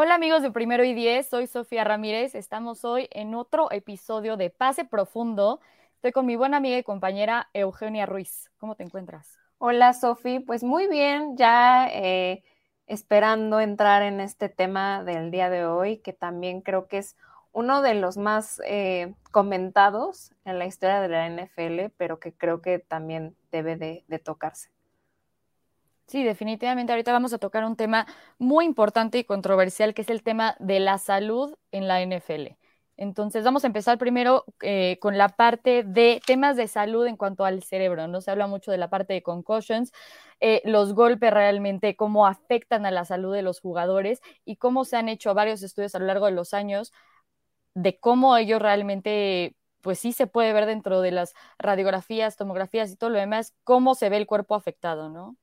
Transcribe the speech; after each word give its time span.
Hola 0.00 0.14
amigos 0.14 0.42
de 0.42 0.52
Primero 0.52 0.84
y 0.84 0.94
Diez, 0.94 1.28
soy 1.28 1.48
Sofía 1.48 1.82
Ramírez. 1.82 2.36
Estamos 2.36 2.84
hoy 2.84 3.08
en 3.10 3.34
otro 3.34 3.68
episodio 3.72 4.36
de 4.36 4.48
Pase 4.48 4.84
Profundo. 4.84 5.58
Estoy 5.96 6.12
con 6.12 6.24
mi 6.24 6.36
buena 6.36 6.58
amiga 6.58 6.78
y 6.78 6.84
compañera 6.84 7.50
Eugenia 7.52 8.06
Ruiz. 8.06 8.48
¿Cómo 8.58 8.76
te 8.76 8.84
encuentras? 8.84 9.36
Hola 9.58 9.92
Sofía, 9.94 10.40
pues 10.46 10.62
muy 10.62 10.86
bien, 10.86 11.36
ya 11.36 11.88
eh, 11.92 12.44
esperando 12.86 13.58
entrar 13.58 14.02
en 14.02 14.20
este 14.20 14.48
tema 14.48 15.02
del 15.02 15.32
día 15.32 15.50
de 15.50 15.66
hoy, 15.66 15.98
que 15.98 16.12
también 16.12 16.60
creo 16.60 16.86
que 16.86 16.98
es 16.98 17.16
uno 17.50 17.82
de 17.82 17.94
los 17.94 18.16
más 18.16 18.62
eh, 18.66 19.14
comentados 19.32 20.30
en 20.44 20.60
la 20.60 20.66
historia 20.66 21.00
de 21.00 21.08
la 21.08 21.26
NFL, 21.26 21.92
pero 21.96 22.20
que 22.20 22.32
creo 22.32 22.62
que 22.62 22.78
también 22.78 23.34
debe 23.50 23.76
de 23.76 24.18
tocarse. 24.20 24.70
Sí, 26.08 26.24
definitivamente. 26.24 26.92
Ahorita 26.92 27.12
vamos 27.12 27.34
a 27.34 27.38
tocar 27.38 27.64
un 27.66 27.76
tema 27.76 28.06
muy 28.38 28.64
importante 28.64 29.18
y 29.18 29.24
controversial, 29.24 29.92
que 29.92 30.02
es 30.02 30.08
el 30.08 30.22
tema 30.22 30.56
de 30.58 30.80
la 30.80 30.96
salud 30.98 31.54
en 31.70 31.86
la 31.86 32.00
NFL. 32.00 32.56
Entonces, 32.96 33.44
vamos 33.44 33.62
a 33.62 33.66
empezar 33.66 33.98
primero 33.98 34.44
eh, 34.62 34.98
con 35.00 35.18
la 35.18 35.28
parte 35.28 35.84
de 35.84 36.20
temas 36.26 36.56
de 36.56 36.66
salud 36.66 37.06
en 37.06 37.16
cuanto 37.18 37.44
al 37.44 37.62
cerebro. 37.62 38.08
No 38.08 38.22
se 38.22 38.30
habla 38.30 38.46
mucho 38.46 38.70
de 38.72 38.78
la 38.78 38.88
parte 38.88 39.12
de 39.12 39.22
concussions, 39.22 39.92
eh, 40.40 40.62
los 40.64 40.94
golpes 40.94 41.30
realmente, 41.32 41.94
cómo 41.94 42.26
afectan 42.26 42.86
a 42.86 42.90
la 42.90 43.04
salud 43.04 43.34
de 43.34 43.42
los 43.42 43.60
jugadores 43.60 44.20
y 44.46 44.56
cómo 44.56 44.84
se 44.86 44.96
han 44.96 45.08
hecho 45.10 45.34
varios 45.34 45.62
estudios 45.62 45.94
a 45.94 45.98
lo 45.98 46.06
largo 46.06 46.26
de 46.26 46.32
los 46.32 46.54
años 46.54 46.92
de 47.74 47.98
cómo 48.00 48.36
ellos 48.36 48.60
realmente 48.62 49.56
pues 49.82 49.98
sí 50.00 50.12
se 50.12 50.26
puede 50.28 50.52
ver 50.52 50.66
dentro 50.66 51.00
de 51.02 51.12
las 51.12 51.34
radiografías, 51.58 52.36
tomografías 52.36 52.90
y 52.92 52.96
todo 52.96 53.10
lo 53.10 53.18
demás, 53.18 53.54
cómo 53.64 53.94
se 53.94 54.08
ve 54.10 54.18
el 54.18 54.26
cuerpo 54.26 54.54
afectado, 54.56 55.08
¿no? 55.10 55.36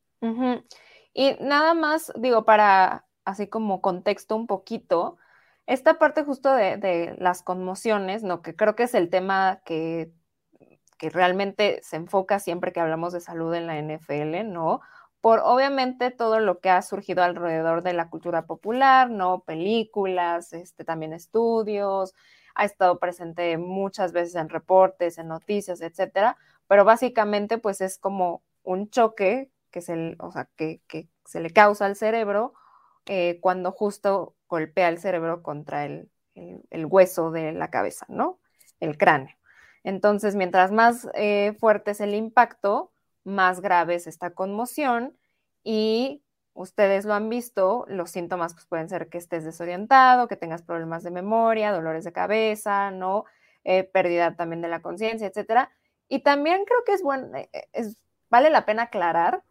Y 1.13 1.37
nada 1.39 1.73
más, 1.73 2.11
digo, 2.15 2.45
para 2.45 3.05
así 3.25 3.47
como 3.47 3.81
contexto 3.81 4.35
un 4.35 4.47
poquito, 4.47 5.17
esta 5.65 5.97
parte 5.99 6.23
justo 6.23 6.53
de, 6.53 7.15
las 7.19 7.41
conmociones, 7.41 8.23
¿no? 8.23 8.41
Que 8.41 8.55
creo 8.55 8.75
que 8.75 8.83
es 8.83 8.93
el 8.93 9.09
tema 9.09 9.61
que, 9.65 10.11
que 10.97 11.09
realmente 11.09 11.79
se 11.83 11.97
enfoca 11.97 12.39
siempre 12.39 12.71
que 12.71 12.79
hablamos 12.79 13.13
de 13.13 13.21
salud 13.21 13.53
en 13.55 13.67
la 13.67 13.77
NFL, 13.77 14.43
¿no? 14.51 14.81
Por 15.21 15.39
obviamente 15.43 16.11
todo 16.11 16.39
lo 16.39 16.59
que 16.59 16.69
ha 16.69 16.81
surgido 16.83 17.23
alrededor 17.23 17.81
de 17.81 17.93
la 17.93 18.09
cultura 18.09 18.45
popular, 18.45 19.09
¿no? 19.09 19.41
Películas, 19.41 20.53
este, 20.53 20.85
también 20.85 21.13
estudios, 21.13 22.13
ha 22.53 22.65
estado 22.65 22.99
presente 22.99 23.57
muchas 23.57 24.13
veces 24.13 24.35
en 24.35 24.49
reportes, 24.49 25.17
en 25.17 25.27
noticias, 25.27 25.81
etcétera, 25.81 26.37
pero 26.67 26.85
básicamente 26.85 27.57
pues 27.57 27.81
es 27.81 27.97
como 27.97 28.43
un 28.63 28.89
choque 28.89 29.51
que 29.75 29.81
se, 29.81 30.15
o 30.19 30.31
sea, 30.31 30.47
que, 30.55 30.79
se 31.25 31.41
le 31.41 31.49
causa 31.49 31.85
al 31.85 31.97
cerebro 31.97 32.53
eh, 33.07 33.39
cuando 33.41 33.73
justo 33.73 34.33
golpea 34.47 34.87
el 34.87 34.99
cerebro 34.99 35.43
contra 35.43 35.83
el, 35.83 36.09
hueso 36.85 37.29
de 37.29 37.51
la 37.51 37.69
cabeza, 37.69 38.05
¿no? 38.07 38.39
El 38.79 38.97
cráneo. 38.97 39.35
Entonces, 39.83 40.37
mientras 40.37 40.71
más 40.71 41.09
eh, 41.13 41.57
fuerte 41.59 41.91
es 41.91 41.99
el 41.99 42.15
impacto, 42.15 42.93
más 43.25 43.59
grave 43.59 43.95
es 43.95 44.07
esta 44.07 44.29
conmoción 44.29 45.17
y 45.61 46.23
ustedes 46.53 47.03
lo 47.03 47.13
han 47.13 47.27
visto, 47.27 47.83
los 47.89 48.11
síntomas 48.11 48.53
pues, 48.53 48.65
pueden 48.67 48.87
ser 48.87 49.09
que 49.09 49.17
estés 49.17 49.43
desorientado, 49.43 50.29
que 50.29 50.37
tengas 50.37 50.61
problemas 50.61 51.03
de 51.03 51.11
memoria, 51.11 51.73
dolores 51.73 52.05
de 52.05 52.13
cabeza, 52.13 52.91
¿no? 52.91 53.25
Eh, 53.65 53.83
pérdida 53.83 54.37
también 54.37 54.61
de 54.61 54.69
la 54.69 54.81
conciencia, 54.81 55.27
etcétera. 55.27 55.69
Y 56.07 56.19
también 56.19 56.63
creo 56.63 56.79
que 56.85 56.93
es 56.93 57.03
bueno, 57.03 57.37
es, 57.73 57.97
vale 58.29 58.49
la 58.49 58.65
pena 58.65 58.83
aclarar 58.83 59.43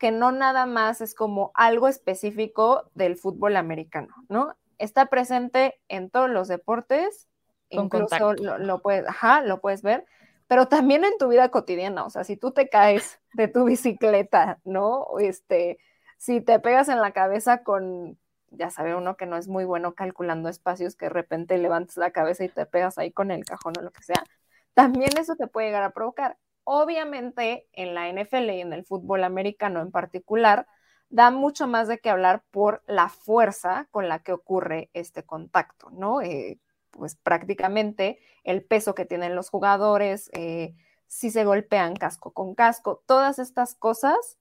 que 0.00 0.10
no 0.10 0.32
nada 0.32 0.64
más 0.64 1.02
es 1.02 1.14
como 1.14 1.52
algo 1.54 1.86
específico 1.86 2.90
del 2.94 3.16
fútbol 3.16 3.56
americano, 3.56 4.14
¿no? 4.30 4.56
Está 4.78 5.06
presente 5.06 5.78
en 5.88 6.08
todos 6.08 6.30
los 6.30 6.48
deportes, 6.48 7.28
incluso 7.68 8.32
lo, 8.32 8.80
puedes, 8.80 9.06
ajá, 9.06 9.42
lo 9.42 9.60
puedes 9.60 9.82
ver, 9.82 10.06
pero 10.48 10.68
también 10.68 11.04
en 11.04 11.18
tu 11.18 11.28
vida 11.28 11.50
cotidiana, 11.50 12.06
o 12.06 12.10
sea, 12.10 12.24
si 12.24 12.38
tú 12.38 12.50
te 12.50 12.70
caes 12.70 13.20
de 13.34 13.46
tu 13.46 13.64
bicicleta, 13.64 14.58
¿no? 14.64 15.06
Este, 15.20 15.78
si 16.16 16.40
te 16.40 16.58
pegas 16.60 16.88
en 16.88 17.02
la 17.02 17.12
cabeza 17.12 17.62
con, 17.62 18.18
ya 18.48 18.70
sabe 18.70 18.96
uno 18.96 19.18
que 19.18 19.26
no 19.26 19.36
es 19.36 19.48
muy 19.48 19.66
bueno 19.66 19.94
calculando 19.94 20.48
espacios, 20.48 20.96
que 20.96 21.06
de 21.06 21.10
repente 21.10 21.58
levantas 21.58 21.98
la 21.98 22.10
cabeza 22.10 22.42
y 22.42 22.48
te 22.48 22.64
pegas 22.64 22.96
ahí 22.96 23.12
con 23.12 23.30
el 23.30 23.44
cajón 23.44 23.74
o 23.78 23.82
lo 23.82 23.90
que 23.90 24.02
sea, 24.02 24.24
también 24.72 25.10
eso 25.18 25.36
te 25.36 25.46
puede 25.46 25.66
llegar 25.66 25.82
a 25.82 25.90
provocar. 25.90 26.38
Obviamente 26.64 27.68
en 27.72 27.94
la 27.94 28.08
NFL 28.08 28.50
y 28.50 28.60
en 28.60 28.72
el 28.72 28.84
fútbol 28.84 29.24
americano 29.24 29.80
en 29.80 29.90
particular, 29.90 30.66
da 31.10 31.30
mucho 31.30 31.66
más 31.66 31.88
de 31.88 31.98
qué 31.98 32.08
hablar 32.08 32.44
por 32.50 32.82
la 32.86 33.08
fuerza 33.08 33.88
con 33.90 34.08
la 34.08 34.20
que 34.20 34.32
ocurre 34.32 34.90
este 34.94 35.24
contacto, 35.24 35.90
¿no? 35.90 36.22
Eh, 36.22 36.58
pues 36.90 37.16
prácticamente 37.16 38.18
el 38.44 38.62
peso 38.64 38.94
que 38.94 39.04
tienen 39.04 39.34
los 39.34 39.50
jugadores, 39.50 40.30
eh, 40.32 40.74
si 41.08 41.30
se 41.30 41.44
golpean 41.44 41.96
casco 41.96 42.32
con 42.32 42.54
casco, 42.54 43.02
todas 43.06 43.38
estas 43.38 43.74
cosas 43.74 44.38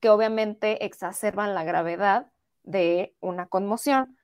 que 0.00 0.10
obviamente 0.10 0.84
exacerban 0.84 1.54
la 1.54 1.64
gravedad 1.64 2.30
de 2.62 3.14
una 3.20 3.46
conmoción, 3.46 4.16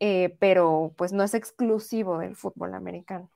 eh, 0.00 0.36
pero 0.38 0.92
pues 0.96 1.12
no 1.12 1.24
es 1.24 1.34
exclusivo 1.34 2.18
del 2.18 2.36
fútbol 2.36 2.74
americano. 2.74 3.30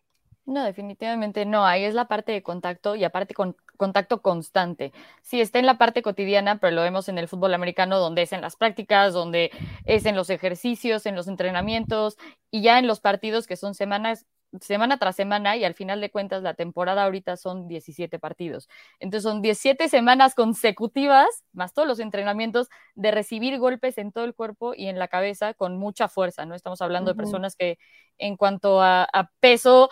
No, 0.50 0.64
definitivamente 0.64 1.46
no. 1.46 1.64
Ahí 1.64 1.84
es 1.84 1.94
la 1.94 2.08
parte 2.08 2.32
de 2.32 2.42
contacto 2.42 2.96
y 2.96 3.04
aparte 3.04 3.34
con 3.34 3.56
contacto 3.76 4.20
constante. 4.20 4.92
Sí, 5.22 5.40
está 5.40 5.60
en 5.60 5.66
la 5.66 5.78
parte 5.78 6.02
cotidiana, 6.02 6.58
pero 6.58 6.74
lo 6.74 6.82
vemos 6.82 7.08
en 7.08 7.18
el 7.18 7.28
fútbol 7.28 7.54
americano, 7.54 8.00
donde 8.00 8.22
es 8.22 8.32
en 8.32 8.40
las 8.40 8.56
prácticas, 8.56 9.12
donde 9.12 9.52
es 9.84 10.06
en 10.06 10.16
los 10.16 10.28
ejercicios, 10.28 11.06
en 11.06 11.14
los 11.14 11.28
entrenamientos 11.28 12.16
y 12.50 12.62
ya 12.62 12.80
en 12.80 12.88
los 12.88 12.98
partidos 12.98 13.46
que 13.46 13.54
son 13.54 13.76
semanas, 13.76 14.26
semana 14.60 14.98
tras 14.98 15.14
semana 15.14 15.56
y 15.56 15.64
al 15.64 15.74
final 15.74 16.00
de 16.00 16.10
cuentas 16.10 16.42
la 16.42 16.54
temporada 16.54 17.04
ahorita 17.04 17.36
son 17.36 17.68
17 17.68 18.18
partidos. 18.18 18.68
Entonces 18.98 19.22
son 19.22 19.42
17 19.42 19.88
semanas 19.88 20.34
consecutivas, 20.34 21.44
más 21.52 21.72
todos 21.74 21.86
los 21.86 22.00
entrenamientos, 22.00 22.70
de 22.96 23.12
recibir 23.12 23.56
golpes 23.60 23.98
en 23.98 24.10
todo 24.10 24.24
el 24.24 24.34
cuerpo 24.34 24.74
y 24.74 24.88
en 24.88 24.98
la 24.98 25.06
cabeza 25.06 25.54
con 25.54 25.76
mucha 25.78 26.08
fuerza, 26.08 26.44
¿no? 26.44 26.56
Estamos 26.56 26.82
hablando 26.82 27.12
de 27.12 27.16
personas 27.16 27.54
que 27.54 27.78
en 28.18 28.36
cuanto 28.36 28.82
a 28.82 29.30
peso 29.38 29.88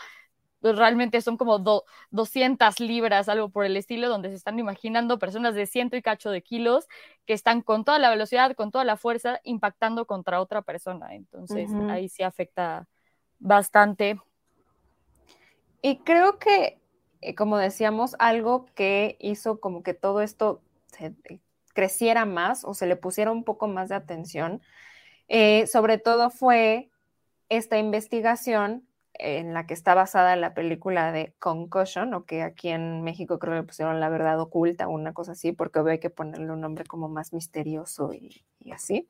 realmente 0.62 1.20
son 1.20 1.36
como 1.36 1.58
200 2.10 2.80
libras, 2.80 3.28
algo 3.28 3.48
por 3.48 3.64
el 3.64 3.76
estilo, 3.76 4.08
donde 4.08 4.30
se 4.30 4.34
están 4.34 4.58
imaginando 4.58 5.18
personas 5.18 5.54
de 5.54 5.66
ciento 5.66 5.96
y 5.96 6.02
cacho 6.02 6.30
de 6.30 6.42
kilos 6.42 6.88
que 7.26 7.32
están 7.32 7.62
con 7.62 7.84
toda 7.84 7.98
la 7.98 8.10
velocidad, 8.10 8.54
con 8.54 8.70
toda 8.70 8.84
la 8.84 8.96
fuerza, 8.96 9.40
impactando 9.44 10.06
contra 10.06 10.40
otra 10.40 10.62
persona. 10.62 11.14
Entonces, 11.14 11.70
ahí 11.88 12.08
sí 12.08 12.22
afecta 12.22 12.88
bastante. 13.38 14.20
Y 15.80 15.98
creo 15.98 16.38
que, 16.38 16.80
eh, 17.20 17.34
como 17.34 17.56
decíamos, 17.56 18.16
algo 18.18 18.66
que 18.74 19.16
hizo 19.20 19.60
como 19.60 19.82
que 19.82 19.94
todo 19.94 20.22
esto 20.22 20.60
se, 20.86 21.14
eh, 21.24 21.40
creciera 21.72 22.24
más 22.24 22.64
o 22.64 22.74
se 22.74 22.86
le 22.86 22.96
pusiera 22.96 23.30
un 23.30 23.44
poco 23.44 23.68
más 23.68 23.88
de 23.88 23.94
atención, 23.94 24.60
eh, 25.28 25.68
sobre 25.68 25.98
todo 25.98 26.30
fue 26.30 26.90
esta 27.48 27.78
investigación 27.78 28.87
en 29.18 29.54
la 29.54 29.66
que 29.66 29.74
está 29.74 29.94
basada 29.94 30.36
la 30.36 30.54
película 30.54 31.12
de 31.12 31.34
Concussion, 31.38 32.14
o 32.14 32.24
que 32.24 32.42
aquí 32.42 32.68
en 32.68 33.02
México 33.02 33.38
creo 33.38 33.60
que 33.60 33.66
pusieron 33.66 34.00
La 34.00 34.08
Verdad 34.08 34.40
Oculta 34.40 34.88
o 34.88 34.92
una 34.92 35.12
cosa 35.12 35.32
así, 35.32 35.52
porque 35.52 35.80
obvio 35.80 35.92
hay 35.92 36.00
que 36.00 36.10
ponerle 36.10 36.50
un 36.52 36.60
nombre 36.60 36.84
como 36.84 37.08
más 37.08 37.32
misterioso 37.32 38.12
y, 38.12 38.44
así, 38.72 39.08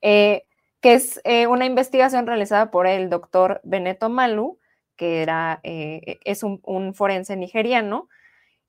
eh, 0.00 0.46
que 0.80 0.94
es 0.94 1.20
eh, 1.24 1.46
una 1.46 1.66
investigación 1.66 2.26
realizada 2.26 2.70
por 2.70 2.86
el 2.86 3.10
doctor 3.10 3.60
Beneto 3.64 4.08
Malu, 4.08 4.58
que 4.96 5.22
era, 5.22 5.60
eh, 5.62 6.18
es 6.24 6.42
un 6.42 6.94
forense 6.94 7.36
nigeriano, 7.36 8.08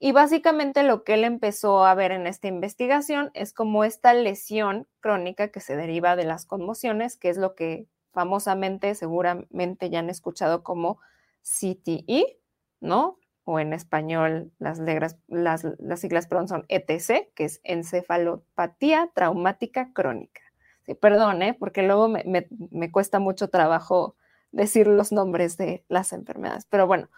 y 0.05 0.11
básicamente 0.11 0.83
lo 0.83 1.05
que 1.05 1.13
él 1.13 1.23
empezó 1.23 1.85
a 1.85 1.95
ver 1.95 2.11
en 2.11 2.27
esta 2.27 2.49
investigación 2.49 3.31
es 3.33 3.53
como 3.53 3.85
esta 3.85 4.13
lesión 4.13 4.85
crónica 4.99 5.47
que 5.47 5.61
se 5.61 5.77
deriva 5.77 6.17
de 6.17 6.25
las 6.25 6.45
conmociones, 6.45 7.15
que 7.15 7.29
es 7.29 7.37
lo 7.37 7.55
que 7.55 7.87
famosamente 8.13 8.95
seguramente 8.95 9.89
ya 9.89 9.99
han 9.99 10.09
escuchado 10.09 10.63
como 10.63 10.99
CTE, 11.41 12.39
¿no? 12.79 13.17
O 13.43 13.59
en 13.59 13.73
español 13.73 14.51
las, 14.59 14.79
las, 15.27 15.65
siglas 15.99 16.29
son 16.47 16.65
ETC, 16.69 17.33
que 17.33 17.43
es 17.43 17.59
encefalopatía 17.63 19.09
traumática 19.13 19.91
crónica. 19.91 20.41
Sí, 20.85 20.93
perdón, 20.93 21.41
¿eh? 21.41 21.53
porque 21.53 21.83
luego 21.83 22.07
me, 22.07 22.91
cuesta 22.91 23.19
mucho 23.19 23.49
trabajo 23.49 24.15
decir 24.51 24.87
los 24.87 25.11
nombres 25.11 25.57
de 25.57 25.83
las 25.89 26.13
enfermedades. 26.13 26.65
Pero 26.69 26.87
bueno, 26.87 27.09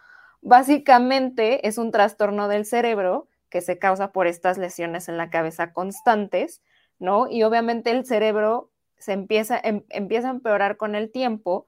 básicamente 0.42 1.68
es 1.68 1.77
un 1.77 1.92
trastorno 1.92 2.47
del 2.47 2.65
cerebro 2.65 3.27
que 3.50 3.62
se 3.62 3.77
causa 3.77 4.12
por 4.12 4.27
estas 4.27 4.57
lesiones 4.57 5.09
en 5.09 5.18
la 5.18 5.30
cabeza 5.30 5.74
constantes, 5.74 6.63
¿no? 7.00 7.27
Y 7.30 7.44
obviamente 7.44 7.92
el 7.92 8.06
cerebro 8.06 8.71
se 8.97 9.13
empieza, 9.13 9.59
em, 9.63 9.83
empieza 9.89 10.30
a 10.30 10.31
empeorar 10.31 10.77
con 10.77 10.95
el 10.95 11.12
tiempo 11.12 11.68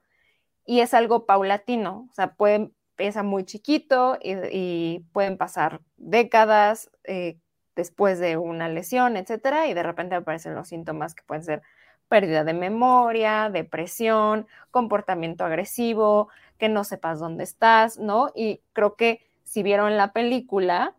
y 0.66 0.80
es 0.80 0.94
algo 0.94 1.26
paulatino, 1.26 2.08
o 2.10 2.14
sea, 2.14 2.34
puede, 2.34 2.70
empieza 2.92 3.22
muy 3.22 3.44
chiquito 3.44 4.18
y, 4.22 5.00
pueden 5.12 5.38
pasar 5.38 5.80
décadas 5.96 6.90
eh, 7.04 7.38
después 7.76 8.18
de 8.18 8.36
una 8.36 8.68
lesión, 8.68 9.16
etcétera, 9.16 9.68
y 9.68 9.74
de 9.74 9.82
repente 9.82 10.16
aparecen 10.16 10.54
los 10.54 10.68
síntomas 10.68 11.14
que 11.14 11.22
pueden 11.22 11.44
ser 11.44 11.62
pérdida 12.08 12.44
de 12.44 12.54
memoria, 12.54 13.50
depresión, 13.50 14.46
comportamiento 14.70 15.44
agresivo, 15.44 16.28
que 16.58 16.68
no 16.68 16.84
sepas 16.84 17.20
dónde 17.20 17.44
estás, 17.44 17.98
¿no? 17.98 18.32
Y 18.34 18.62
creo 18.72 18.96
que 18.96 19.20
si 19.44 19.62
vieron 19.62 19.96
la 19.96 20.12
película, 20.12 20.96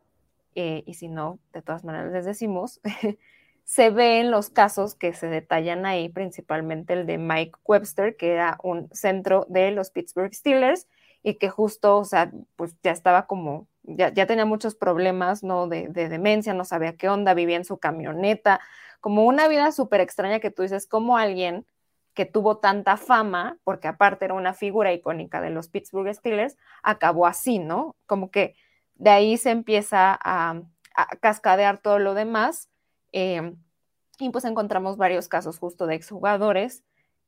eh, 0.55 0.83
y 0.85 0.93
si 0.95 1.07
no, 1.09 1.39
de 1.53 1.61
todas 1.61 1.83
maneras 1.83 2.11
les 2.13 2.25
decimos, 2.25 2.79
se 3.69 3.91
ven 3.91 4.31
los 4.31 4.49
casos 4.49 4.95
que 4.95 5.13
se 5.13 5.27
detallan 5.27 5.85
ahí, 5.85 6.09
principalmente 6.09 6.93
el 6.93 7.05
de 7.05 7.19
Mike 7.19 7.59
Webster, 7.65 8.17
que 8.17 8.33
era 8.33 8.57
un 8.63 8.89
centro 8.91 9.45
de 9.47 9.69
los 9.69 9.91
Pittsburgh 9.91 10.33
Steelers 10.33 10.87
y 11.21 11.35
que 11.35 11.49
justo, 11.49 11.99
o 11.99 12.03
sea, 12.03 12.31
pues 12.55 12.75
ya 12.81 12.89
estaba 12.89 13.27
como, 13.27 13.67
ya, 13.83 14.11
tenía 14.25 14.45
muchos 14.45 14.73
problemas, 14.73 15.43
¿no? 15.43 15.67
De, 15.67 15.87
de 15.87 16.09
demencia, 16.09 16.55
no 16.55 16.65
sabía 16.65 16.97
qué 16.97 17.09
onda, 17.09 17.35
vivía 17.35 17.57
en 17.57 17.63
su 17.63 17.77
camioneta, 17.77 18.59
como 19.01 19.25
una 19.25 19.47
vida 19.47 19.71
súper 19.71 20.01
extraña 20.01 20.39
que 20.39 20.49
tú 20.49 20.63
dices, 20.63 20.87
como 20.87 21.19
alguien 21.19 21.63
que 22.15 22.25
tuvo 22.25 22.57
tanta 22.57 22.97
fama, 22.97 23.59
porque 23.63 23.87
aparte 23.87 24.25
era 24.25 24.33
una 24.33 24.55
figura 24.55 24.91
icónica 24.93 25.41
de 25.41 25.51
los 25.51 25.69
Pittsburgh 25.69 26.11
Steelers, 26.11 26.57
acabó 26.81 27.27
así, 27.27 27.59
¿no? 27.59 27.95
Como 28.07 28.31
que 28.31 28.55
de 28.95 29.11
ahí 29.11 29.37
se 29.37 29.51
empieza 29.51 30.17
a, 30.19 30.63
cascadear 31.21 31.77
todo 31.77 31.99
lo 31.99 32.15
demás. 32.15 32.67
Eh, 33.11 33.53
y 34.19 34.29
pues 34.29 34.45
encontramos 34.45 34.97
varios 34.97 35.27
casos 35.27 35.57
justo 35.57 35.87
de 35.87 35.95
exjugadores 35.95 36.83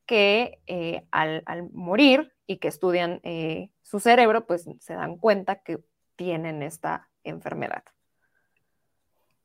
que 0.06 0.60
eh, 0.68 1.08
al, 1.12 1.44
morir 1.72 2.34
y 2.48 2.58
que 2.58 2.68
estudian 2.68 3.22
eh, 3.24 3.72
su 3.82 4.00
cerebro, 4.00 4.46
pues 4.46 4.68
se 4.80 4.94
dan 4.94 5.18
cuenta 5.18 5.64
que 5.64 5.80
tienen 6.16 6.62
esta 6.64 7.10
enfermedad. 7.24 7.84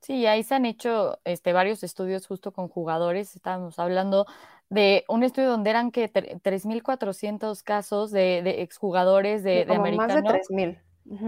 Sí, 0.01 0.27
ahí 0.27 0.43
se 0.43 0.55
han 0.55 0.67
hecho 0.67 1.21
este, 1.25 1.53
varios 1.53 1.83
estudios 1.83 2.27
justo 2.27 2.53
con 2.53 2.69
jugadores. 2.69 3.35
Estábamos 3.35 3.79
hablando 3.79 4.27
de 4.69 5.05
un 5.09 5.23
estudio 5.23 5.51
donde 5.51 5.71
eran 5.71 5.91
que 5.91 6.13
3.400 6.13 7.63
casos 7.63 8.11
de, 8.11 8.43
de 8.43 8.63
exjugadores 8.63 9.43
de, 9.43 9.65
de 9.65 9.79
Más 9.79 10.15
de 10.15 10.23
3.000. 10.23 10.81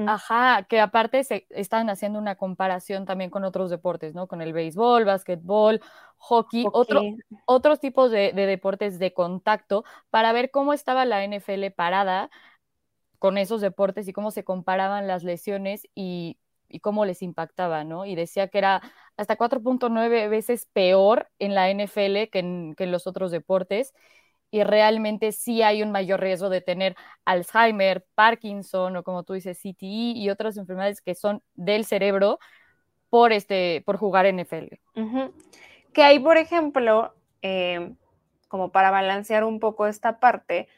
Ajá, 0.07 0.65
que 0.65 0.81
aparte 0.81 1.23
se 1.25 1.47
estaban 1.51 1.89
haciendo 1.91 2.19
una 2.19 2.37
comparación 2.37 3.05
también 3.05 3.31
con 3.31 3.45
otros 3.45 3.71
deportes, 3.71 4.15
¿no? 4.15 4.27
Con 4.27 4.43
el 4.43 4.53
béisbol, 4.53 5.05
básquetbol, 5.05 5.81
hockey, 6.17 6.67
Otro, 6.73 7.03
otros 7.47 7.79
tipos 7.79 8.11
de, 8.11 8.33
de, 8.33 8.47
deportes 8.47 8.99
de 8.99 9.13
contacto 9.13 9.85
para 10.11 10.33
ver 10.33 10.51
cómo 10.51 10.73
estaba 10.73 11.05
la 11.05 11.23
NFL 11.25 11.71
parada 11.71 12.31
con 13.19 13.39
esos 13.39 13.61
deportes 13.61 14.09
y 14.09 14.13
cómo 14.13 14.31
se 14.31 14.45
comparaban 14.45 15.07
las 15.07 15.23
lesiones 15.23 15.87
y 15.95 16.39
y 16.69 16.81
cómo 16.81 17.05
les 17.05 17.23
impactaba, 17.23 17.85
¿no? 17.85 18.05
Y 18.05 18.15
decía 18.15 18.49
que 18.49 18.59
era 18.59 18.83
hasta 19.17 19.37
4.9 19.37 20.29
veces 20.29 20.69
peor 20.73 21.29
en 21.39 21.55
la 21.55 21.71
NFL 21.71 22.29
que 22.31 22.39
en, 22.39 22.75
que 22.77 22.85
en 22.85 22.93
los 22.93 23.07
otros 23.07 23.31
deportes 23.31 23.95
y 24.51 24.63
realmente 24.65 25.33
sí 25.33 25.63
hay 25.63 25.83
un 25.83 25.91
mayor 25.91 26.21
riesgo 26.21 26.49
de 26.49 26.61
tener 26.61 26.97
Alzheimer, 27.25 28.07
Parkinson 28.15 28.97
o 28.97 29.03
como 29.03 29.23
tú 29.25 29.35
dices, 29.35 29.59
CTE 29.59 30.15
y 30.17 30.31
otras 30.31 30.57
enfermedades 30.57 31.01
que 31.03 31.15
son 31.15 31.43
del 31.55 31.85
cerebro 31.85 32.39
por, 33.11 33.33
este, 33.33 33.83
por 33.85 33.97
jugar 33.97 34.27
NFL. 34.27 34.81
Que 35.93 36.03
hay, 36.03 36.19
por 36.19 36.37
ejemplo, 36.37 37.15
em, 37.43 37.97
como 38.49 38.73
para 38.73 38.91
balancear 38.91 39.45
un 39.45 39.61
poco 39.61 39.87
esta 39.87 40.19
parte, 40.21 40.69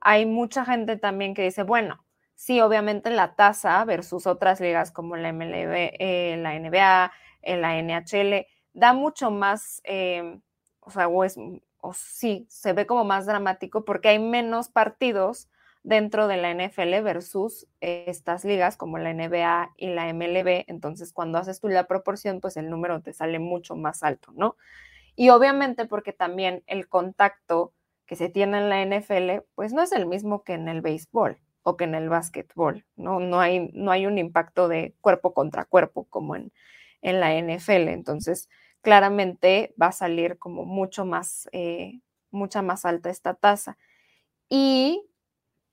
hay 0.00 0.26
mucha 0.26 0.64
gente 0.64 0.96
también 0.96 1.34
que 1.34 1.42
dice, 1.42 1.62
bueno, 1.62 2.04
sí, 2.34 2.60
obviamente 2.60 3.10
la 3.10 3.34
tasa 3.34 3.84
versus 3.84 4.26
otras 4.26 4.60
ligas 4.60 4.90
como 4.90 5.16
la 5.16 5.28
MLB, 5.28 5.92
eh, 5.98 6.36
la 6.38 6.54
NBA, 6.54 7.12
eh, 7.42 7.56
la 7.56 7.78
NHL, 7.78 8.46
da 8.72 8.92
mucho 8.92 9.30
más, 9.30 9.80
em, 9.84 10.40
o 10.80 10.90
sea, 10.90 11.08
o, 11.08 11.24
es, 11.24 11.36
o 11.82 11.92
sí, 11.94 12.46
se 12.48 12.72
ve 12.72 12.86
como 12.86 13.04
más 13.04 13.26
dramático 13.26 13.84
porque 13.84 14.08
hay 14.08 14.18
menos 14.18 14.68
partidos 14.68 15.48
dentro 15.82 16.28
de 16.28 16.36
la 16.36 16.52
NFL 16.52 17.02
versus 17.02 17.66
estas 17.80 18.44
ligas 18.44 18.76
como 18.76 18.98
la 18.98 19.12
NBA 19.14 19.72
y 19.76 19.88
la 19.88 20.12
MLB. 20.12 20.64
Entonces, 20.66 21.12
cuando 21.12 21.38
haces 21.38 21.60
tú 21.60 21.68
la 21.68 21.86
proporción, 21.86 22.40
pues 22.40 22.56
el 22.56 22.68
número 22.68 23.00
te 23.00 23.12
sale 23.12 23.38
mucho 23.38 23.76
más 23.76 24.02
alto, 24.02 24.32
¿no? 24.34 24.56
Y 25.16 25.30
obviamente 25.30 25.86
porque 25.86 26.12
también 26.12 26.62
el 26.66 26.88
contacto 26.88 27.72
que 28.06 28.16
se 28.16 28.28
tiene 28.28 28.58
en 28.58 28.68
la 28.68 28.82
NFL, 28.84 29.44
pues 29.54 29.72
no 29.72 29.82
es 29.82 29.92
el 29.92 30.06
mismo 30.06 30.42
que 30.42 30.54
en 30.54 30.68
el 30.68 30.80
béisbol 30.80 31.38
o 31.62 31.76
que 31.76 31.84
en 31.84 31.94
el 31.94 32.08
básquetbol, 32.08 32.84
¿no? 32.96 33.20
No 33.20 33.40
hay, 33.40 33.70
no 33.72 33.90
hay 33.90 34.06
un 34.06 34.18
impacto 34.18 34.68
de 34.68 34.94
cuerpo 35.00 35.32
contra 35.34 35.64
cuerpo 35.64 36.04
como 36.04 36.36
en, 36.36 36.52
en 37.02 37.20
la 37.20 37.34
NFL. 37.34 37.88
Entonces, 37.88 38.48
claramente 38.82 39.74
va 39.80 39.86
a 39.88 39.92
salir 39.92 40.38
como 40.38 40.64
mucho 40.64 41.04
más, 41.04 41.48
eh, 41.52 42.00
mucha 42.30 42.62
más 42.62 42.84
alta 42.84 43.10
esta 43.10 43.34
tasa. 43.34 43.76
Y, 44.48 45.06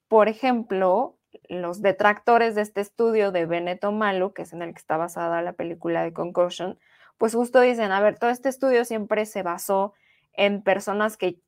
por 0.08 0.28
ejemplo, 0.28 1.18
los 1.50 1.82
detractores 1.82 2.56
de 2.56 2.62
este 2.62 2.82
estudio 2.82 3.32
de 3.32 3.46
Benetton 3.46 3.98
Malu, 3.98 4.34
que 4.34 4.44
es 4.44 4.54
en 4.54 4.62
el 4.62 4.74
que 4.74 4.80
está 4.80 4.98
basada 4.98 5.42
la 5.42 5.54
película 5.54 6.04
de 6.04 6.14
Concussion, 6.14 6.80
pues 7.18 7.34
justo 7.34 7.62
dicen, 7.62 7.92
a 7.92 8.02
ver, 8.02 8.20
todo 8.20 8.30
este 8.30 8.50
estudio 8.50 8.86
siempre 8.86 9.26
se 9.26 9.44
basó 9.44 9.94
en 10.34 10.62
personas 10.62 11.18
que, 11.18 11.40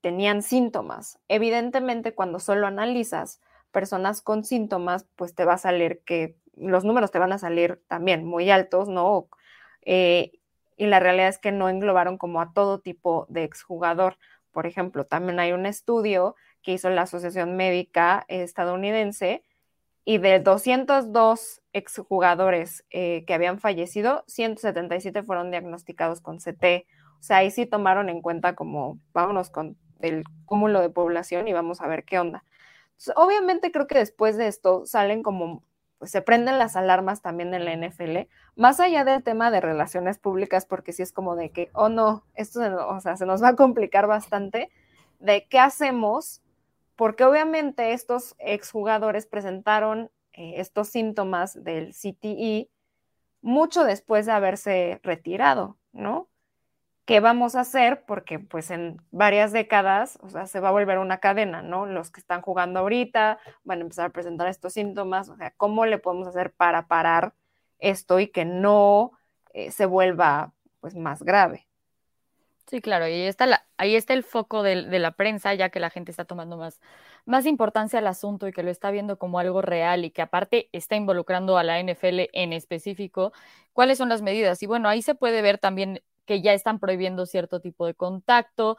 tenían 0.00 0.42
síntomas. 0.42 1.18
Evidentemente, 1.28 2.14
cuando 2.14 2.38
solo 2.38 2.66
analizas 2.66 3.40
personas 3.72 4.20
con 4.20 4.44
síntomas, 4.44 5.06
pues 5.16 5.34
te 5.34 5.46
va 5.46 5.54
a 5.54 5.58
salir 5.58 6.02
que 6.04 6.36
los 6.56 6.84
números 6.84 7.10
te 7.10 7.18
van 7.18 7.32
a 7.32 7.38
salir 7.38 7.82
también 7.88 8.22
muy 8.22 8.50
altos, 8.50 8.90
¿no? 8.90 9.28
Eh, 9.80 10.32
y 10.76 10.86
la 10.86 11.00
realidad 11.00 11.28
es 11.28 11.38
que 11.38 11.52
no 11.52 11.68
englobaron 11.68 12.18
como 12.18 12.40
a 12.40 12.52
todo 12.52 12.80
tipo 12.80 13.26
de 13.28 13.44
exjugador. 13.44 14.18
Por 14.52 14.66
ejemplo, 14.66 15.04
también 15.06 15.40
hay 15.40 15.52
un 15.52 15.66
estudio 15.66 16.36
que 16.62 16.72
hizo 16.72 16.90
la 16.90 17.02
Asociación 17.02 17.56
Médica 17.56 18.24
Estadounidense 18.28 19.42
y 20.04 20.18
de 20.18 20.40
202 20.40 21.62
exjugadores 21.72 22.84
eh, 22.90 23.24
que 23.26 23.34
habían 23.34 23.58
fallecido, 23.58 24.24
177 24.26 25.22
fueron 25.22 25.50
diagnosticados 25.50 26.20
con 26.20 26.38
CT. 26.38 26.86
O 27.18 27.22
sea, 27.22 27.38
ahí 27.38 27.50
sí 27.50 27.66
tomaron 27.66 28.08
en 28.08 28.20
cuenta 28.20 28.54
como, 28.54 28.98
vámonos 29.12 29.50
con 29.50 29.76
el 30.00 30.24
cúmulo 30.44 30.80
de 30.80 30.90
población 30.90 31.48
y 31.48 31.52
vamos 31.52 31.80
a 31.80 31.88
ver 31.88 32.04
qué 32.04 32.18
onda 32.18 32.44
obviamente 33.16 33.72
creo 33.72 33.86
que 33.86 33.98
después 33.98 34.36
de 34.36 34.48
esto 34.48 34.86
salen 34.86 35.22
como, 35.22 35.62
pues 35.98 36.10
se 36.10 36.22
prenden 36.22 36.58
las 36.58 36.76
alarmas 36.76 37.22
también 37.22 37.54
en 37.54 37.64
la 37.64 37.76
NFL, 37.76 38.28
más 38.56 38.80
allá 38.80 39.04
del 39.04 39.22
tema 39.22 39.50
de 39.50 39.60
relaciones 39.60 40.18
públicas, 40.18 40.66
porque 40.66 40.92
sí 40.92 41.02
es 41.02 41.12
como 41.12 41.36
de 41.36 41.50
que, 41.50 41.70
oh 41.72 41.88
no, 41.88 42.24
esto 42.34 42.60
o 42.88 43.00
sea, 43.00 43.16
se 43.16 43.26
nos 43.26 43.42
va 43.42 43.48
a 43.48 43.56
complicar 43.56 44.06
bastante, 44.06 44.70
de 45.18 45.46
qué 45.48 45.58
hacemos, 45.58 46.42
porque 46.96 47.24
obviamente 47.24 47.92
estos 47.92 48.36
exjugadores 48.38 49.26
presentaron 49.26 50.10
eh, 50.32 50.54
estos 50.56 50.88
síntomas 50.88 51.62
del 51.62 51.92
CTE 51.92 52.68
mucho 53.40 53.84
después 53.84 54.26
de 54.26 54.32
haberse 54.32 55.00
retirado, 55.02 55.78
¿no? 55.92 56.28
¿Qué 57.04 57.20
vamos 57.20 57.54
a 57.54 57.60
hacer? 57.60 58.04
Porque 58.06 58.38
pues 58.38 58.70
en 58.70 59.00
varias 59.10 59.52
décadas, 59.52 60.18
o 60.22 60.30
sea, 60.30 60.46
se 60.46 60.60
va 60.60 60.68
a 60.68 60.72
volver 60.72 60.98
una 60.98 61.18
cadena, 61.18 61.62
¿no? 61.62 61.86
Los 61.86 62.10
que 62.10 62.20
están 62.20 62.42
jugando 62.42 62.80
ahorita 62.80 63.38
van 63.64 63.78
a 63.78 63.82
empezar 63.82 64.06
a 64.06 64.10
presentar 64.10 64.48
estos 64.48 64.72
síntomas, 64.72 65.28
o 65.28 65.36
sea, 65.36 65.52
¿cómo 65.56 65.86
le 65.86 65.98
podemos 65.98 66.28
hacer 66.28 66.52
para 66.52 66.86
parar 66.86 67.34
esto 67.78 68.20
y 68.20 68.28
que 68.28 68.44
no 68.44 69.12
eh, 69.52 69.70
se 69.70 69.86
vuelva 69.86 70.52
pues 70.80 70.94
más 70.94 71.22
grave? 71.22 71.66
Sí, 72.66 72.80
claro, 72.80 73.06
y 73.06 73.12
ahí 73.12 73.94
está, 73.94 74.14
el 74.14 74.24
foco 74.24 74.62
de, 74.62 74.84
de, 74.86 74.98
la 74.98 75.12
prensa, 75.12 75.52
ya 75.52 75.68
que 75.68 75.80
la 75.80 75.90
gente 75.90 76.10
está 76.10 76.24
tomando 76.24 76.56
más, 76.56 76.80
más 77.26 77.44
importancia 77.44 77.98
al 77.98 78.06
asunto 78.06 78.48
y 78.48 78.52
que 78.52 78.62
lo 78.62 78.70
está 78.70 78.90
viendo 78.90 79.18
como 79.18 79.38
algo 79.38 79.60
real 79.60 80.04
y 80.06 80.10
que 80.10 80.22
aparte 80.22 80.70
está 80.72 80.96
involucrando 80.96 81.58
a 81.58 81.62
la 81.62 81.78
NFL 81.78 82.30
en 82.32 82.54
específico. 82.54 83.32
¿Cuáles 83.74 83.98
son 83.98 84.08
las 84.08 84.22
medidas? 84.22 84.62
Y 84.62 84.66
bueno, 84.66 84.88
ahí 84.88 85.02
se 85.02 85.14
puede 85.14 85.42
ver 85.42 85.58
también 85.58 86.00
que 86.26 86.42
ya 86.42 86.52
están 86.52 86.78
prohibiendo 86.78 87.26
cierto 87.26 87.60
tipo 87.60 87.86
de 87.86 87.94
contacto, 87.94 88.76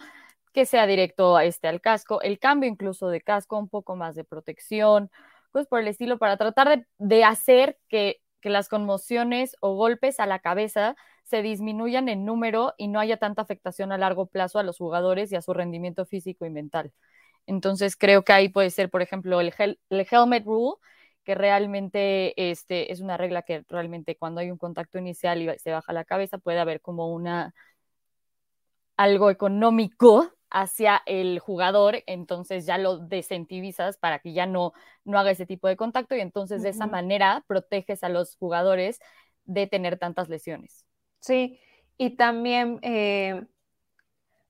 que 0.53 0.65
sea 0.65 0.87
directo 0.87 1.35
a 1.35 1.45
este, 1.45 1.67
al 1.67 1.81
casco, 1.81 2.21
el 2.21 2.39
cambio 2.39 2.69
incluso 2.69 3.09
de 3.09 3.21
casco, 3.21 3.57
un 3.57 3.69
poco 3.69 3.95
más 3.95 4.15
de 4.15 4.23
protección, 4.23 5.11
pues 5.51 5.67
por 5.67 5.79
el 5.79 5.87
estilo, 5.87 6.17
para 6.17 6.37
tratar 6.37 6.85
de, 6.97 7.23
hacer 7.23 7.77
que, 7.89 8.21
que 8.41 8.49
las 8.49 8.69
conmociones 8.69 9.55
o 9.59 9.75
golpes 9.75 10.19
a 10.19 10.25
la 10.25 10.39
cabeza 10.39 10.95
se 11.23 11.41
disminuyan 11.41 12.07
en 12.07 12.23
número 12.25 12.73
y 12.77 12.87
no 12.87 12.99
haya 12.99 13.17
tanta 13.17 13.41
afectación 13.41 13.91
a 13.91 13.97
largo 13.97 14.27
plazo 14.27 14.59
a 14.59 14.63
los 14.63 14.77
jugadores 14.77 15.31
y 15.31 15.35
a 15.35 15.41
su 15.41 15.53
rendimiento 15.53 16.05
físico 16.05 16.45
y 16.45 16.49
mental. 16.49 16.93
Entonces 17.47 17.95
creo 17.95 18.23
que 18.23 18.33
ahí 18.33 18.49
puede 18.49 18.69
ser, 18.69 18.89
por 18.89 19.01
ejemplo, 19.01 19.41
el, 19.41 19.53
el 19.57 20.07
helmet 20.09 20.45
rule, 20.45 20.75
que 21.25 21.35
realmente 21.35 22.51
este, 22.51 22.93
es 22.93 23.01
una 23.01 23.17
regla 23.17 23.41
que 23.41 23.65
realmente 23.67 24.15
cuando 24.15 24.39
hay 24.41 24.51
un 24.51 24.57
contacto 24.57 24.99
inicial 24.99 25.41
y 25.41 25.59
se 25.59 25.71
baja 25.71 25.91
la 25.91 26.05
cabeza 26.05 26.37
puede 26.37 26.59
haber 26.59 26.81
como 26.81 27.13
una 27.13 27.53
algo 28.95 29.29
económico 29.29 30.31
hacia 30.49 31.01
el 31.05 31.39
jugador, 31.39 32.03
entonces 32.05 32.65
ya 32.65 32.77
lo 32.77 32.99
desincentivizas 32.99 33.97
para 33.97 34.19
que 34.19 34.31
ya 34.31 34.45
no, 34.45 34.71
no 35.03 35.19
haga 35.19 35.31
ese 35.31 35.45
tipo 35.45 35.67
de 35.67 35.75
contacto 35.75 36.15
y 36.15 36.21
entonces 36.21 36.61
de 36.61 36.69
esa 36.69 36.87
manera 36.87 37.43
proteges 37.47 38.03
a 38.03 38.09
los 38.09 38.37
jugadores 38.37 39.01
de 39.43 39.67
tener 39.67 39.97
tantas 39.97 40.29
lesiones. 40.29 40.85
Sí, 41.19 41.59
y 41.97 42.11
también 42.11 42.79
eh, 42.83 43.45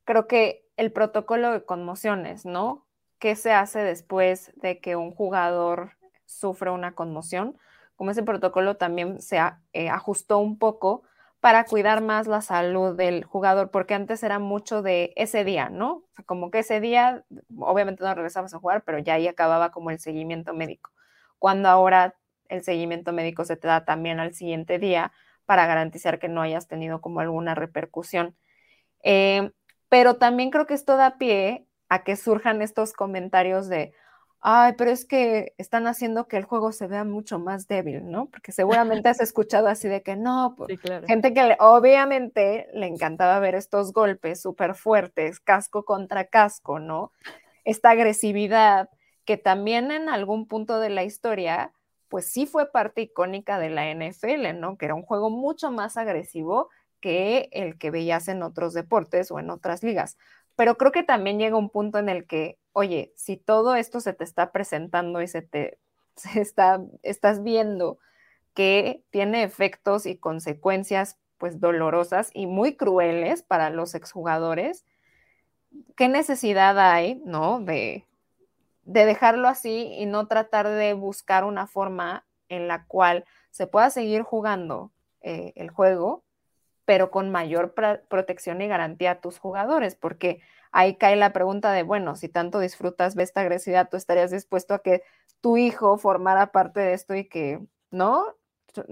creo 0.03 0.27
que 0.27 0.67
el 0.77 0.91
protocolo 0.91 1.51
de 1.51 1.65
conmociones, 1.65 2.46
¿no? 2.46 2.86
¿Qué 3.17 3.36
se 3.36 3.53
hace 3.53 3.79
después 3.79 4.51
de 4.58 4.79
que 4.79 4.96
un 4.96 5.12
jugador 5.12 5.94
sufre 6.25 6.72
una 6.72 6.94
conmoción? 6.94 7.58
Como 7.96 8.12
ese 8.12 8.24
protocolo 8.24 8.77
también 8.77 9.22
se 9.22 9.39
eh, 9.74 9.89
ajustó 9.89 10.39
un 10.39 10.58
poco 10.58 11.03
para 11.39 11.65
cuidar 11.65 12.01
más 12.01 12.25
la 12.27 12.41
salud 12.41 12.96
del 12.96 13.24
jugador, 13.24 13.70
porque 13.70 13.94
antes 13.94 14.24
era 14.24 14.39
mucho 14.39 14.82
de 14.82 15.13
ese 15.15 15.44
día, 15.44 15.70
¿no? 15.70 16.03
Como 16.25 16.50
que 16.50 16.60
ese 16.60 16.79
día, 16.79 17.24
obviamente 17.60 18.03
no 18.03 18.13
regresabas 18.15 18.53
a 18.53 18.60
jugar, 18.60 18.84
pero 18.84 18.98
ya 18.98 19.13
ahí 19.13 19.27
acababa 19.27 19.72
como 19.72 19.91
el 19.91 20.00
seguimiento 20.00 20.53
médico. 20.53 20.91
Cuando 21.38 21.70
ahora 21.70 22.15
el 22.50 22.63
seguimiento 22.63 23.13
médico 23.13 23.46
se 23.46 23.58
te 23.58 23.67
da 23.67 23.86
también 23.86 24.20
al 24.20 24.34
siguiente 24.34 24.79
día 24.79 25.12
para 25.46 25.67
garantizar 25.67 26.17
que 26.20 26.29
no 26.29 26.41
hayas 26.41 26.67
tenido 26.67 27.00
como 27.01 27.20
alguna 27.20 27.53
repercusión. 27.53 28.36
Eh, 29.03 29.51
pero 29.88 30.15
también 30.15 30.50
creo 30.50 30.65
que 30.65 30.74
esto 30.74 30.98
da 30.98 31.17
pie 31.17 31.67
a 31.89 32.03
que 32.03 32.15
surjan 32.15 32.62
estos 32.63 32.94
comentarios 32.94 33.67
de, 33.70 33.94
ay, 34.47 34.73
pero 34.77 34.91
es 34.91 35.05
que 35.05 35.55
están 35.57 35.87
haciendo 35.87 36.27
que 36.27 36.37
el 36.37 36.43
juego 36.43 36.71
se 36.71 36.85
vea 36.85 37.03
mucho 37.03 37.39
más 37.39 37.67
débil, 37.67 38.11
¿no? 38.11 38.27
Porque 38.27 38.51
seguramente 38.51 39.09
has 39.09 39.19
escuchado 39.19 39.67
así 39.67 39.87
de 39.87 40.03
que 40.03 40.15
no, 40.15 40.53
pues, 40.55 40.79
gente 41.07 41.33
que 41.33 41.57
obviamente 41.59 42.67
le 42.71 42.85
encantaba 42.85 43.39
ver 43.39 43.55
estos 43.55 43.91
golpes 43.91 44.39
súper 44.39 44.75
fuertes, 44.75 45.39
casco 45.39 45.83
contra 45.83 46.25
casco, 46.25 46.77
¿no? 46.77 47.11
Esta 47.63 47.89
agresividad 47.89 48.91
que 49.25 49.37
también 49.37 49.89
en 49.89 50.09
algún 50.09 50.47
punto 50.47 50.79
de 50.79 50.91
la 50.91 51.03
historia, 51.03 51.73
pues 52.07 52.27
sí 52.31 52.45
fue 52.45 52.71
parte 52.71 53.01
icónica 53.01 53.57
de 53.57 53.71
la 53.71 53.89
NFL, 53.89 54.59
¿no? 54.59 54.77
Que 54.77 54.85
era 54.85 54.93
un 54.93 55.01
juego 55.01 55.31
mucho 55.31 55.71
más 55.71 55.97
agresivo 55.97 56.69
que 57.01 57.49
el 57.51 57.79
que 57.79 57.89
veías 57.89 58.27
en 58.27 58.43
otros 58.43 58.75
deportes 58.75 59.31
o 59.31 59.39
en 59.39 59.49
otras 59.49 59.81
ligas. 59.81 60.19
Pero 60.55 60.77
creo 60.77 60.91
que 60.91 61.03
también 61.03 61.39
llega 61.39 61.57
un 61.57 61.69
punto 61.69 62.00
en 62.00 62.09
el 62.09 62.25
que 62.25 62.57
oye, 62.75 63.13
si 63.15 63.38
todo 63.38 63.75
esto 63.75 64.01
se 64.01 64.12
te 64.12 64.25
está 64.25 64.51
presentando 64.51 65.21
y 65.21 65.27
se 65.27 65.41
te 65.41 65.79
está, 66.35 66.83
estás 67.03 67.41
viendo 67.41 67.97
que 68.53 69.01
tiene 69.12 69.43
efectos 69.43 70.05
y 70.05 70.17
consecuencias 70.17 71.17
pues 71.38 71.59
dolorosas 71.59 72.31
y 72.33 72.47
muy 72.47 72.75
crueles 72.75 73.43
para 73.43 73.69
los 73.69 73.95
exjugadores, 73.95 74.85
¿qué 75.95 76.09
necesidad 76.09 76.77
hay, 76.79 77.21
no? 77.25 77.62
De, 77.62 78.05
de 78.83 79.05
dejarlo 79.05 79.47
así 79.47 79.93
y 79.97 80.05
no 80.05 80.27
tratar 80.27 80.67
de 80.67 80.93
buscar 80.93 81.45
una 81.45 81.67
forma 81.67 82.25
en 82.50 82.67
la 82.67 82.85
cual 82.85 83.25
se 83.51 83.67
pueda 83.67 83.89
seguir 83.89 84.21
jugando 84.21 84.91
eh, 85.21 85.53
el 85.55 85.69
juego, 85.69 86.24
pero 86.86 87.12
con 87.12 87.32
mayor 87.32 87.74
protección 88.08 88.62
y 88.62 88.68
garantía 88.68 89.12
a 89.12 89.22
tus 89.22 89.39
jugadores, 89.39 89.96
porque 89.96 90.42
ahí 90.72 90.96
cae 90.96 91.15
la 91.15 91.34
pregunta 91.34 91.72
de, 91.72 91.84
bueno, 91.84 92.15
si 92.15 92.30
tanto 92.30 92.60
disfrutas 92.60 93.15
de 93.15 93.24
esta 93.24 93.42
agresividad, 93.42 93.89
¿tú 93.89 93.98
estarías 93.98 94.32
dispuesto 94.32 94.74
a 94.74 94.80
que 94.80 95.04
tu 95.42 95.58
hijo 95.58 95.98
formara 95.98 96.51
parte 96.51 96.80
de 96.80 96.94
esto 96.94 97.15
y 97.15 97.27
que, 97.27 97.60
¿no? 97.92 98.36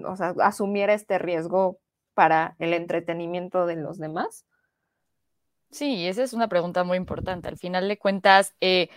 O 0.05 0.15
sea, 0.15 0.33
asumiera 0.41 0.93
este 0.93 1.19
riesgo 1.19 1.79
para 2.13 2.55
el 2.59 2.73
entretenimiento 2.73 3.65
de 3.65 3.75
los 3.75 3.97
demás? 3.97 4.45
Sí, 5.71 6.07
esa 6.07 6.23
es 6.23 6.33
una 6.33 6.47
pregunta 6.47 6.83
muy 6.83 6.97
importante. 6.97 7.47
Al 7.47 7.57
final 7.57 7.87
de 7.87 7.97
cuentas, 7.97 8.55
eh, 8.61 8.89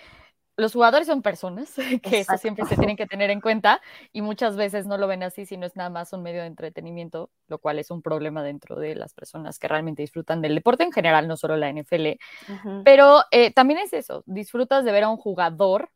los 0.56 0.72
jugadores 0.72 1.06
son 1.06 1.22
personas, 1.22 1.74
que 2.02 2.20
eso 2.20 2.36
siempre 2.38 2.64
se 2.66 2.76
tienen 2.76 2.96
que 2.96 3.06
tener 3.06 3.30
en 3.30 3.40
cuenta 3.40 3.80
y 4.12 4.22
muchas 4.22 4.56
veces 4.56 4.86
no 4.86 4.96
lo 4.96 5.06
ven 5.06 5.22
así, 5.22 5.46
sino 5.46 5.66
es 5.66 5.76
nada 5.76 5.90
más 5.90 6.12
un 6.12 6.22
medio 6.22 6.40
de 6.40 6.46
entretenimiento, 6.46 7.30
lo 7.48 7.58
cual 7.58 7.78
es 7.78 7.90
un 7.90 8.02
problema 8.02 8.42
dentro 8.42 8.76
de 8.76 8.94
las 8.94 9.14
personas 9.14 9.58
que 9.58 9.68
realmente 9.68 10.02
disfrutan 10.02 10.40
del 10.40 10.54
deporte 10.54 10.84
en 10.84 10.92
general, 10.92 11.28
no 11.28 11.36
solo 11.36 11.56
la 11.56 11.68
NFL. 11.70 12.18
Pero 12.84 13.22
eh, 13.30 13.52
también 13.52 13.80
es 13.80 13.92
eso, 13.92 14.22
disfrutas 14.26 14.84
de 14.84 14.92
ver 14.92 15.04
a 15.04 15.08
un 15.08 15.16
jugador 15.16 15.90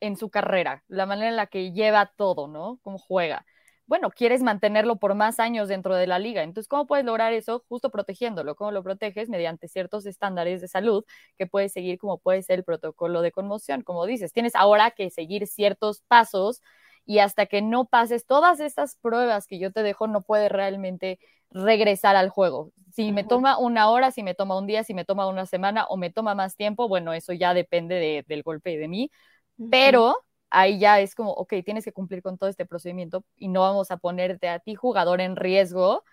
en 0.00 0.16
su 0.16 0.30
carrera, 0.30 0.82
la 0.88 1.06
manera 1.06 1.28
en 1.28 1.36
la 1.36 1.46
que 1.46 1.72
lleva 1.72 2.06
todo, 2.16 2.48
¿no? 2.48 2.78
Cómo 2.82 2.98
juega 2.98 3.44
bueno, 3.92 4.10
quieres 4.10 4.42
mantenerlo 4.42 4.96
por 4.96 5.14
más 5.14 5.38
años 5.38 5.68
dentro 5.68 5.94
de 5.94 6.06
la 6.06 6.18
liga. 6.18 6.42
Entonces, 6.42 6.66
¿cómo 6.66 6.86
puedes 6.86 7.04
lograr 7.04 7.34
eso? 7.34 7.62
Justo 7.68 7.90
protegiéndolo. 7.90 8.56
¿Cómo 8.56 8.70
lo 8.70 8.82
proteges? 8.82 9.28
Mediante 9.28 9.68
ciertos 9.68 10.06
estándares 10.06 10.62
de 10.62 10.68
salud 10.68 11.04
que 11.36 11.46
puedes 11.46 11.72
seguir, 11.72 11.98
como 11.98 12.16
puede 12.16 12.42
ser 12.42 12.60
el 12.60 12.64
protocolo 12.64 13.20
de 13.20 13.32
conmoción. 13.32 13.82
Como 13.82 14.06
dices, 14.06 14.32
tienes 14.32 14.54
ahora 14.54 14.92
que 14.92 15.10
seguir 15.10 15.46
ciertos 15.46 16.00
pasos 16.08 16.62
y 17.04 17.18
hasta 17.18 17.44
que 17.44 17.60
no 17.60 17.84
pases 17.84 18.24
todas 18.24 18.60
estas 18.60 18.96
pruebas 18.96 19.46
que 19.46 19.58
yo 19.58 19.70
te 19.72 19.82
dejo, 19.82 20.06
no 20.06 20.22
puedes 20.22 20.50
realmente 20.50 21.18
regresar 21.50 22.16
al 22.16 22.30
juego. 22.30 22.72
Si 22.94 23.12
me 23.12 23.24
toma 23.24 23.58
una 23.58 23.90
hora, 23.90 24.10
si 24.10 24.22
me 24.22 24.34
toma 24.34 24.56
un 24.56 24.66
día, 24.66 24.84
si 24.84 24.94
me 24.94 25.04
toma 25.04 25.28
una 25.28 25.44
semana 25.44 25.84
o 25.84 25.98
me 25.98 26.08
toma 26.08 26.34
más 26.34 26.56
tiempo, 26.56 26.88
bueno, 26.88 27.12
eso 27.12 27.34
ya 27.34 27.52
depende 27.52 28.24
del 28.26 28.42
golpe 28.42 28.78
de 28.78 28.88
mí. 28.88 29.10
Pero 29.70 30.16
ahí 30.52 30.78
ya 30.78 31.00
es 31.00 31.14
como, 31.14 31.32
ok, 31.32 31.54
tienes 31.64 31.84
que 31.84 31.92
cumplir 31.92 32.22
con 32.22 32.38
todo 32.38 32.48
este 32.48 32.66
procedimiento 32.66 33.24
y 33.36 33.48
no 33.48 33.62
vamos 33.62 33.90
a 33.90 33.96
ponerte 33.96 34.48
a 34.48 34.58
ti 34.58 34.74
jugador 34.74 35.20
en 35.20 35.34
riesgo, 35.36 36.04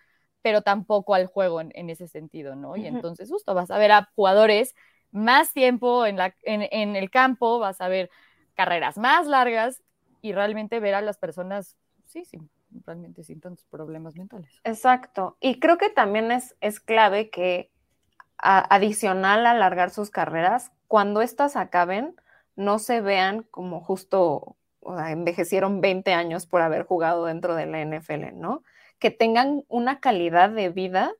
pero 0.41 0.61
tampoco 0.61 1.13
al 1.13 1.27
juego 1.27 1.59
en, 1.61 1.89
ese 1.89 2.07
sentido, 2.07 2.55
¿no? 2.55 2.77
Y 2.77 2.87
entonces 2.87 3.29
justo 3.29 3.53
vas 3.53 3.69
a 3.69 3.77
ver 3.77 3.91
a 3.91 4.09
jugadores 4.15 4.73
más 5.11 5.53
tiempo 5.53 6.05
en, 6.05 6.15
la, 6.15 6.33
en, 6.43 6.95
el 6.95 7.09
campo, 7.09 7.59
vas 7.59 7.81
a 7.81 7.89
ver 7.89 8.09
carreras 8.55 8.97
más 8.97 9.27
largas 9.27 9.83
y 10.21 10.31
realmente 10.31 10.79
ver 10.79 10.95
a 10.95 11.01
las 11.01 11.17
personas, 11.17 11.75
sí, 12.05 12.23
sí, 12.23 12.39
realmente 12.85 13.23
sin 13.23 13.41
tantos 13.41 13.65
problemas 13.65 14.15
mentales. 14.15 14.61
Exacto. 14.63 15.37
Y 15.41 15.59
creo 15.59 15.77
que 15.77 15.89
también 15.89 16.31
es, 16.31 16.55
es 16.61 16.79
clave 16.79 17.29
que 17.29 17.71
adicional 18.37 19.45
a 19.45 19.51
alargar 19.51 19.89
sus 19.89 20.09
carreras, 20.09 20.71
cuando 20.87 21.21
éstas 21.21 21.57
acaben, 21.57 22.15
no 22.59 22.77
se 22.77 22.99
vean 22.99 23.43
como 23.51 23.79
justo, 23.79 24.57
o 24.81 24.97
sea, 24.97 25.11
envejecieron 25.11 25.79
20 25.79 26.11
años 26.11 26.45
por 26.45 26.61
haber 26.61 26.83
jugado 26.83 27.23
dentro 27.23 27.55
de 27.55 27.65
la 27.65 27.79
NFL, 27.79 28.33
¿no? 28.33 28.63
Que 28.99 29.11
tengan 29.11 29.63
una 29.69 30.01
calidad 30.01 30.49
de 30.49 30.67
vida 30.67 31.13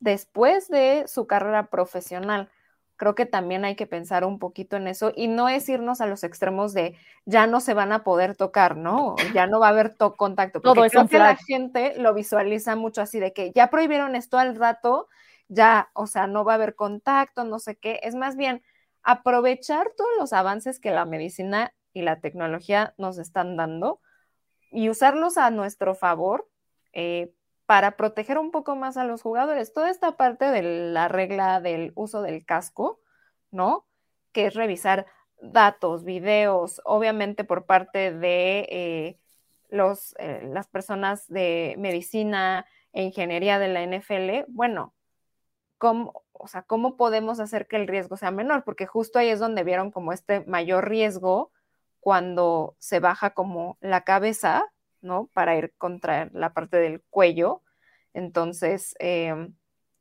después 0.00 0.66
de 0.66 1.04
su 1.06 1.28
carrera 1.28 1.70
profesional. 1.70 2.50
Creo 2.96 3.14
que 3.14 3.26
también 3.26 3.64
hay 3.64 3.76
que 3.76 3.86
pensar 3.86 4.24
un 4.24 4.40
poquito 4.40 4.76
en 4.76 4.88
eso 4.88 5.12
y 5.14 5.28
no 5.28 5.48
es 5.48 5.68
irnos 5.68 6.00
a 6.00 6.06
los 6.06 6.24
extremos 6.24 6.74
de 6.74 6.96
ya 7.26 7.46
no 7.46 7.60
se 7.60 7.74
van 7.74 7.92
a 7.92 8.02
poder 8.02 8.34
tocar, 8.34 8.76
¿no? 8.76 9.14
Ya 9.34 9.46
no 9.46 9.60
va 9.60 9.68
a 9.68 9.70
haber 9.70 9.94
contacto. 10.16 10.60
Porque 10.60 10.80
Todo 10.80 10.88
creo 10.88 11.06
que 11.06 11.18
la 11.18 11.36
gente 11.36 11.94
lo 11.96 12.12
visualiza 12.12 12.74
mucho 12.74 13.02
así 13.02 13.20
de 13.20 13.32
que 13.32 13.52
ya 13.54 13.70
prohibieron 13.70 14.16
esto 14.16 14.36
al 14.36 14.56
rato, 14.56 15.08
ya, 15.46 15.90
o 15.94 16.08
sea, 16.08 16.26
no 16.26 16.44
va 16.44 16.52
a 16.52 16.56
haber 16.56 16.74
contacto, 16.74 17.44
no 17.44 17.60
sé 17.60 17.76
qué. 17.76 18.00
Es 18.02 18.16
más 18.16 18.34
bien, 18.34 18.62
aprovechar 19.02 19.90
todos 19.96 20.10
los 20.18 20.32
avances 20.32 20.80
que 20.80 20.90
la 20.90 21.04
medicina 21.04 21.74
y 21.92 22.02
la 22.02 22.20
tecnología 22.20 22.94
nos 22.98 23.18
están 23.18 23.56
dando 23.56 24.00
y 24.70 24.88
usarlos 24.88 25.36
a 25.36 25.50
nuestro 25.50 25.94
favor 25.94 26.48
eh, 26.92 27.32
para 27.66 27.96
proteger 27.96 28.38
un 28.38 28.50
poco 28.50 28.76
más 28.76 28.96
a 28.96 29.04
los 29.04 29.22
jugadores. 29.22 29.72
Toda 29.72 29.90
esta 29.90 30.16
parte 30.16 30.46
de 30.46 30.62
la 30.62 31.08
regla 31.08 31.60
del 31.60 31.92
uso 31.94 32.22
del 32.22 32.44
casco, 32.44 33.00
¿no? 33.50 33.86
Que 34.32 34.46
es 34.46 34.54
revisar 34.54 35.06
datos, 35.40 36.04
videos, 36.04 36.80
obviamente 36.84 37.44
por 37.44 37.66
parte 37.66 38.12
de 38.12 38.66
eh, 38.70 39.18
los, 39.68 40.14
eh, 40.18 40.48
las 40.52 40.68
personas 40.68 41.26
de 41.28 41.74
medicina 41.78 42.66
e 42.92 43.02
ingeniería 43.04 43.58
de 43.58 43.68
la 43.68 43.82
NFL, 43.82 44.44
bueno, 44.48 44.94
¿cómo, 45.82 46.22
o 46.32 46.46
sea, 46.46 46.62
¿cómo 46.62 46.96
podemos 46.96 47.40
hacer 47.40 47.66
que 47.66 47.74
el 47.74 47.88
riesgo 47.88 48.16
sea 48.16 48.30
menor? 48.30 48.62
Porque 48.62 48.86
justo 48.86 49.18
ahí 49.18 49.30
es 49.30 49.40
donde 49.40 49.64
vieron 49.64 49.90
como 49.90 50.12
este 50.12 50.44
mayor 50.46 50.88
riesgo 50.88 51.50
cuando 51.98 52.76
se 52.78 53.00
baja 53.00 53.30
como 53.30 53.78
la 53.80 54.02
cabeza, 54.04 54.64
¿no? 55.00 55.28
Para 55.34 55.56
ir 55.56 55.74
contra 55.78 56.30
la 56.34 56.52
parte 56.52 56.76
del 56.76 57.02
cuello. 57.10 57.62
Entonces, 58.14 58.94
em, 59.00 59.56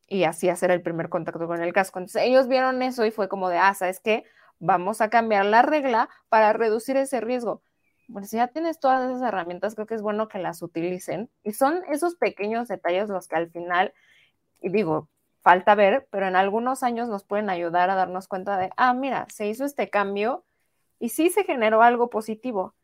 y 0.07 0.23
así 0.25 0.49
hacer 0.49 0.69
el 0.69 0.83
primer 0.83 1.09
contacto 1.09 1.47
con 1.47 1.63
el 1.63 1.73
casco. 1.73 1.97
Entonces, 1.97 2.21
ellos 2.25 2.47
vieron 2.47 2.83
eso 2.83 3.03
y 3.03 3.09
fue 3.09 3.27
como 3.27 3.49
de, 3.49 3.57
ah, 3.57 3.73
¿sabes 3.73 3.99
qué? 3.99 4.23
Vamos 4.59 5.01
a 5.01 5.09
cambiar 5.09 5.45
la 5.45 5.63
regla 5.63 6.09
para 6.29 6.53
reducir 6.53 6.95
ese 6.95 7.21
riesgo. 7.21 7.63
bueno, 8.07 8.27
si 8.27 8.37
ya 8.37 8.49
tienes 8.49 8.79
todas 8.79 9.09
esas 9.09 9.23
herramientas, 9.27 9.73
creo 9.73 9.87
que 9.87 9.95
es 9.95 10.03
bueno 10.03 10.27
que 10.27 10.37
las 10.37 10.61
utilicen. 10.61 11.31
Y 11.43 11.53
son 11.53 11.81
esos 11.89 12.15
pequeños 12.17 12.67
detalles 12.67 13.09
los 13.09 13.27
que 13.27 13.35
al 13.37 13.49
final, 13.49 13.93
y 14.61 14.69
digo, 14.69 15.09
falta 15.41 15.75
ver, 15.75 16.07
pero 16.11 16.27
en 16.27 16.35
algunos 16.35 16.83
años 16.83 17.09
nos 17.09 17.23
pueden 17.23 17.49
ayudar 17.49 17.89
a 17.89 17.95
darnos 17.95 18.27
cuenta 18.27 18.57
de, 18.57 18.71
ah, 18.77 18.93
mira, 18.93 19.25
se 19.29 19.47
hizo 19.47 19.65
este 19.65 19.89
cambio 19.89 20.45
y 20.99 21.09
sí 21.09 21.29
se 21.29 21.43
generó 21.43 21.81
algo 21.81 22.09
positivo. 22.09 22.75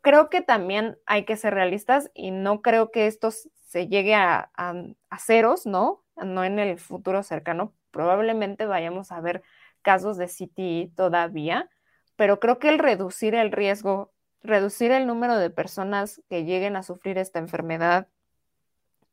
Creo 0.00 0.30
que 0.30 0.40
también 0.40 0.98
hay 1.06 1.24
que 1.24 1.36
ser 1.36 1.54
realistas 1.54 2.10
y 2.14 2.30
no 2.30 2.62
creo 2.62 2.90
que 2.90 3.06
esto 3.06 3.30
se 3.30 3.88
llegue 3.88 4.14
a, 4.14 4.50
a 4.54 5.18
ceros, 5.18 5.66
¿no? 5.66 6.02
No 6.16 6.44
en 6.44 6.58
el 6.58 6.78
futuro 6.78 7.22
cercano. 7.22 7.74
Probablemente 7.90 8.64
vayamos 8.64 9.12
a 9.12 9.20
ver 9.20 9.42
casos 9.82 10.16
de 10.16 10.28
CTI 10.28 10.92
todavía, 10.96 11.68
pero 12.16 12.40
creo 12.40 12.58
que 12.58 12.68
el 12.68 12.78
reducir 12.78 13.34
el 13.34 13.52
riesgo, 13.52 14.12
reducir 14.42 14.92
el 14.92 15.06
número 15.06 15.36
de 15.36 15.50
personas 15.50 16.22
que 16.28 16.44
lleguen 16.44 16.76
a 16.76 16.82
sufrir 16.82 17.18
esta 17.18 17.38
enfermedad 17.38 18.08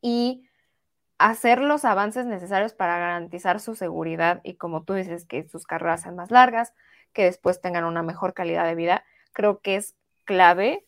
y 0.01 0.47
hacer 1.17 1.61
los 1.61 1.85
avances 1.85 2.25
necesarios 2.25 2.73
para 2.73 2.97
garantizar 2.97 3.59
su 3.59 3.75
seguridad 3.75 4.41
y 4.43 4.55
como 4.55 4.83
tú 4.83 4.93
dices, 4.93 5.25
que 5.25 5.47
sus 5.47 5.65
carreras 5.65 6.01
sean 6.01 6.15
más 6.15 6.31
largas, 6.31 6.73
que 7.13 7.23
después 7.23 7.61
tengan 7.61 7.85
una 7.85 8.03
mejor 8.03 8.33
calidad 8.33 8.65
de 8.65 8.75
vida, 8.75 9.03
creo 9.31 9.59
que 9.61 9.77
es 9.77 9.95
clave 10.25 10.85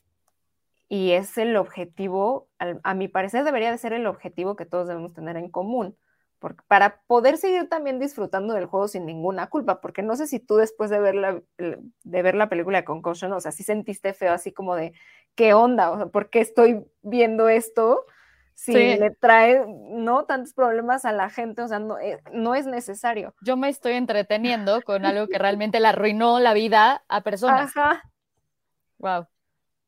y 0.90 1.12
es 1.12 1.38
el 1.38 1.56
objetivo, 1.58 2.50
a 2.60 2.94
mi 2.94 3.08
parecer 3.08 3.44
debería 3.44 3.72
de 3.72 3.78
ser 3.78 3.94
el 3.94 4.08
objetivo 4.08 4.56
que 4.56 4.66
todos 4.66 4.88
debemos 4.88 5.14
tener 5.14 5.38
en 5.38 5.50
común, 5.50 5.98
para 6.68 7.02
poder 7.08 7.38
seguir 7.38 7.68
también 7.68 8.00
disfrutando 8.00 8.54
del 8.54 8.68
juego 8.68 8.88
sin 8.88 9.06
ninguna 9.06 9.48
culpa, 9.48 9.82
porque 9.82 10.04
no 10.04 10.16
sé 10.16 10.28
si 10.28 10.40
tú 10.40 10.58
después 10.58 10.90
de 10.90 11.00
ver 11.00 11.16
la, 11.16 11.42
de 11.58 12.22
ver 12.22 12.36
la 12.36 12.48
película 12.48 12.80
de 12.80 12.86
Concussion, 12.86 13.34
o 13.34 13.40
sea, 13.40 13.52
si 13.52 13.64
sentiste 13.64 14.14
feo 14.14 14.34
así 14.34 14.52
como 14.52 14.76
de, 14.76 14.94
¿qué 15.36 15.54
onda? 15.54 15.92
O 15.92 15.98
sea, 15.98 16.06
¿por 16.08 16.30
qué 16.30 16.40
estoy 16.42 16.86
viendo 17.02 17.50
esto? 17.50 18.06
Si 18.58 18.74
le 18.74 19.12
trae 19.12 19.64
no 19.68 20.26
tantos 20.26 20.54
problemas 20.54 21.06
a 21.06 21.12
la 21.12 21.30
gente, 21.30 21.62
o 21.62 21.68
sea, 21.68 21.78
no, 21.78 22.00
eh, 22.00 22.20
no, 22.34 22.56
es 22.56 22.66
necesario. 22.66 23.36
Yo 23.42 23.56
me 23.56 23.70
estoy 23.70 23.94
entreteniendo 23.94 24.82
con 24.82 25.06
algo 25.06 25.28
que 25.28 25.38
realmente 25.38 25.80
le 25.80 25.90
arruinó 25.90 26.40
la 26.40 26.54
vida 26.54 27.04
a 27.08 27.22
personas. 27.22 27.78
Ajá. 27.78 28.02
Wow. 28.98 29.28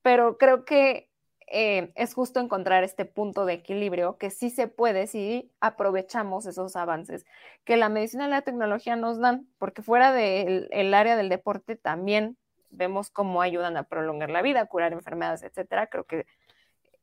Pero 0.04 0.38
creo 0.38 0.66
que 0.66 1.10
eh, 1.48 1.92
es 1.96 2.14
justo 2.14 2.40
encontrar 2.40 2.84
este 2.84 3.06
punto 3.06 3.48
de 3.48 3.54
equilibrio 3.54 4.18
que 4.18 4.30
sí 4.30 4.52
se 4.52 4.68
puede 4.68 5.08
si 5.08 5.52
aprovechamos 5.60 6.46
esos 6.46 6.76
avances 6.76 7.26
que 7.64 7.76
la 7.76 7.90
medicina 7.90 8.28
y 8.28 8.30
la 8.30 8.44
tecnología 8.44 8.96
nos 8.96 9.20
dan, 9.20 9.48
porque 9.58 9.82
fuera 9.82 10.14
del 10.14 10.94
área 10.94 11.16
del 11.16 11.30
deporte 11.30 11.76
también 11.76 12.38
vemos 12.70 13.10
cómo 13.10 13.42
ayudan 13.42 13.78
a 13.78 13.84
prolongar 13.84 14.30
la 14.30 14.44
vida, 14.44 14.68
curar 14.68 14.94
enfermedades, 14.94 15.42
etcétera. 15.42 15.88
Creo 15.88 16.04
que 16.04 16.28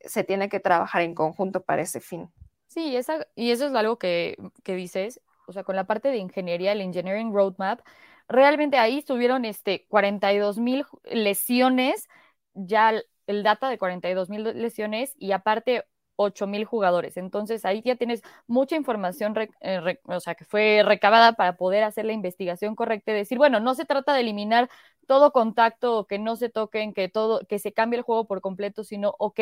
se 0.01 0.25
tiene 0.25 0.49
que 0.49 0.61
trabajar 0.61 1.03
en 1.03 1.15
conjunto 1.15 1.63
para 1.63 1.83
ese 1.83 2.01
fin. 2.01 2.31
Sí, 2.67 2.97
esa, 2.97 3.27
y 3.35 3.51
eso 3.51 3.67
es 3.67 3.75
algo 3.75 3.99
que, 3.99 4.37
que 4.63 4.75
dices, 4.75 5.21
o 5.47 5.53
sea, 5.53 5.65
con 5.65 5.77
la 5.77 5.87
parte 5.87 6.09
de 6.09 6.19
ingeniería, 6.19 6.73
el 6.73 6.81
Engineering 6.81 7.33
Roadmap, 7.33 7.81
realmente 8.29 8.79
ahí 8.79 9.03
tuvieron 9.03 9.45
este 9.45 9.87
42 9.89 10.59
mil 10.59 10.85
lesiones, 11.05 12.09
ya 12.55 12.93
el 13.27 13.43
data 13.43 13.69
de 13.69 13.79
42 13.79 14.29
mil 14.31 14.43
lesiones 14.45 15.15
y 15.19 15.33
aparte 15.33 15.85
8 16.17 16.47
mil 16.47 16.65
jugadores. 16.65 17.17
Entonces 17.17 17.65
ahí 17.65 17.83
ya 17.85 17.97
tienes 17.97 18.23
mucha 18.47 18.77
información, 18.77 19.35
eh, 19.61 19.99
o 20.05 20.21
sea, 20.21 20.35
que 20.35 20.45
fue 20.45 20.83
recabada 20.85 21.33
para 21.35 21.57
poder 21.57 21.85
hacer 21.85 22.05
la 22.07 22.13
investigación 22.13 22.75
correcta 22.75 23.13
y 23.13 23.15
decir, 23.15 23.39
bueno, 23.39 23.61
no 23.61 23.75
se 23.75 23.85
trata 23.85 24.15
de 24.15 24.21
eliminar 24.21 24.69
todo 25.07 25.33
contacto, 25.33 26.07
que 26.07 26.19
no 26.19 26.37
se 26.37 26.49
toquen, 26.49 26.93
que 26.95 27.09
todo, 27.09 27.41
que 27.47 27.59
se 27.59 27.73
cambie 27.73 27.99
el 27.99 28.05
juego 28.05 28.27
por 28.27 28.41
completo, 28.41 28.83
sino, 28.83 29.15
ok, 29.19 29.41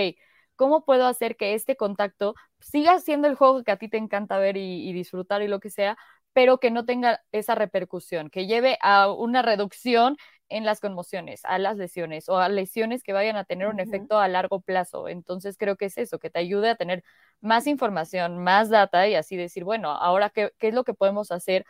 ¿Cómo 0.56 0.84
puedo 0.84 1.06
hacer 1.06 1.36
que 1.36 1.54
este 1.54 1.76
contacto 1.76 2.34
siga 2.60 2.98
siendo 3.00 3.28
el 3.28 3.34
juego 3.34 3.62
que 3.64 3.72
a 3.72 3.76
ti 3.76 3.88
te 3.88 3.98
encanta 3.98 4.38
ver 4.38 4.56
y, 4.56 4.92
disfrutar 4.92 5.42
y 5.42 5.48
lo 5.48 5.60
que 5.60 5.70
sea, 5.70 5.96
pero 6.32 6.58
que 6.58 6.70
no 6.70 6.84
tenga 6.84 7.22
esa 7.32 7.54
repercusión, 7.54 8.30
que 8.30 8.46
lleve 8.46 8.78
a 8.82 9.10
una 9.10 9.42
reducción 9.42 10.16
en 10.48 10.64
las 10.64 10.80
conmociones, 10.80 11.44
a 11.44 11.58
las 11.58 11.76
lesiones 11.76 12.28
o 12.28 12.38
a 12.38 12.48
lesiones 12.48 13.02
que 13.02 13.12
vayan 13.12 13.36
a 13.36 13.44
tener 13.44 13.68
un 13.68 13.80
efecto 13.80 14.18
a 14.18 14.28
largo 14.28 14.60
plazo. 14.60 15.08
Entonces 15.08 15.56
creo 15.56 15.76
que 15.76 15.86
es 15.86 15.98
eso, 15.98 16.18
que 16.18 16.30
te 16.30 16.38
ayude 16.38 16.70
a 16.70 16.76
tener 16.76 17.02
más 17.40 17.66
información, 17.66 18.38
más 18.38 18.68
data 18.68 19.08
y 19.08 19.14
así 19.14 19.36
decir, 19.36 19.64
bueno, 19.64 19.90
ahora 19.90 20.30
qué, 20.30 20.52
qué 20.58 20.68
es 20.68 20.74
lo 20.74 20.84
que 20.84 20.94
podemos 20.94 21.32
hacer. 21.32 21.64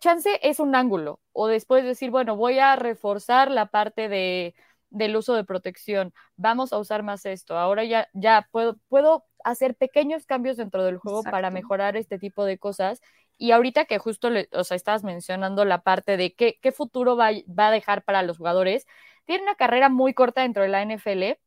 Chance 0.00 0.40
es 0.42 0.58
un 0.58 0.74
ángulo 0.74 1.20
o 1.32 1.46
después 1.46 1.84
decir, 1.84 2.10
bueno, 2.10 2.36
voy 2.36 2.58
a 2.58 2.76
reforzar 2.76 3.50
la 3.50 3.66
parte 3.66 4.08
de, 4.08 4.54
del 4.90 5.16
uso 5.16 5.34
de 5.34 5.44
protección, 5.44 6.12
vamos 6.36 6.72
a 6.72 6.78
usar 6.78 7.02
más 7.02 7.24
esto, 7.26 7.56
ahora 7.56 7.84
ya, 7.84 8.08
ya 8.12 8.48
puedo, 8.50 8.76
puedo 8.88 9.24
hacer 9.44 9.74
pequeños 9.74 10.26
cambios 10.26 10.56
dentro 10.56 10.84
del 10.84 10.98
juego 10.98 11.22
para 11.22 11.50
mejorar 11.50 11.96
este 11.96 12.18
tipo 12.18 12.44
de 12.44 12.58
cosas. 12.58 13.00
Y 13.38 13.52
ahorita 13.52 13.86
que 13.86 13.98
justo, 13.98 14.28
le, 14.28 14.48
o 14.52 14.64
sea, 14.64 14.76
estabas 14.76 15.02
mencionando 15.02 15.64
la 15.64 15.82
parte 15.82 16.16
de 16.16 16.34
qué, 16.34 16.58
qué 16.60 16.72
futuro 16.72 17.16
va, 17.16 17.30
va, 17.58 17.68
a 17.68 17.70
dejar 17.70 18.02
para 18.04 18.22
los 18.22 18.36
jugadores, 18.36 18.86
tiene 19.24 19.44
una 19.44 19.54
carrera 19.54 19.88
muy 19.88 20.12
corta 20.12 20.42
dentro 20.42 20.62
de 20.62 20.68
la 20.68 20.82
NFL, 20.82 21.38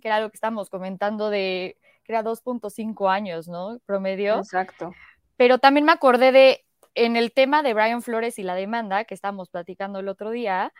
que 0.00 0.08
era 0.08 0.20
lo 0.20 0.30
que 0.30 0.36
estábamos 0.36 0.70
comentando 0.70 1.30
de 1.30 1.78
que 2.04 2.12
era 2.12 2.24
2.5 2.24 3.10
años, 3.10 3.46
¿no? 3.46 3.78
Promedio. 3.86 4.38
Exacto. 4.38 4.92
Pero 5.36 5.58
también 5.58 5.86
me 5.86 5.92
acordé 5.92 6.32
de, 6.32 6.64
en 6.94 7.16
el 7.16 7.32
tema 7.32 7.62
de 7.62 7.74
Brian 7.74 8.02
Flores 8.02 8.38
y 8.38 8.42
la 8.42 8.54
demanda 8.54 9.04
que 9.04 9.14
estábamos 9.14 9.50
platicando 9.50 10.00
el 10.00 10.08
otro 10.08 10.30
día, 10.30 10.72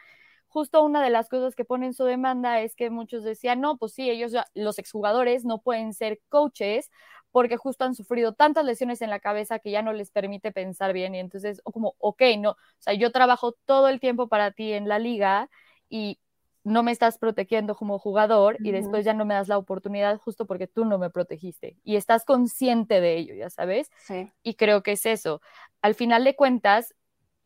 justo 0.50 0.82
una 0.82 1.02
de 1.02 1.10
las 1.10 1.28
cosas 1.28 1.54
que 1.54 1.64
pone 1.64 1.86
en 1.86 1.94
su 1.94 2.04
demanda 2.04 2.60
es 2.60 2.74
que 2.74 2.90
muchos 2.90 3.22
decían, 3.22 3.60
no, 3.60 3.78
pues 3.78 3.92
sí, 3.92 4.10
ellos, 4.10 4.32
los 4.54 4.78
exjugadores 4.78 5.44
no 5.44 5.62
pueden 5.62 5.94
ser 5.94 6.20
coaches 6.28 6.90
porque 7.30 7.56
justo 7.56 7.84
han 7.84 7.94
sufrido 7.94 8.34
tantas 8.34 8.64
lesiones 8.64 9.00
en 9.00 9.10
la 9.10 9.20
cabeza 9.20 9.60
que 9.60 9.70
ya 9.70 9.82
no 9.82 9.92
les 9.92 10.10
permite 10.10 10.50
pensar 10.50 10.92
bien 10.92 11.14
y 11.14 11.20
entonces, 11.20 11.62
como, 11.62 11.94
ok, 11.98 12.22
no, 12.38 12.50
o 12.50 12.56
sea, 12.80 12.94
yo 12.94 13.12
trabajo 13.12 13.52
todo 13.64 13.88
el 13.88 14.00
tiempo 14.00 14.28
para 14.28 14.50
ti 14.50 14.72
en 14.72 14.88
la 14.88 14.98
liga 14.98 15.48
y 15.88 16.18
no 16.64 16.82
me 16.82 16.92
estás 16.92 17.16
protegiendo 17.16 17.74
como 17.74 17.98
jugador 17.98 18.56
y 18.60 18.72
después 18.72 19.04
ya 19.04 19.14
no 19.14 19.24
me 19.24 19.34
das 19.34 19.48
la 19.48 19.56
oportunidad 19.56 20.18
justo 20.18 20.46
porque 20.46 20.66
tú 20.66 20.84
no 20.84 20.98
me 20.98 21.08
protegiste 21.08 21.78
y 21.84 21.96
estás 21.96 22.24
consciente 22.24 23.00
de 23.00 23.16
ello, 23.16 23.34
ya 23.34 23.48
sabes. 23.48 23.90
Sí. 24.04 24.30
Y 24.42 24.54
creo 24.54 24.82
que 24.82 24.92
es 24.92 25.06
eso. 25.06 25.40
Al 25.80 25.94
final 25.94 26.24
de 26.24 26.36
cuentas, 26.36 26.94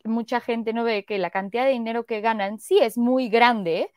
mucha 0.07 0.39
gente 0.39 0.73
no 0.73 0.83
ve 0.83 1.05
que 1.05 1.17
la 1.17 1.29
cantidad 1.29 1.65
de 1.65 1.71
dinero 1.71 2.05
que 2.05 2.21
ganan 2.21 2.59
sí 2.59 2.79
es 2.79 2.97
muy 2.97 3.29
grande, 3.29 3.91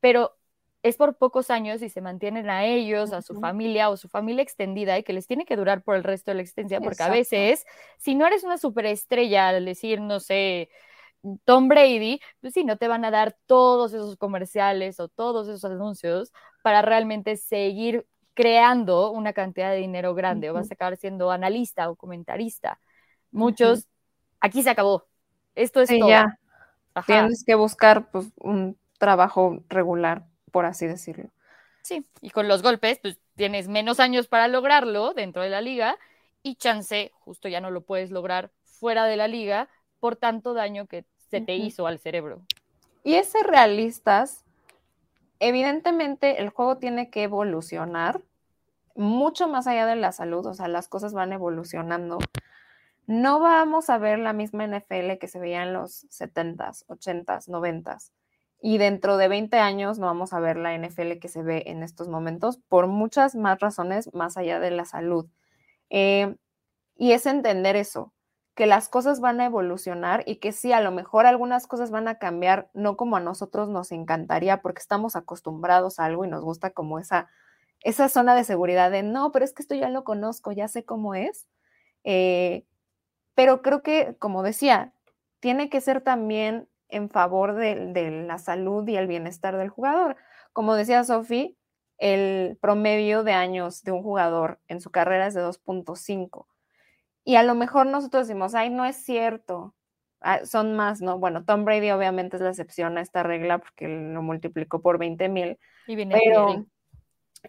pero 0.00 0.36
es 0.82 0.96
por 0.96 1.16
pocos 1.16 1.50
años 1.50 1.82
y 1.82 1.88
se 1.88 2.00
mantienen 2.00 2.48
a 2.48 2.64
ellos, 2.64 3.12
a 3.12 3.20
su 3.22 3.34
familia 3.34 3.90
o 3.90 3.96
su 3.96 4.08
familia 4.08 4.42
extendida 4.42 4.98
y 4.98 5.02
que 5.02 5.12
les 5.12 5.26
tiene 5.26 5.44
que 5.44 5.56
durar 5.56 5.82
por 5.82 5.96
el 5.96 6.04
resto 6.04 6.30
de 6.30 6.36
la 6.36 6.42
existencia, 6.42 6.80
porque 6.80 7.02
a 7.02 7.08
veces, 7.08 7.66
si 7.98 8.14
no 8.14 8.26
eres 8.26 8.44
una 8.44 8.56
superestrella, 8.56 9.48
al 9.48 9.64
decir, 9.64 10.00
no 10.00 10.20
sé, 10.20 10.70
Tom 11.44 11.66
Brady, 11.68 12.20
pues 12.40 12.54
sí, 12.54 12.62
no 12.64 12.76
te 12.76 12.86
van 12.86 13.04
a 13.04 13.10
dar 13.10 13.36
todos 13.46 13.92
esos 13.94 14.16
comerciales 14.16 15.00
o 15.00 15.08
todos 15.08 15.48
esos 15.48 15.64
anuncios 15.64 16.32
para 16.62 16.82
realmente 16.82 17.36
seguir 17.36 18.06
creando 18.34 19.10
una 19.10 19.32
cantidad 19.32 19.70
de 19.70 19.78
dinero 19.78 20.14
grande 20.14 20.50
o 20.50 20.54
vas 20.54 20.70
a 20.70 20.74
acabar 20.74 20.96
siendo 20.96 21.30
analista 21.30 21.90
o 21.90 21.96
comentarista. 21.96 22.78
Muchos, 23.32 23.88
aquí 24.40 24.62
se 24.62 24.70
acabó, 24.70 25.08
esto 25.56 25.80
es 25.80 25.88
todo. 25.88 26.08
Ya. 26.08 26.38
Tienes 27.06 27.44
que 27.44 27.54
buscar 27.54 28.10
pues, 28.10 28.26
un 28.38 28.78
trabajo 28.98 29.62
regular, 29.68 30.24
por 30.52 30.64
así 30.64 30.86
decirlo. 30.86 31.30
Sí, 31.82 32.06
y 32.20 32.30
con 32.30 32.48
los 32.48 32.62
golpes, 32.62 32.98
pues 33.00 33.18
tienes 33.34 33.68
menos 33.68 34.00
años 34.00 34.28
para 34.28 34.48
lograrlo 34.48 35.12
dentro 35.12 35.42
de 35.42 35.50
la 35.50 35.60
liga 35.60 35.98
y 36.42 36.54
chance, 36.56 37.12
justo 37.20 37.48
ya 37.48 37.60
no 37.60 37.70
lo 37.70 37.82
puedes 37.82 38.10
lograr 38.10 38.50
fuera 38.62 39.04
de 39.04 39.16
la 39.16 39.28
liga 39.28 39.68
por 40.00 40.16
tanto 40.16 40.54
daño 40.54 40.86
que 40.86 41.04
se 41.30 41.40
te 41.40 41.54
hizo 41.54 41.86
al 41.86 41.98
cerebro. 41.98 42.42
Y 43.04 43.14
es 43.14 43.28
ser 43.28 43.46
realistas, 43.46 44.44
evidentemente 45.38 46.40
el 46.40 46.50
juego 46.50 46.78
tiene 46.78 47.10
que 47.10 47.24
evolucionar 47.24 48.20
mucho 48.94 49.48
más 49.48 49.66
allá 49.66 49.86
de 49.86 49.96
la 49.96 50.12
salud, 50.12 50.46
o 50.46 50.54
sea, 50.54 50.68
las 50.68 50.88
cosas 50.88 51.12
van 51.12 51.32
evolucionando 51.32 52.18
no 53.06 53.40
vamos 53.40 53.88
a 53.88 53.98
ver 53.98 54.18
la 54.18 54.32
misma 54.32 54.66
NFL 54.66 55.18
que 55.20 55.28
se 55.28 55.38
veía 55.38 55.62
en 55.62 55.72
los 55.72 56.06
70s, 56.10 56.84
80s, 56.88 57.48
90s. 57.48 58.12
Y 58.60 58.78
dentro 58.78 59.16
de 59.16 59.28
20 59.28 59.58
años 59.58 59.98
no 59.98 60.06
vamos 60.06 60.32
a 60.32 60.40
ver 60.40 60.56
la 60.56 60.76
NFL 60.76 61.18
que 61.20 61.28
se 61.28 61.42
ve 61.42 61.64
en 61.66 61.82
estos 61.82 62.08
momentos 62.08 62.58
por 62.68 62.86
muchas 62.88 63.34
más 63.34 63.60
razones 63.60 64.12
más 64.14 64.36
allá 64.36 64.58
de 64.60 64.70
la 64.70 64.84
salud. 64.84 65.26
Eh, 65.90 66.36
y 66.96 67.12
es 67.12 67.26
entender 67.26 67.76
eso, 67.76 68.12
que 68.54 68.66
las 68.66 68.88
cosas 68.88 69.20
van 69.20 69.40
a 69.40 69.44
evolucionar 69.44 70.24
y 70.26 70.36
que 70.36 70.50
sí, 70.52 70.72
a 70.72 70.80
lo 70.80 70.90
mejor 70.90 71.26
algunas 71.26 71.66
cosas 71.66 71.90
van 71.90 72.08
a 72.08 72.18
cambiar, 72.18 72.70
no 72.72 72.96
como 72.96 73.16
a 73.16 73.20
nosotros 73.20 73.68
nos 73.68 73.92
encantaría 73.92 74.62
porque 74.62 74.80
estamos 74.80 75.14
acostumbrados 75.14 76.00
a 76.00 76.06
algo 76.06 76.24
y 76.24 76.28
nos 76.28 76.42
gusta 76.42 76.70
como 76.70 76.98
esa, 76.98 77.28
esa 77.82 78.08
zona 78.08 78.34
de 78.34 78.44
seguridad 78.44 78.90
de, 78.90 79.02
no, 79.02 79.30
pero 79.30 79.44
es 79.44 79.52
que 79.52 79.62
esto 79.62 79.74
ya 79.74 79.90
lo 79.90 80.04
conozco, 80.04 80.52
ya 80.52 80.68
sé 80.68 80.84
cómo 80.84 81.14
es. 81.14 81.46
Eh, 82.04 82.64
pero 83.36 83.60
creo 83.60 83.82
que, 83.82 84.16
como 84.18 84.42
decía, 84.42 84.94
tiene 85.40 85.68
que 85.68 85.82
ser 85.82 86.00
también 86.00 86.68
en 86.88 87.10
favor 87.10 87.54
de, 87.54 88.24
la 88.26 88.38
salud 88.38 88.88
y 88.88 88.96
el 88.96 89.06
bienestar 89.06 89.56
del 89.56 89.68
jugador. 89.68 90.16
como 90.52 90.74
decía 90.74 91.04
Sofi, 91.04 91.56
el 91.98 92.56
promedio 92.62 93.24
de 93.24 93.32
años 93.32 93.82
de 93.82 93.92
un 93.92 94.02
jugador 94.02 94.58
en 94.68 94.80
su 94.80 94.90
carrera 94.90 95.26
es 95.26 95.34
de 95.34 95.42
2.5. 95.42 96.46
Y 97.24 97.36
a 97.36 97.42
lo 97.42 97.54
mejor 97.54 97.86
nosotros 97.86 98.26
decimos, 98.26 98.54
ay, 98.54 98.70
no 98.70 98.86
es 98.86 98.96
cierto, 98.96 99.74
ah, 100.22 100.44
son 100.46 100.74
más, 100.74 101.02
¿no? 101.02 101.18
Bueno, 101.18 101.44
Tom 101.44 101.66
Brady 101.66 101.90
obviamente 101.90 102.36
es 102.36 102.42
la 102.42 102.50
excepción 102.50 102.96
a 102.96 103.02
esta 103.02 103.22
regla 103.22 103.58
porque 103.58 103.86
lo 103.86 104.22
multiplicó 104.22 104.80
por 104.80 104.96
20 104.96 105.28
mil. 105.28 105.58
Y 105.86 105.94
viene 105.94 106.18
pero, 106.24 106.66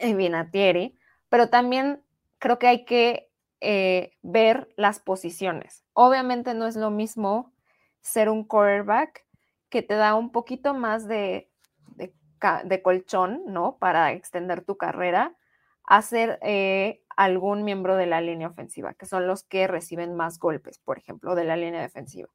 y 0.02 0.93
pero 1.30 1.50
también 1.50 2.02
creo 2.39 2.60
que 2.60 2.67
hay 2.67 2.84
que 2.84 3.26
eh, 3.61 4.11
ver 4.21 4.69
las 4.75 4.99
posiciones. 4.99 5.83
Obviamente 5.93 6.53
no 6.53 6.67
es 6.67 6.75
lo 6.75 6.91
mismo 6.91 7.53
ser 8.01 8.29
un 8.29 8.43
quarterback 8.43 9.25
que 9.69 9.81
te 9.81 9.95
da 9.95 10.15
un 10.15 10.31
poquito 10.31 10.73
más 10.73 11.07
de, 11.07 11.51
de, 11.95 12.81
colchón, 12.81 13.41
¿no? 13.47 13.77
Para 13.79 14.11
extender 14.11 14.63
tu 14.63 14.77
carrera, 14.77 15.35
a 15.83 16.01
ser 16.01 16.39
eh, 16.41 17.01
algún 17.15 17.63
miembro 17.63 17.95
de 17.95 18.05
la 18.05 18.21
línea 18.21 18.47
ofensiva, 18.47 18.93
que 18.93 19.05
son 19.05 19.27
los 19.27 19.43
que 19.43 19.67
reciben 19.67 20.15
más 20.15 20.37
golpes, 20.39 20.79
por 20.79 20.97
ejemplo, 20.97 21.35
de 21.35 21.45
la 21.45 21.57
línea 21.57 21.81
defensiva. 21.81 22.29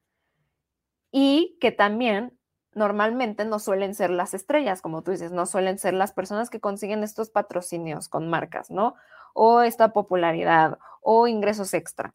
Y 1.13 1.57
que 1.61 1.71
también 1.71 2.39
normalmente 2.75 3.45
no 3.45 3.59
suelen 3.59 3.95
ser 3.95 4.11
las 4.11 4.35
estrellas, 4.35 4.83
como 4.83 5.03
tú 5.03 5.11
dices, 5.11 5.31
no 5.31 5.47
suelen 5.47 5.79
ser 5.79 5.95
las 5.95 6.13
personas 6.13 6.51
que 6.51 6.61
consiguen 6.61 7.05
estos 7.05 7.31
patrocinios 7.31 8.09
con 8.09 8.29
marcas, 8.29 8.71
¿no? 8.71 8.95
O 9.35 9.63
esta 9.63 9.93
popularidad 9.93 10.79
o 11.01 11.27
ingresos 11.27 11.75
extra, 11.75 12.15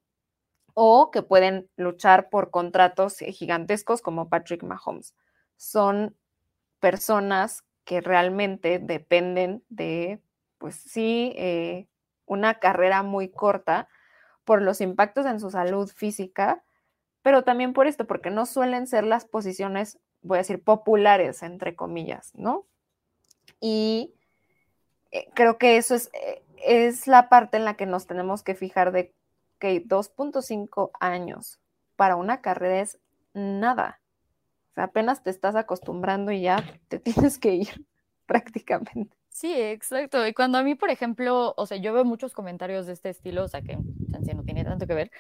o 0.74 1.12
que 1.12 1.22
pueden 1.22 1.70
luchar 1.76 2.30
por 2.30 2.52
contratos 2.52 3.18
gigantescos 3.18 4.02
como 4.02 4.30
Patrick 4.30 4.64
Mahomes. 4.64 5.16
Son 5.58 6.16
personas 6.80 7.64
que 7.84 8.02
realmente 8.02 8.80
dependen 8.80 9.64
de, 9.70 10.22
pues 10.58 10.76
sí, 10.76 11.34
eh, 11.38 11.88
una 12.26 12.60
carrera 12.60 13.04
muy 13.04 13.30
corta 13.30 13.90
por 14.46 14.62
los 14.62 14.82
impactos 14.82 15.26
en 15.26 15.40
su 15.40 15.50
salud 15.50 15.90
física, 15.90 16.64
pero 17.22 17.44
también 17.44 17.74
por 17.74 17.88
esto, 17.88 18.08
porque 18.08 18.30
no 18.30 18.46
suelen 18.46 18.88
ser 18.88 19.04
las 19.04 19.26
posiciones 19.26 20.00
voy 20.22 20.38
a 20.38 20.40
decir, 20.40 20.64
populares, 20.64 21.44
entre 21.44 21.76
comillas, 21.76 22.34
¿no? 22.36 22.66
Y 23.60 24.14
eh, 25.12 25.28
creo 25.34 25.58
que 25.58 25.78
eso 25.78 25.96
es, 25.96 26.10
eh, 26.14 26.44
es 26.64 27.08
la 27.08 27.30
parte 27.30 27.58
en 27.58 27.66
la 27.66 27.76
que 27.76 27.86
nos 27.86 28.08
tenemos 28.08 28.44
que 28.44 28.56
fijar 28.56 28.92
de 28.92 29.14
que 29.60 29.84
2.5 29.84 30.92
años 31.00 31.60
para 31.96 32.16
una 32.16 32.42
carrera 32.42 32.82
es 32.82 33.00
nada. 33.34 34.00
O 34.72 34.74
sea, 34.76 34.86
apenas 34.86 35.24
te 35.24 35.30
estás 35.30 35.56
acostumbrando 35.56 36.32
y 36.32 36.42
ya 36.42 36.64
te 36.88 37.00
tienes 37.00 37.38
que 37.40 37.56
ir 37.56 37.86
prácticamente. 38.26 39.16
Sí, 39.30 39.54
exacto. 39.54 40.26
Y 40.26 40.34
cuando 40.34 40.58
a 40.58 40.64
mí, 40.64 40.76
por 40.76 40.90
ejemplo, 40.90 41.54
o 41.58 41.66
sea, 41.66 41.78
yo 41.78 41.94
veo 41.94 42.04
muchos 42.04 42.34
comentarios 42.34 42.88
de 42.88 42.94
este 42.94 43.10
estilo, 43.10 43.44
o 43.44 43.48
sea, 43.48 43.62
que 43.62 43.78
no 44.34 44.44
tiene 44.44 44.64
tanto 44.64 44.88
que 44.88 44.94
ver, 44.94 45.12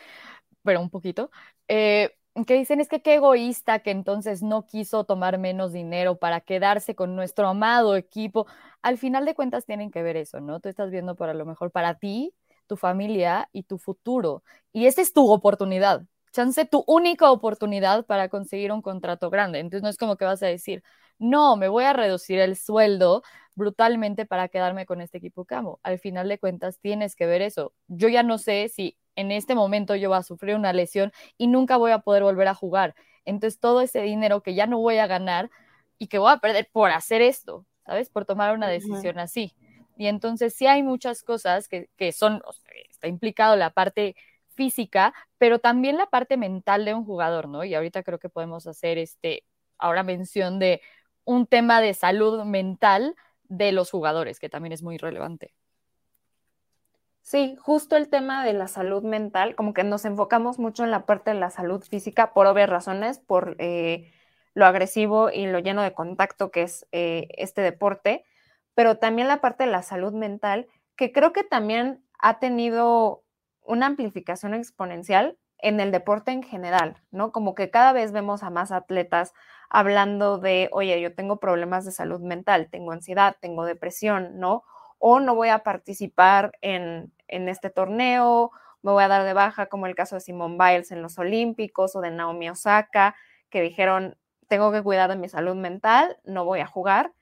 pero 0.63 0.81
un 0.81 0.89
poquito, 0.89 1.29
eh, 1.67 2.15
que 2.45 2.55
dicen 2.55 2.79
es 2.79 2.87
que 2.87 3.01
qué 3.01 3.15
egoísta 3.15 3.79
que 3.79 3.91
entonces 3.91 4.43
no 4.43 4.65
quiso 4.65 5.03
tomar 5.05 5.37
menos 5.37 5.73
dinero 5.73 6.17
para 6.17 6.41
quedarse 6.41 6.95
con 6.95 7.15
nuestro 7.15 7.47
amado 7.47 7.95
equipo. 7.95 8.47
Al 8.81 8.97
final 8.97 9.25
de 9.25 9.35
cuentas 9.35 9.65
tienen 9.65 9.91
que 9.91 10.03
ver 10.03 10.17
eso, 10.17 10.39
¿no? 10.39 10.59
Tú 10.59 10.69
estás 10.69 10.91
viendo 10.91 11.15
para 11.15 11.33
lo 11.33 11.45
mejor 11.45 11.71
para 11.71 11.95
ti, 11.95 12.33
tu 12.67 12.77
familia 12.77 13.49
y 13.53 13.63
tu 13.63 13.77
futuro. 13.77 14.43
Y 14.73 14.85
esta 14.85 15.01
es 15.01 15.13
tu 15.13 15.29
oportunidad. 15.31 16.03
Chance 16.33 16.65
tu 16.65 16.83
única 16.87 17.31
oportunidad 17.31 18.05
para 18.05 18.29
conseguir 18.29 18.71
un 18.71 18.81
contrato 18.81 19.29
grande. 19.29 19.59
Entonces 19.59 19.83
no 19.83 19.89
es 19.89 19.97
como 19.97 20.17
que 20.17 20.25
vas 20.25 20.43
a 20.43 20.47
decir, 20.47 20.83
no, 21.19 21.55
me 21.57 21.67
voy 21.67 21.85
a 21.85 21.93
reducir 21.93 22.39
el 22.39 22.55
sueldo 22.57 23.23
brutalmente 23.55 24.25
para 24.25 24.49
quedarme 24.49 24.85
con 24.85 25.01
este 25.01 25.17
equipo 25.17 25.45
que 25.45 25.55
amo. 25.55 25.79
Al 25.83 25.99
final 25.99 26.27
de 26.29 26.37
cuentas 26.39 26.79
tienes 26.79 27.15
que 27.15 27.25
ver 27.25 27.41
eso. 27.41 27.73
Yo 27.87 28.07
ya 28.07 28.21
no 28.23 28.37
sé 28.37 28.69
si 28.69 28.97
en 29.17 29.31
este 29.31 29.55
momento 29.55 29.95
yo 29.95 30.09
voy 30.09 30.19
a 30.19 30.23
sufrir 30.23 30.55
una 30.55 30.71
lesión 30.71 31.11
y 31.37 31.47
nunca 31.47 31.75
voy 31.75 31.91
a 31.91 31.99
poder 31.99 32.23
volver 32.23 32.47
a 32.47 32.53
jugar. 32.53 32.95
Entonces 33.25 33.59
todo 33.59 33.81
ese 33.81 34.01
dinero 34.03 34.41
que 34.41 34.55
ya 34.55 34.67
no 34.67 34.79
voy 34.79 34.99
a 34.99 35.07
ganar 35.07 35.49
y 35.97 36.07
que 36.07 36.19
voy 36.19 36.31
a 36.31 36.37
perder 36.37 36.69
por 36.71 36.91
hacer 36.91 37.21
esto, 37.21 37.65
¿sabes? 37.85 38.09
Por 38.09 38.25
tomar 38.25 38.55
una 38.55 38.67
decisión 38.69 39.19
así. 39.19 39.53
Y 39.97 40.05
entonces 40.05 40.53
sí 40.53 40.67
hay 40.67 40.83
muchas 40.83 41.23
cosas 41.23 41.67
que, 41.67 42.11
son, 42.11 42.41
está 42.89 43.07
implicado 43.07 43.55
la 43.55 43.71
parte 43.71 44.15
física, 44.53 45.13
pero 45.39 45.59
también 45.59 45.97
la 45.97 46.05
parte 46.05 46.37
mental 46.37 46.85
de 46.85 46.93
un 46.93 47.03
jugador, 47.03 47.49
¿no? 47.49 47.63
Y 47.63 47.73
ahorita 47.73 48.03
creo 48.03 48.19
que 48.19 48.29
podemos 48.29 48.67
hacer 48.67 48.99
este, 48.99 49.43
ahora 49.79 50.03
mención 50.03 50.59
de 50.59 50.81
un 51.25 51.47
tema 51.47 51.81
de 51.81 51.95
salud 51.95 52.43
mental 52.45 53.15
de 53.49 53.71
los 53.71 53.89
jugadores, 53.89 54.39
que 54.39 54.49
también 54.49 54.73
es 54.73 54.83
muy 54.83 54.97
relevante. 54.97 55.55
Sí, 57.27 57.57
justo 57.59 57.97
el 57.97 58.07
tema 58.07 58.45
de 58.45 58.53
la 58.53 58.69
salud 58.69 59.03
mental, 59.03 59.53
como 59.55 59.73
que 59.73 59.83
nos 59.83 60.05
enfocamos 60.05 60.59
mucho 60.59 60.85
en 60.85 60.91
la 60.91 61.05
parte 61.05 61.31
de 61.31 61.37
la 61.37 61.49
salud 61.49 61.83
física 61.83 62.31
por 62.33 62.47
obvias 62.47 62.69
razones, 62.69 63.19
por 63.19 63.57
eh, 63.59 64.13
lo 64.53 64.65
agresivo 64.65 65.29
y 65.29 65.45
lo 65.45 65.59
lleno 65.59 65.81
de 65.81 65.93
contacto 65.93 66.51
que 66.51 66.61
es 66.61 66.87
eh, 66.93 67.27
este 67.37 67.59
deporte, 67.59 68.23
pero 68.75 68.97
también 68.97 69.27
la 69.27 69.41
parte 69.41 69.65
de 69.65 69.71
la 69.71 69.81
salud 69.83 70.13
mental, 70.13 70.67
que 70.95 71.11
creo 71.11 71.33
que 71.33 71.43
también 71.43 72.01
ha 72.17 72.39
tenido 72.39 73.25
una 73.61 73.87
amplificación 73.87 74.53
exponencial 74.53 75.37
en 75.57 75.81
el 75.81 75.91
deporte 75.91 76.31
en 76.31 76.43
general, 76.43 77.03
¿no? 77.11 77.33
Como 77.33 77.55
que 77.55 77.69
cada 77.69 77.91
vez 77.91 78.13
vemos 78.13 78.41
a 78.41 78.51
más 78.51 78.71
atletas 78.71 79.33
hablando 79.69 80.37
de, 80.37 80.69
oye, 80.71 81.01
yo 81.01 81.13
tengo 81.13 81.41
problemas 81.41 81.83
de 81.83 81.91
salud 81.91 82.21
mental, 82.21 82.69
tengo 82.71 82.93
ansiedad, 82.93 83.35
tengo 83.41 83.65
depresión, 83.65 84.39
¿no? 84.39 84.63
O 84.99 85.19
no 85.19 85.35
voy 85.35 85.49
a 85.49 85.59
participar 85.59 86.51
en, 86.61 87.13
en 87.27 87.49
este 87.49 87.69
torneo, 87.69 88.51
me 88.81 88.91
voy 88.91 89.03
a 89.03 89.07
dar 89.07 89.23
de 89.23 89.33
baja, 89.33 89.67
como 89.67 89.87
el 89.87 89.95
caso 89.95 90.15
de 90.15 90.21
Simone 90.21 90.57
Biles 90.57 90.91
en 90.91 91.01
los 91.01 91.17
Olímpicos 91.17 91.95
o 91.95 92.01
de 92.01 92.11
Naomi 92.11 92.49
Osaka, 92.49 93.15
que 93.49 93.61
dijeron, 93.61 94.17
tengo 94.47 94.71
que 94.71 94.81
cuidar 94.81 95.09
de 95.09 95.17
mi 95.17 95.29
salud 95.29 95.55
mental, 95.55 96.17
no 96.23 96.45
voy 96.45 96.59
a 96.59 96.67
jugar. 96.67 97.13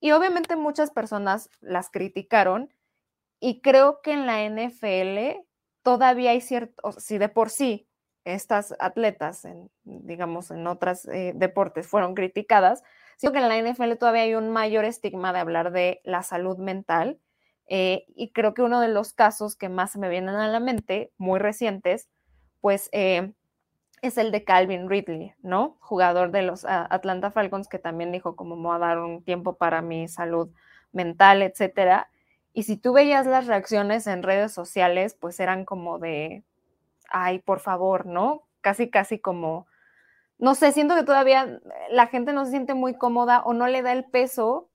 Y 0.00 0.12
obviamente 0.12 0.56
muchas 0.56 0.90
personas 0.90 1.48
las 1.60 1.90
criticaron 1.90 2.74
y 3.40 3.60
creo 3.60 4.00
que 4.02 4.12
en 4.12 4.26
la 4.26 4.42
NFL 4.44 5.44
todavía 5.82 6.30
hay 6.30 6.40
cierto, 6.40 6.92
si 6.92 7.18
de 7.18 7.28
por 7.28 7.50
sí 7.50 7.88
estas 8.24 8.74
atletas, 8.78 9.44
en, 9.44 9.70
digamos, 9.84 10.50
en 10.50 10.66
otros 10.66 11.06
eh, 11.06 11.32
deportes 11.34 11.86
fueron 11.86 12.14
criticadas, 12.14 12.82
sino 13.16 13.32
que 13.32 13.38
en 13.38 13.48
la 13.48 13.58
NFL 13.58 13.94
todavía 13.94 14.22
hay 14.22 14.34
un 14.34 14.50
mayor 14.50 14.84
estigma 14.84 15.32
de 15.32 15.38
hablar 15.40 15.72
de 15.72 16.00
la 16.04 16.22
salud 16.22 16.58
mental 16.58 17.18
eh, 17.66 18.04
y 18.08 18.32
creo 18.32 18.54
que 18.54 18.62
uno 18.62 18.80
de 18.80 18.88
los 18.88 19.12
casos 19.12 19.56
que 19.56 19.68
más 19.68 19.96
me 19.96 20.08
vienen 20.08 20.34
a 20.34 20.48
la 20.48 20.60
mente, 20.60 21.12
muy 21.16 21.38
recientes, 21.38 22.08
pues 22.60 22.88
eh, 22.92 23.32
es 24.02 24.18
el 24.18 24.32
de 24.32 24.44
Calvin 24.44 24.90
Ridley, 24.90 25.32
¿no? 25.42 25.78
Jugador 25.80 26.32
de 26.32 26.42
los 26.42 26.64
ah, 26.64 26.86
Atlanta 26.90 27.30
Falcons 27.30 27.68
que 27.68 27.78
también 27.78 28.12
dijo 28.12 28.36
como 28.36 28.56
me 28.56 28.64
voy 28.64 28.76
a 28.76 28.78
dar 28.80 28.98
un 28.98 29.22
tiempo 29.24 29.56
para 29.56 29.80
mi 29.80 30.08
salud 30.08 30.50
mental, 30.92 31.42
etcétera. 31.42 32.10
Y 32.52 32.64
si 32.64 32.76
tú 32.76 32.92
veías 32.92 33.26
las 33.26 33.46
reacciones 33.46 34.06
en 34.06 34.22
redes 34.22 34.52
sociales, 34.52 35.16
pues 35.18 35.40
eran 35.40 35.64
como 35.64 35.98
de, 35.98 36.44
ay, 37.08 37.38
por 37.38 37.60
favor, 37.60 38.06
¿no? 38.06 38.42
Casi, 38.60 38.90
casi 38.90 39.18
como, 39.18 39.66
no 40.38 40.54
sé, 40.54 40.72
siento 40.72 40.94
que 40.94 41.04
todavía 41.04 41.60
la 41.90 42.06
gente 42.08 42.32
no 42.32 42.44
se 42.44 42.50
siente 42.52 42.74
muy 42.74 42.94
cómoda 42.94 43.42
o 43.42 43.52
no 43.54 43.66
le 43.66 43.82
da 43.82 43.92
el 43.92 44.04
peso 44.04 44.70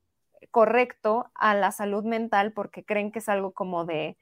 correcto 0.52 1.30
a 1.36 1.54
la 1.56 1.72
salud 1.72 2.04
mental 2.04 2.54
porque 2.54 2.86
creen 2.86 3.12
que 3.12 3.20
es 3.20 3.30
algo 3.30 3.52
como 3.52 3.86
de, 3.86 4.18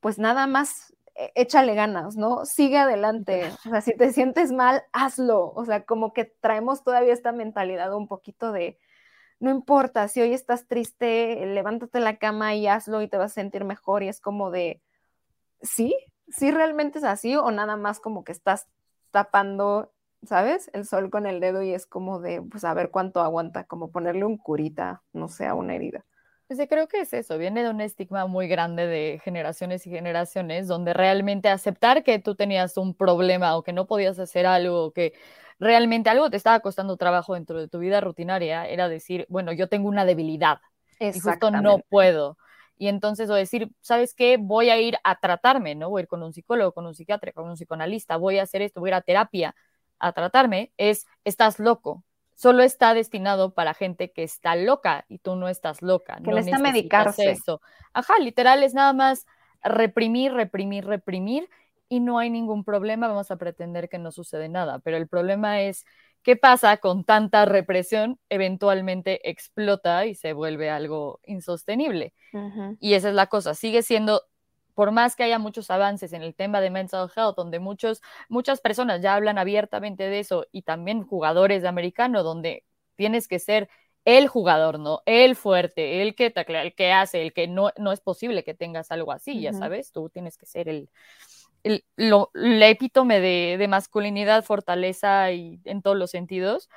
pues 0.00 0.18
nada 0.18 0.46
más 0.46 0.94
e, 1.18 1.32
échale 1.34 1.74
ganas, 1.74 2.16
¿no? 2.16 2.44
Sigue 2.44 2.78
adelante. 2.78 3.50
O 3.66 3.70
sea, 3.70 3.80
si 3.80 3.96
te 3.96 4.12
sientes 4.12 4.52
mal, 4.52 4.84
hazlo. 4.92 5.52
O 5.54 5.64
sea, 5.64 5.84
como 5.84 6.12
que 6.12 6.24
traemos 6.24 6.84
todavía 6.84 7.12
esta 7.12 7.32
mentalidad 7.32 7.94
un 7.94 8.08
poquito 8.08 8.52
de, 8.52 8.78
no 9.40 9.50
importa, 9.50 10.08
si 10.08 10.20
hoy 10.20 10.32
estás 10.32 10.66
triste, 10.68 11.44
levántate 11.46 12.00
la 12.00 12.18
cama 12.18 12.54
y 12.54 12.66
hazlo 12.68 13.02
y 13.02 13.08
te 13.08 13.18
vas 13.18 13.32
a 13.32 13.34
sentir 13.34 13.64
mejor. 13.64 14.02
Y 14.02 14.08
es 14.08 14.20
como 14.20 14.50
de, 14.50 14.80
¿sí? 15.62 15.96
¿Sí 16.28 16.50
realmente 16.50 16.98
es 16.98 17.04
así 17.04 17.36
o 17.36 17.50
nada 17.50 17.76
más 17.76 18.00
como 18.00 18.24
que 18.24 18.32
estás 18.32 18.68
tapando 19.10 19.92
¿sabes? 20.24 20.70
El 20.72 20.84
sol 20.84 21.10
con 21.10 21.26
el 21.26 21.40
dedo 21.40 21.62
y 21.62 21.72
es 21.72 21.86
como 21.86 22.20
de, 22.20 22.42
pues 22.42 22.64
a 22.64 22.74
ver 22.74 22.90
cuánto 22.90 23.20
aguanta, 23.20 23.64
como 23.64 23.90
ponerle 23.90 24.24
un 24.24 24.36
curita, 24.36 25.02
no 25.12 25.28
sé, 25.28 25.46
a 25.46 25.54
una 25.54 25.74
herida. 25.74 26.04
Pues 26.46 26.58
creo 26.66 26.88
que 26.88 27.00
es 27.00 27.12
eso, 27.12 27.36
viene 27.36 27.62
de 27.62 27.68
un 27.68 27.82
estigma 27.82 28.26
muy 28.26 28.48
grande 28.48 28.86
de 28.86 29.20
generaciones 29.22 29.86
y 29.86 29.90
generaciones, 29.90 30.66
donde 30.66 30.94
realmente 30.94 31.50
aceptar 31.50 32.02
que 32.02 32.18
tú 32.18 32.36
tenías 32.36 32.78
un 32.78 32.94
problema 32.94 33.54
o 33.56 33.62
que 33.62 33.74
no 33.74 33.86
podías 33.86 34.18
hacer 34.18 34.46
algo, 34.46 34.86
o 34.86 34.92
que 34.92 35.12
realmente 35.58 36.08
algo 36.08 36.30
te 36.30 36.38
estaba 36.38 36.60
costando 36.60 36.96
trabajo 36.96 37.34
dentro 37.34 37.60
de 37.60 37.68
tu 37.68 37.78
vida 37.78 38.00
rutinaria, 38.00 38.66
era 38.66 38.88
decir, 38.88 39.26
bueno, 39.28 39.52
yo 39.52 39.68
tengo 39.68 39.88
una 39.88 40.06
debilidad 40.06 40.60
y 40.98 41.20
justo 41.20 41.50
no 41.50 41.80
puedo. 41.90 42.38
Y 42.78 42.88
entonces, 42.88 43.28
o 43.28 43.34
decir, 43.34 43.70
¿sabes 43.80 44.14
qué? 44.14 44.38
Voy 44.40 44.70
a 44.70 44.80
ir 44.80 44.96
a 45.04 45.18
tratarme, 45.20 45.74
¿no? 45.74 45.90
Voy 45.90 46.00
a 46.00 46.02
ir 46.04 46.08
con 46.08 46.22
un 46.22 46.32
psicólogo, 46.32 46.72
con 46.72 46.86
un 46.86 46.94
psiquiatra, 46.94 47.32
con 47.32 47.46
un 47.48 47.56
psicoanalista, 47.56 48.16
voy 48.16 48.38
a 48.38 48.44
hacer 48.44 48.62
esto, 48.62 48.80
voy 48.80 48.88
a 48.88 48.92
ir 48.92 48.94
a 48.94 49.00
terapia 49.02 49.54
a 49.98 50.12
tratarme 50.12 50.72
es, 50.76 51.06
estás 51.24 51.58
loco, 51.58 52.04
solo 52.34 52.62
está 52.62 52.94
destinado 52.94 53.52
para 53.54 53.74
gente 53.74 54.12
que 54.12 54.22
está 54.22 54.54
loca 54.56 55.04
y 55.08 55.18
tú 55.18 55.36
no 55.36 55.48
estás 55.48 55.82
loca. 55.82 56.16
Que 56.16 56.30
no 56.30 56.36
necesita 56.36 56.58
medicarse. 56.58 57.30
Eso. 57.30 57.60
Ajá, 57.92 58.14
literal 58.20 58.62
es 58.62 58.74
nada 58.74 58.92
más 58.92 59.26
reprimir, 59.62 60.32
reprimir, 60.32 60.86
reprimir 60.86 61.48
y 61.88 62.00
no 62.00 62.18
hay 62.18 62.30
ningún 62.30 62.64
problema, 62.64 63.08
vamos 63.08 63.30
a 63.30 63.36
pretender 63.36 63.88
que 63.88 63.98
no 63.98 64.12
sucede 64.12 64.48
nada, 64.48 64.78
pero 64.80 64.96
el 64.96 65.08
problema 65.08 65.62
es 65.62 65.84
qué 66.22 66.36
pasa 66.36 66.76
con 66.76 67.04
tanta 67.04 67.44
represión, 67.44 68.18
eventualmente 68.28 69.28
explota 69.30 70.04
y 70.06 70.14
se 70.14 70.32
vuelve 70.32 70.70
algo 70.70 71.20
insostenible. 71.24 72.12
Y 72.80 72.94
esa 72.94 73.08
es 73.08 73.14
la 73.14 73.26
cosa, 73.26 73.54
sigue 73.54 73.82
siendo 73.82 74.22
por 74.78 74.92
más 74.92 75.16
que 75.16 75.24
haya 75.24 75.40
muchos 75.40 75.72
avances 75.72 76.12
en 76.12 76.22
el 76.22 76.36
tema 76.36 76.60
de 76.60 76.70
mental 76.70 77.10
health, 77.16 77.34
donde 77.34 77.58
muchos, 77.58 78.00
muchas 78.28 78.60
personas 78.60 79.00
ya 79.00 79.16
hablan 79.16 79.36
abiertamente 79.36 80.04
de 80.04 80.20
eso, 80.20 80.46
y 80.52 80.62
también 80.62 81.02
jugadores 81.02 81.62
de 81.62 81.68
americano, 81.68 82.22
donde 82.22 82.64
tienes 82.94 83.26
que 83.26 83.40
ser 83.40 83.68
el 84.04 84.28
jugador, 84.28 84.78
¿no? 84.78 85.02
El 85.04 85.34
fuerte, 85.34 86.02
el 86.02 86.14
que, 86.14 86.32
el 86.32 86.74
que 86.76 86.92
hace, 86.92 87.22
el 87.22 87.32
que 87.32 87.48
no, 87.48 87.72
no 87.76 87.90
es 87.90 87.98
posible 87.98 88.44
que 88.44 88.54
tengas 88.54 88.92
algo 88.92 89.10
así, 89.10 89.40
ya 89.40 89.52
sabes, 89.52 89.90
tú 89.90 90.10
tienes 90.10 90.38
que 90.38 90.46
ser 90.46 90.68
el, 90.68 90.90
el, 91.64 91.84
lo, 91.96 92.30
epítome 92.34 93.18
de, 93.18 93.56
de, 93.58 93.66
masculinidad, 93.66 94.44
fortaleza 94.44 95.32
y 95.32 95.60
en 95.64 95.82
todos 95.82 95.96
los 95.96 96.12
sentidos. 96.12 96.70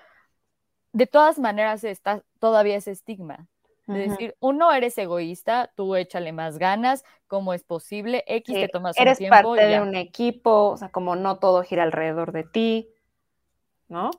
De 0.92 1.06
todas 1.06 1.38
maneras 1.38 1.84
está 1.84 2.24
todavía 2.40 2.78
ese 2.78 2.90
estigma, 2.90 3.48
es 3.95 4.12
decir, 4.12 4.36
uno, 4.39 4.71
eres 4.71 4.97
egoísta, 4.97 5.71
tú 5.75 5.95
échale 5.95 6.32
más 6.32 6.58
ganas, 6.58 7.04
¿cómo 7.27 7.54
es 7.54 7.63
posible? 7.63 8.23
X 8.27 8.56
te 8.56 8.67
tomas 8.67 8.97
eres 8.97 9.13
un 9.13 9.17
tiempo. 9.17 9.36
Eres 9.36 9.45
parte 9.45 9.67
de 9.67 9.82
un 9.82 9.95
equipo, 9.95 10.69
o 10.69 10.77
sea, 10.77 10.89
como 10.89 11.15
no 11.15 11.38
todo 11.39 11.63
gira 11.63 11.84
alrededor 11.84 12.32
de 12.32 12.43
ti, 12.43 12.89
¿no? 13.88 14.12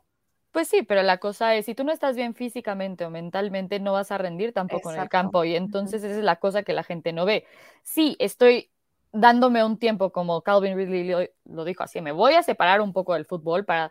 Pues 0.52 0.68
sí, 0.68 0.82
pero 0.82 1.02
la 1.02 1.16
cosa 1.16 1.54
es, 1.54 1.64
si 1.64 1.74
tú 1.74 1.82
no 1.82 1.92
estás 1.92 2.14
bien 2.14 2.34
físicamente 2.34 3.06
o 3.06 3.10
mentalmente, 3.10 3.80
no 3.80 3.94
vas 3.94 4.12
a 4.12 4.18
rendir 4.18 4.52
tampoco 4.52 4.92
en 4.92 5.00
el 5.00 5.08
campo. 5.08 5.44
Y 5.44 5.56
entonces 5.56 6.04
esa 6.04 6.18
es 6.18 6.22
la 6.22 6.36
cosa 6.36 6.62
que 6.62 6.74
la 6.74 6.82
gente 6.82 7.14
no 7.14 7.24
ve. 7.24 7.46
Sí, 7.82 8.16
estoy 8.18 8.70
dándome 9.12 9.64
un 9.64 9.78
tiempo, 9.78 10.12
como 10.12 10.42
Calvin 10.42 10.76
Ridley 10.76 11.28
lo, 11.44 11.64
dijo 11.64 11.82
así, 11.82 12.00
me 12.00 12.12
voy 12.12 12.34
a 12.34 12.42
separar 12.42 12.82
un 12.82 12.92
poco 12.92 13.14
del 13.14 13.24
fútbol 13.24 13.64
para, 13.64 13.90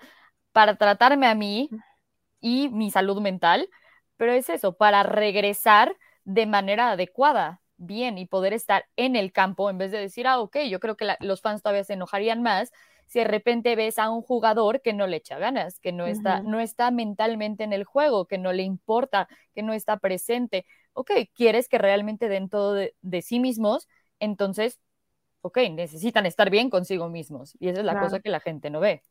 para 0.51 0.75
tratarme 0.75 1.27
a 1.27 1.35
mí 1.35 1.69
y 2.39 2.69
mi 2.69 2.91
salud 2.91 3.21
mental, 3.21 3.67
pero 4.21 4.33
es 4.33 4.49
eso, 4.49 4.73
para 4.73 5.01
regresar 5.01 5.97
de 6.25 6.45
manera 6.45 6.91
adecuada, 6.91 7.59
bien, 7.77 8.19
y 8.19 8.27
poder 8.27 8.53
estar 8.53 8.85
en 8.95 9.15
el 9.15 9.31
campo 9.31 9.67
en 9.71 9.79
vez 9.79 9.89
de 9.89 9.97
decir, 9.97 10.27
ah, 10.27 10.39
ok, 10.39 10.57
yo 10.69 10.79
creo 10.79 10.95
que 10.95 11.07
los 11.21 11.41
fans 11.41 11.63
todavía 11.63 11.83
se 11.83 11.93
enojarían 11.93 12.43
más 12.43 12.71
si 13.07 13.17
de 13.17 13.25
repente 13.25 13.75
ves 13.75 13.97
a 13.97 14.11
un 14.11 14.21
jugador 14.21 14.83
que 14.83 14.93
no 14.93 15.07
le 15.07 15.17
echa 15.17 15.39
ganas, 15.39 15.79
que 15.79 15.91
no 15.91 16.05
está, 16.05 16.43
no 16.43 16.59
está 16.59 16.91
mentalmente 16.91 17.63
en 17.63 17.73
el 17.73 17.83
juego, 17.83 18.27
que 18.27 18.37
no 18.37 18.53
le 18.53 18.61
importa, 18.61 19.27
que 19.55 19.63
no 19.63 19.73
está 19.73 19.97
presente. 19.97 20.67
Ok, 20.93 21.09
quieres 21.33 21.67
que 21.67 21.79
realmente 21.79 22.29
den 22.29 22.47
todo 22.47 22.75
de, 22.75 23.21
sí 23.23 23.39
mismos, 23.39 23.87
entonces, 24.19 24.79
ok, 25.41 25.57
necesitan 25.71 26.27
estar 26.27 26.51
bien 26.51 26.69
consigo 26.69 27.09
mismos. 27.09 27.57
Y 27.59 27.69
esa 27.69 27.79
es 27.79 27.85
la 27.87 27.99
cosa 27.99 28.19
que 28.19 28.29
la 28.29 28.39
gente 28.39 28.69
no 28.69 28.81
ve. 28.81 29.01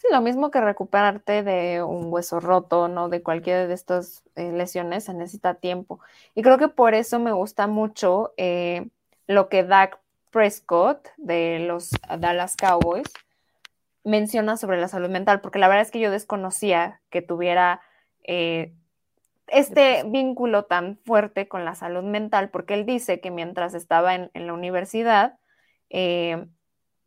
Sí, 0.00 0.06
lo 0.12 0.20
mismo 0.20 0.52
que 0.52 0.60
recuperarte 0.60 1.42
de 1.42 1.82
un 1.82 2.12
hueso 2.12 2.38
roto, 2.38 2.86
¿no? 2.86 3.08
De 3.08 3.20
cualquiera 3.20 3.66
de 3.66 3.74
estas 3.74 4.22
eh, 4.36 4.52
lesiones 4.52 5.02
se 5.04 5.12
necesita 5.12 5.54
tiempo. 5.54 5.98
Y 6.36 6.42
creo 6.42 6.56
que 6.56 6.68
por 6.68 6.94
eso 6.94 7.18
me 7.18 7.32
gusta 7.32 7.66
mucho 7.66 8.32
eh, 8.36 8.90
lo 9.26 9.48
que 9.48 9.64
Dak 9.64 9.98
Prescott 10.30 11.08
de 11.16 11.58
los 11.66 11.90
Dallas 12.20 12.54
Cowboys 12.54 13.12
menciona 14.04 14.56
sobre 14.56 14.80
la 14.80 14.86
salud 14.86 15.10
mental, 15.10 15.40
porque 15.40 15.58
la 15.58 15.66
verdad 15.66 15.82
es 15.82 15.90
que 15.90 15.98
yo 15.98 16.12
desconocía 16.12 17.00
que 17.10 17.20
tuviera 17.20 17.80
eh, 18.22 18.72
este 19.48 20.04
vínculo 20.06 20.66
tan 20.66 20.96
fuerte 20.98 21.48
con 21.48 21.64
la 21.64 21.74
salud 21.74 22.04
mental, 22.04 22.50
porque 22.50 22.74
él 22.74 22.86
dice 22.86 23.18
que 23.18 23.32
mientras 23.32 23.74
estaba 23.74 24.14
en, 24.14 24.30
en 24.34 24.46
la 24.46 24.52
universidad, 24.52 25.38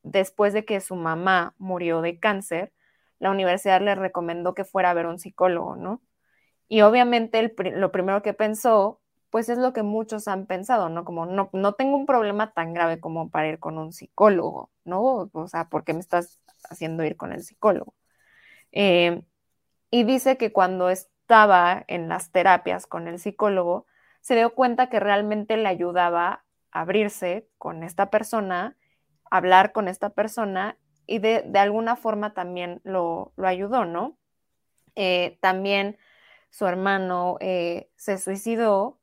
después 0.04 0.52
de 0.52 0.66
que 0.66 0.82
su 0.82 0.96
mamá 0.96 1.54
murió 1.58 2.02
de 2.02 2.20
cáncer, 2.20 2.74
la 3.22 3.30
universidad 3.32 3.82
le 3.82 3.94
recomendó 3.94 4.56
que 4.56 4.66
fuera 4.66 4.90
a 4.90 4.94
ver 4.96 5.06
un 5.06 5.20
psicólogo, 5.20 5.76
¿no? 5.76 6.02
Y 6.68 6.82
obviamente 6.82 7.54
lo 7.76 7.92
primero 7.92 8.24
que 8.24 8.34
pensó, 8.34 9.00
pues 9.30 9.48
es 9.50 9.60
lo 9.60 9.74
que 9.74 9.84
muchos 9.84 10.28
han 10.28 10.48
pensado, 10.48 10.90
¿no? 10.90 11.06
Como 11.06 11.28
no, 11.28 11.50
no 11.54 11.74
tengo 11.74 11.98
un 11.98 12.08
problema 12.08 12.52
tan 12.54 12.74
grave 12.74 13.00
como 13.00 13.30
para 13.30 13.48
ir 13.48 13.60
con 13.60 13.78
un 13.78 13.94
psicólogo, 13.94 14.72
¿no? 14.86 15.30
O 15.34 15.48
sea, 15.48 15.70
¿por 15.70 15.84
qué 15.84 15.94
me 15.94 16.00
estás 16.00 16.42
haciendo 16.70 17.04
ir 17.04 17.16
con 17.16 17.32
el 17.32 17.44
psicólogo? 17.44 17.94
Eh, 18.72 19.22
y 19.92 20.04
dice 20.04 20.38
que 20.38 20.52
cuando 20.52 20.90
estaba 20.90 21.84
en 21.88 22.10
las 22.10 22.32
terapias 22.32 22.88
con 22.88 23.08
el 23.08 23.20
psicólogo, 23.20 23.86
se 24.22 24.36
dio 24.36 24.56
cuenta 24.56 24.90
que 24.90 25.00
realmente 25.00 25.58
le 25.58 25.68
ayudaba 25.68 26.44
a 26.72 26.82
abrirse 26.82 27.48
con 27.60 27.84
esta 27.84 28.10
persona, 28.10 28.78
hablar 29.30 29.74
con 29.74 29.88
esta 29.88 30.10
persona 30.10 30.78
y 31.12 31.20
de, 31.20 31.44
alguna 31.56 31.98
forma 31.98 32.34
también 32.34 32.80
lo, 32.84 33.34
ayudó, 33.44 33.84
¿no? 33.84 34.18
Eh, 34.96 35.38
también 35.42 35.98
su 36.50 36.66
hermano 36.68 37.38
eh, 37.42 37.90
se 37.98 38.18
suicidó 38.18 38.98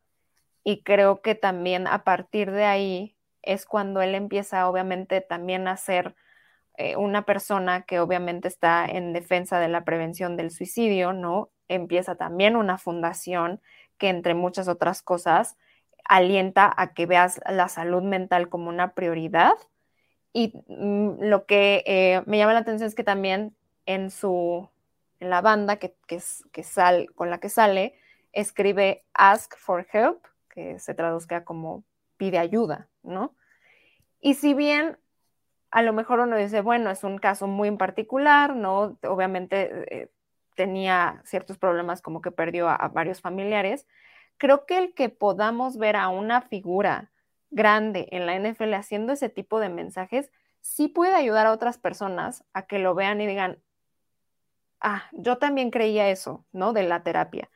y 0.64 0.82
creo 0.82 1.20
que 1.20 1.34
también 1.34 1.86
a 1.86 2.04
partir 2.04 2.50
de 2.50 2.64
ahí 2.64 3.16
es 3.42 3.66
cuando 3.66 4.00
él 4.00 4.14
empieza 4.14 4.68
obviamente 4.68 5.20
también 5.20 5.68
a 5.68 5.76
ser 5.76 6.16
eh, 6.78 6.96
una 6.96 7.26
persona 7.26 7.82
que 7.82 8.00
obviamente 8.00 8.48
está 8.48 8.86
en 8.86 9.12
defensa 9.12 9.60
de 9.60 9.68
la 9.68 9.84
prevención 9.84 10.36
del 10.36 10.50
suicidio, 10.50 11.12
¿no? 11.12 11.50
Empieza 11.68 12.14
también 12.16 12.56
una 12.56 12.78
fundación 12.78 13.60
que 13.98 14.08
entre 14.08 14.34
muchas 14.34 14.66
otras 14.68 15.02
cosas 15.02 15.58
alienta 16.04 16.72
a 16.74 16.94
que 16.94 17.04
veas 17.04 17.40
la 17.46 17.68
salud 17.68 18.02
mental 18.02 18.48
como 18.48 18.70
una 18.70 18.94
prioridad 18.94 19.52
y 20.32 20.52
mm, 20.68 21.22
lo 21.22 21.46
que 21.46 21.82
eh, 21.86 22.22
me 22.26 22.38
llama 22.38 22.52
la 22.54 22.60
atención 22.60 22.86
es 22.86 22.94
que 22.94 23.04
también 23.04 23.54
en 23.86 24.10
su, 24.10 24.68
en 25.20 25.30
la 25.30 25.40
banda 25.40 25.76
que, 25.76 25.94
que, 26.06 26.20
que 26.52 26.62
sal, 26.62 27.08
con 27.14 27.30
la 27.30 27.38
que 27.38 27.48
sale, 27.48 27.94
escribe 28.32 29.04
Ask 29.14 29.56
for 29.56 29.86
Help, 29.92 30.24
que 30.48 30.78
se 30.78 30.94
traduzca 30.94 31.44
como 31.44 31.84
pide 32.16 32.38
ayuda, 32.38 32.88
¿no? 33.02 33.34
Y 34.20 34.34
si 34.34 34.54
bien 34.54 34.98
a 35.70 35.82
lo 35.82 35.92
mejor 35.92 36.20
uno 36.20 36.36
dice, 36.36 36.60
bueno, 36.60 36.90
es 36.90 37.04
un 37.04 37.18
caso 37.18 37.46
muy 37.46 37.68
en 37.68 37.78
particular, 37.78 38.56
¿no? 38.56 38.98
Obviamente 39.02 40.02
eh, 40.02 40.10
tenía 40.54 41.20
ciertos 41.24 41.58
problemas 41.58 42.02
como 42.02 42.20
que 42.20 42.30
perdió 42.30 42.68
a, 42.68 42.88
varios 42.88 43.20
familiares, 43.20 43.86
creo 44.38 44.66
que 44.66 44.78
el 44.78 44.94
que 44.94 45.08
podamos 45.08 45.78
ver 45.78 45.96
a 45.96 46.08
una 46.08 46.42
figura 46.42 47.10
grande 47.50 48.08
en 48.12 48.26
la 48.26 48.34
NFL 48.34 48.74
haciendo 48.74 49.12
ese 49.12 49.28
tipo 49.28 49.60
de 49.60 49.68
mensajes, 49.68 50.30
sí 50.60 50.88
puede 50.88 51.14
ayudar 51.14 51.46
a 51.46 51.52
otras 51.52 51.78
personas 51.78 52.44
a 52.52 52.66
que 52.66 52.78
lo 52.78 52.94
vean 52.94 53.20
y 53.20 53.26
digan, 53.26 53.62
ah, 54.80 55.04
yo 55.12 55.38
también 55.38 55.70
creía 55.70 56.10
eso, 56.10 56.46
¿no? 56.52 56.72
De 56.72 56.82
la 56.82 57.02
terapia. 57.02 57.50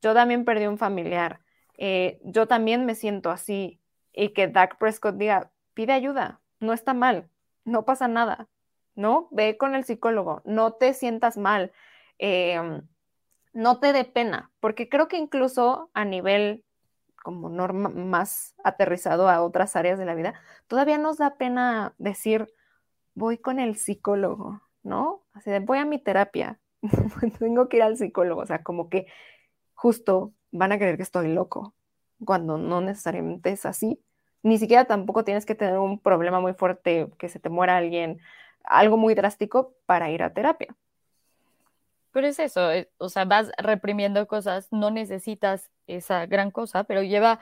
Yo 0.00 0.14
también 0.14 0.44
perdí 0.44 0.66
un 0.66 0.78
familiar. 0.78 1.40
Eh, 1.76 2.20
yo 2.24 2.46
también 2.46 2.86
me 2.86 2.94
siento 2.94 3.30
así. 3.30 3.80
Y 4.12 4.30
que 4.30 4.48
Dak 4.48 4.78
Prescott 4.78 5.16
diga, 5.16 5.50
pide 5.74 5.92
ayuda, 5.92 6.40
no 6.60 6.72
está 6.72 6.94
mal, 6.94 7.30
no 7.64 7.84
pasa 7.84 8.08
nada, 8.08 8.48
¿no? 8.96 9.28
Ve 9.30 9.56
con 9.56 9.74
el 9.74 9.84
psicólogo, 9.84 10.42
no 10.44 10.72
te 10.72 10.92
sientas 10.92 11.36
mal, 11.36 11.72
em, 12.18 12.82
no 13.52 13.78
te 13.78 13.92
dé 13.92 14.04
pena, 14.04 14.50
porque 14.60 14.88
creo 14.88 15.06
que 15.08 15.16
incluso 15.18 15.90
a 15.94 16.04
nivel 16.04 16.64
como 17.28 17.50
norma 17.50 17.90
más 17.90 18.54
aterrizado 18.64 19.28
a 19.28 19.42
otras 19.42 19.76
áreas 19.76 19.98
de 19.98 20.06
la 20.06 20.14
vida, 20.14 20.32
todavía 20.66 20.96
nos 20.96 21.18
da 21.18 21.36
pena 21.36 21.92
decir, 21.98 22.46
voy 23.12 23.36
con 23.36 23.58
el 23.58 23.76
psicólogo, 23.76 24.62
¿no? 24.82 25.26
Así 25.34 25.50
de, 25.50 25.60
voy 25.60 25.76
a 25.76 25.84
mi 25.84 25.98
terapia, 25.98 26.58
tengo 27.38 27.68
que 27.68 27.76
ir 27.76 27.82
al 27.82 27.98
psicólogo, 27.98 28.40
o 28.40 28.46
sea, 28.46 28.62
como 28.62 28.88
que 28.88 29.08
justo 29.74 30.32
van 30.52 30.72
a 30.72 30.78
creer 30.78 30.96
que 30.96 31.02
estoy 31.02 31.28
loco, 31.28 31.74
cuando 32.24 32.56
no 32.56 32.80
necesariamente 32.80 33.50
es 33.50 33.66
así. 33.66 34.00
Ni 34.42 34.56
siquiera 34.56 34.86
tampoco 34.86 35.22
tienes 35.22 35.44
que 35.44 35.54
tener 35.54 35.76
un 35.76 35.98
problema 35.98 36.40
muy 36.40 36.54
fuerte, 36.54 37.10
que 37.18 37.28
se 37.28 37.40
te 37.40 37.50
muera 37.50 37.76
alguien, 37.76 38.22
algo 38.64 38.96
muy 38.96 39.14
drástico 39.14 39.74
para 39.84 40.10
ir 40.10 40.22
a 40.22 40.32
terapia. 40.32 40.74
Pero 42.10 42.26
es 42.26 42.38
eso, 42.38 42.72
eh, 42.72 42.90
o 42.96 43.10
sea, 43.10 43.26
vas 43.26 43.50
reprimiendo 43.58 44.26
cosas, 44.26 44.68
no 44.72 44.90
necesitas 44.90 45.68
esa 45.88 46.26
gran 46.26 46.50
cosa, 46.50 46.84
pero 46.84 47.02
lleva, 47.02 47.40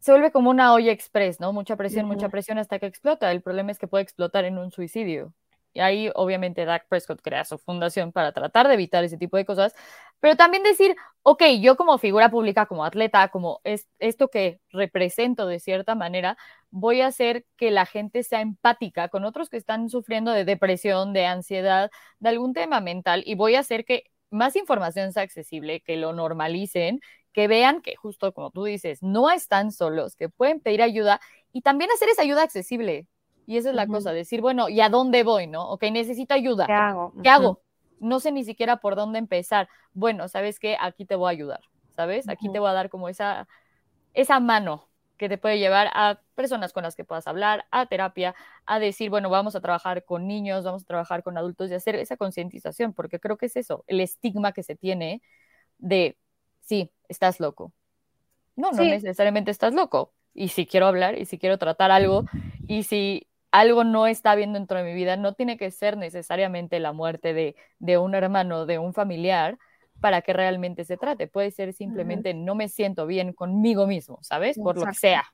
se 0.00 0.12
vuelve 0.12 0.32
como 0.32 0.50
una 0.50 0.72
olla 0.74 0.92
express, 0.92 1.40
¿no? 1.40 1.52
Mucha 1.52 1.76
presión, 1.76 2.06
mucha 2.06 2.28
presión 2.28 2.58
hasta 2.58 2.78
que 2.78 2.86
explota. 2.86 3.32
El 3.32 3.42
problema 3.42 3.72
es 3.72 3.78
que 3.78 3.88
puede 3.88 4.04
explotar 4.04 4.44
en 4.44 4.58
un 4.58 4.70
suicidio. 4.70 5.34
Y 5.72 5.80
ahí 5.80 6.10
obviamente 6.14 6.64
Dak 6.64 6.88
Prescott 6.88 7.22
crea 7.22 7.44
su 7.44 7.58
fundación 7.58 8.12
para 8.12 8.32
tratar 8.32 8.66
de 8.66 8.74
evitar 8.74 9.04
ese 9.04 9.16
tipo 9.16 9.36
de 9.36 9.44
cosas, 9.44 9.74
pero 10.18 10.36
también 10.36 10.62
decir, 10.64 10.96
ok, 11.22 11.44
yo 11.60 11.76
como 11.76 11.98
figura 11.98 12.28
pública, 12.30 12.66
como 12.66 12.84
atleta, 12.84 13.28
como 13.28 13.60
es, 13.64 13.88
esto 14.00 14.28
que 14.28 14.60
represento 14.70 15.46
de 15.46 15.60
cierta 15.60 15.94
manera, 15.94 16.36
voy 16.70 17.02
a 17.02 17.06
hacer 17.06 17.46
que 17.56 17.70
la 17.70 17.86
gente 17.86 18.24
sea 18.24 18.40
empática 18.40 19.08
con 19.08 19.24
otros 19.24 19.48
que 19.48 19.56
están 19.56 19.88
sufriendo 19.90 20.32
de 20.32 20.44
depresión, 20.44 21.12
de 21.12 21.26
ansiedad, 21.26 21.90
de 22.18 22.28
algún 22.28 22.52
tema 22.52 22.80
mental, 22.80 23.22
y 23.26 23.36
voy 23.36 23.54
a 23.54 23.60
hacer 23.60 23.84
que 23.84 24.04
más 24.30 24.56
información 24.56 25.12
sea 25.12 25.22
accesible, 25.22 25.80
que 25.80 25.96
lo 25.96 26.12
normalicen, 26.12 27.00
que 27.32 27.48
vean 27.48 27.80
que 27.80 27.96
justo 27.96 28.32
como 28.32 28.50
tú 28.50 28.64
dices, 28.64 29.02
no 29.02 29.30
están 29.30 29.72
solos, 29.72 30.16
que 30.16 30.28
pueden 30.28 30.60
pedir 30.60 30.82
ayuda 30.82 31.20
y 31.52 31.62
también 31.62 31.90
hacer 31.90 32.08
esa 32.08 32.22
ayuda 32.22 32.42
accesible. 32.42 33.06
Y 33.46 33.56
esa 33.56 33.70
es 33.70 33.74
la 33.74 33.86
cosa, 33.86 34.12
decir, 34.12 34.40
bueno, 34.40 34.68
¿y 34.68 34.80
a 34.80 34.88
dónde 34.88 35.24
voy? 35.24 35.48
¿No? 35.48 35.68
Ok, 35.70 35.84
necesito 35.90 36.34
ayuda. 36.34 36.66
¿Qué 36.66 36.72
hago? 36.72 37.12
¿Qué 37.20 37.28
hago? 37.28 37.62
No 37.98 38.20
sé 38.20 38.30
ni 38.30 38.44
siquiera 38.44 38.76
por 38.76 38.94
dónde 38.94 39.18
empezar. 39.18 39.68
Bueno, 39.92 40.28
¿sabes 40.28 40.60
qué? 40.60 40.76
Aquí 40.80 41.04
te 41.04 41.16
voy 41.16 41.28
a 41.28 41.30
ayudar, 41.30 41.60
¿sabes? 41.96 42.28
Aquí 42.28 42.48
te 42.50 42.60
voy 42.60 42.70
a 42.70 42.74
dar 42.74 42.90
como 42.90 43.08
esa, 43.08 43.48
esa 44.14 44.38
mano 44.38 44.88
que 45.20 45.28
te 45.28 45.36
puede 45.36 45.58
llevar 45.58 45.90
a 45.92 46.20
personas 46.34 46.72
con 46.72 46.82
las 46.82 46.96
que 46.96 47.04
puedas 47.04 47.26
hablar, 47.26 47.66
a 47.70 47.84
terapia, 47.86 48.34
a 48.64 48.78
decir, 48.78 49.10
bueno, 49.10 49.28
vamos 49.28 49.54
a 49.54 49.60
trabajar 49.60 50.04
con 50.04 50.26
niños, 50.26 50.64
vamos 50.64 50.84
a 50.84 50.86
trabajar 50.86 51.22
con 51.22 51.36
adultos 51.36 51.70
y 51.70 51.74
hacer 51.74 51.96
esa 51.96 52.16
concientización, 52.16 52.94
porque 52.94 53.20
creo 53.20 53.36
que 53.36 53.46
es 53.46 53.56
eso, 53.56 53.84
el 53.86 54.00
estigma 54.00 54.52
que 54.52 54.62
se 54.62 54.76
tiene 54.76 55.20
de, 55.76 56.16
sí, 56.60 56.90
estás 57.08 57.40
loco. 57.40 57.72
No, 58.56 58.72
no 58.72 58.84
necesariamente 58.84 59.50
estás 59.50 59.74
loco. 59.74 60.12
Y 60.34 60.48
si 60.48 60.66
quiero 60.66 60.86
hablar 60.86 61.18
y 61.18 61.24
si 61.24 61.38
quiero 61.38 61.58
tratar 61.58 61.90
algo 61.90 62.24
y 62.66 62.84
si 62.84 63.26
algo 63.50 63.84
no 63.84 64.06
está 64.06 64.34
bien 64.34 64.52
dentro 64.52 64.78
de 64.78 64.84
mi 64.84 64.94
vida, 64.94 65.16
no 65.16 65.34
tiene 65.34 65.56
que 65.56 65.70
ser 65.70 65.96
necesariamente 65.96 66.78
la 66.78 66.92
muerte 66.92 67.34
de, 67.34 67.56
de 67.78 67.98
un 67.98 68.14
hermano, 68.14 68.66
de 68.66 68.78
un 68.78 68.94
familiar, 68.94 69.58
para 70.00 70.22
que 70.22 70.32
realmente 70.32 70.84
se 70.84 70.96
trate. 70.96 71.26
Puede 71.26 71.50
ser 71.50 71.72
simplemente 71.72 72.34
no 72.34 72.54
me 72.54 72.68
siento 72.68 73.06
bien 73.06 73.32
conmigo 73.32 73.86
mismo, 73.86 74.18
¿sabes? 74.22 74.58
Por 74.58 74.78
lo 74.78 74.86
que 74.86 74.94
sea. 74.94 75.24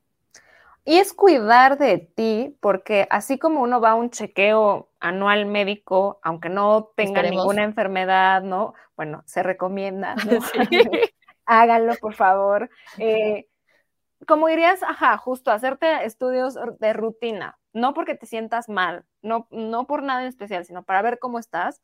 Y 0.85 0.99
es 0.99 1.13
cuidar 1.13 1.79
de 1.79 1.99
ti, 1.99 2.57
porque 2.61 3.07
así 3.11 3.39
como 3.39 3.61
uno 3.63 3.81
va 3.81 3.91
a 3.91 3.95
un 3.95 4.11
chequeo 4.11 4.89
anual 5.07 5.47
médico, 5.47 6.19
aunque 6.23 6.49
no 6.49 6.91
tenga 6.97 7.23
ninguna 7.23 7.63
enfermedad, 7.63 8.43
¿no? 8.43 8.75
Bueno, 8.97 9.23
se 9.27 9.43
recomienda, 9.43 10.15
¿no? 10.25 10.41
Háganlo, 11.47 11.95
por 12.01 12.15
favor. 12.15 12.69
Eh, 12.99 13.49
como 14.27 14.49
dirías, 14.49 14.83
ajá, 14.83 15.17
justo 15.17 15.51
hacerte 15.51 16.05
estudios 16.05 16.59
de 16.81 16.93
rutina, 16.93 17.59
no 17.73 17.95
porque 17.95 18.15
te 18.15 18.27
sientas 18.27 18.69
mal, 18.69 19.05
no, 19.23 19.47
no 19.51 19.87
por 19.87 20.03
nada 20.03 20.23
en 20.23 20.29
especial, 20.29 20.65
sino 20.65 20.83
para 20.83 21.03
ver 21.03 21.19
cómo 21.19 21.39
estás, 21.39 21.83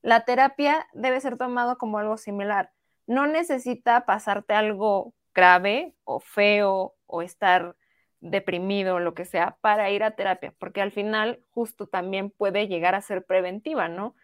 la 0.00 0.24
terapia 0.24 0.86
debe 0.94 1.20
ser 1.20 1.36
tomado 1.36 1.76
como 1.78 1.98
algo 1.98 2.16
similar. 2.16 2.72
No 3.06 3.26
necesita 3.26 4.06
pasarte 4.06 4.54
algo 4.54 5.12
grave 5.34 5.94
o 6.04 6.20
feo 6.20 6.94
o 7.06 7.22
estar 7.22 7.76
deprimido 8.22 9.00
lo 9.00 9.14
que 9.14 9.24
sea 9.24 9.58
para 9.60 9.90
ir 9.90 10.04
a 10.04 10.12
terapia, 10.12 10.54
porque 10.58 10.80
al 10.80 10.92
final 10.92 11.40
justo 11.50 11.88
también 11.88 12.30
puede 12.30 12.68
llegar 12.68 12.94
a 12.94 13.02
ser 13.02 13.24
preventiva, 13.26 13.88
¿no? 13.88 14.14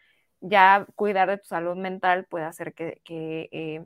Ya 0.41 0.87
cuidar 0.95 1.29
de 1.29 1.39
tu 1.39 1.47
salud 1.47 1.77
mental 1.77 2.25
puede 2.25 2.45
hacer 2.45 2.75
que, 2.75 3.03
que, 3.05 3.49
eh, 3.53 3.85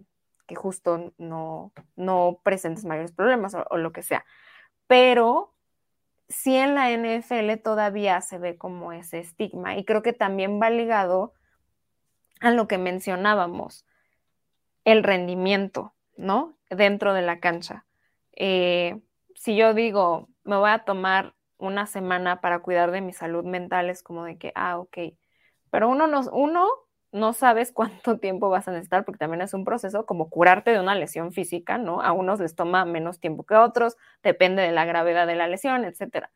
justo 0.54 1.14
no, 1.16 1.72
no 1.96 2.40
presentes 2.42 2.84
mayores 2.84 3.10
problemas 3.10 3.54
o, 3.54 3.78
lo 3.78 3.92
que 3.92 4.02
sea. 4.02 4.26
Pero 4.86 5.54
sí 6.28 6.56
en 6.56 6.74
la 6.74 6.90
NFL 6.90 7.62
todavía 7.62 8.20
se 8.20 8.36
ve 8.36 8.58
como 8.58 8.92
ese 8.92 9.18
estigma 9.18 9.78
y 9.78 9.84
creo 9.86 10.02
que 10.02 10.12
también 10.12 10.60
va 10.60 10.68
ligado 10.68 11.32
a 12.40 12.50
lo 12.50 12.68
que 12.68 12.76
mencionábamos, 12.76 13.86
el 14.84 15.04
rendimiento, 15.04 15.94
¿no? 16.18 16.58
Dentro 16.68 17.14
de 17.14 17.22
la 17.22 17.40
cancha. 17.40 17.86
Eh, 18.36 19.00
si 19.42 19.56
yo 19.56 19.74
digo, 19.74 20.28
me 20.44 20.56
voy 20.56 20.70
a 20.70 20.84
tomar 20.84 21.34
una 21.58 21.88
semana 21.88 22.40
para 22.40 22.60
cuidar 22.60 22.92
de 22.92 23.00
mi 23.00 23.12
salud 23.12 23.44
mental, 23.44 23.90
es 23.90 24.04
como 24.04 24.24
de 24.24 24.38
que, 24.38 24.52
ah, 24.54 24.78
ok. 24.78 24.96
Pero 25.68 25.88
uno 25.88 26.06
no, 26.06 26.20
uno 26.30 26.68
no 27.10 27.32
sabes 27.32 27.72
cuánto 27.74 28.18
tiempo 28.20 28.50
vas 28.50 28.68
a 28.68 28.70
necesitar, 28.70 29.04
porque 29.04 29.18
también 29.18 29.42
es 29.42 29.52
un 29.52 29.64
proceso 29.64 30.06
como 30.06 30.30
curarte 30.30 30.70
de 30.70 30.78
una 30.78 30.94
lesión 30.94 31.32
física, 31.32 31.76
¿no? 31.76 32.02
A 32.02 32.12
unos 32.12 32.38
les 32.38 32.54
toma 32.54 32.84
menos 32.84 33.18
tiempo 33.18 33.42
que 33.42 33.54
a 33.56 33.64
otros, 33.64 33.96
depende 34.22 34.62
de 34.62 34.70
la 34.70 34.84
gravedad 34.84 35.26
de 35.26 35.34
la 35.34 35.48
lesión, 35.48 35.84
etcétera. 35.84 36.30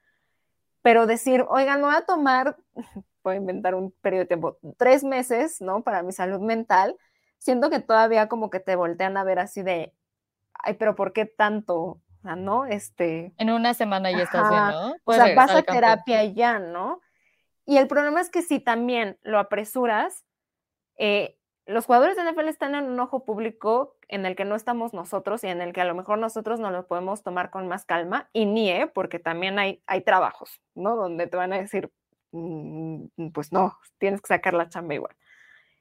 Pero 0.82 1.06
decir, 1.06 1.44
oigan, 1.48 1.80
me 1.82 1.86
voy 1.86 1.96
a 1.96 2.06
tomar 2.06 2.56
puedo 3.22 3.36
inventar 3.36 3.76
un 3.76 3.92
periodo 3.92 4.22
de 4.24 4.26
tiempo, 4.26 4.58
tres 4.78 5.04
meses, 5.04 5.60
¿no? 5.60 5.84
Para 5.84 6.02
mi 6.02 6.10
salud 6.10 6.40
mental, 6.40 6.96
siento 7.38 7.70
que 7.70 7.78
todavía 7.78 8.28
como 8.28 8.50
que 8.50 8.58
te 8.58 8.74
voltean 8.74 9.16
a 9.16 9.22
ver 9.22 9.38
así 9.38 9.62
de, 9.62 9.94
ay, 10.54 10.74
pero 10.74 10.96
¿por 10.96 11.12
qué 11.12 11.24
tanto? 11.24 12.00
¿No? 12.34 12.64
Este... 12.66 13.32
En 13.36 13.50
una 13.50 13.74
semana 13.74 14.10
ya 14.10 14.24
estás 14.24 14.50
bien, 14.50 14.62
¿no? 14.68 14.96
O 15.04 15.12
sea, 15.12 15.34
vas 15.36 15.50
a 15.50 15.62
terapia 15.62 16.24
ya, 16.24 16.58
¿no? 16.58 17.00
Y 17.66 17.76
el 17.76 17.86
problema 17.86 18.20
es 18.20 18.30
que 18.30 18.42
si 18.42 18.58
también 18.58 19.18
lo 19.22 19.38
apresuras, 19.38 20.24
eh, 20.96 21.38
los 21.66 21.84
jugadores 21.84 22.16
de 22.16 22.22
NFL 22.22 22.48
están 22.48 22.74
en 22.76 22.84
un 22.84 22.98
ojo 23.00 23.24
público 23.24 23.96
en 24.08 24.24
el 24.24 24.36
que 24.36 24.44
no 24.44 24.54
estamos 24.54 24.94
nosotros 24.94 25.42
y 25.42 25.48
en 25.48 25.60
el 25.60 25.72
que 25.72 25.80
a 25.80 25.84
lo 25.84 25.94
mejor 25.94 26.18
nosotros 26.18 26.60
no 26.60 26.70
lo 26.70 26.86
podemos 26.86 27.24
tomar 27.24 27.50
con 27.50 27.66
más 27.66 27.84
calma 27.84 28.30
y 28.32 28.46
ni, 28.46 28.70
¿eh? 28.70 28.86
porque 28.86 29.18
también 29.18 29.58
hay, 29.58 29.82
hay 29.86 30.02
trabajos, 30.02 30.60
¿no? 30.74 30.94
Donde 30.94 31.26
te 31.26 31.36
van 31.36 31.52
a 31.52 31.58
decir, 31.58 31.90
mm, 32.30 33.30
pues 33.34 33.52
no, 33.52 33.76
tienes 33.98 34.20
que 34.20 34.28
sacar 34.28 34.54
la 34.54 34.68
chamba 34.68 34.94
igual. 34.94 35.16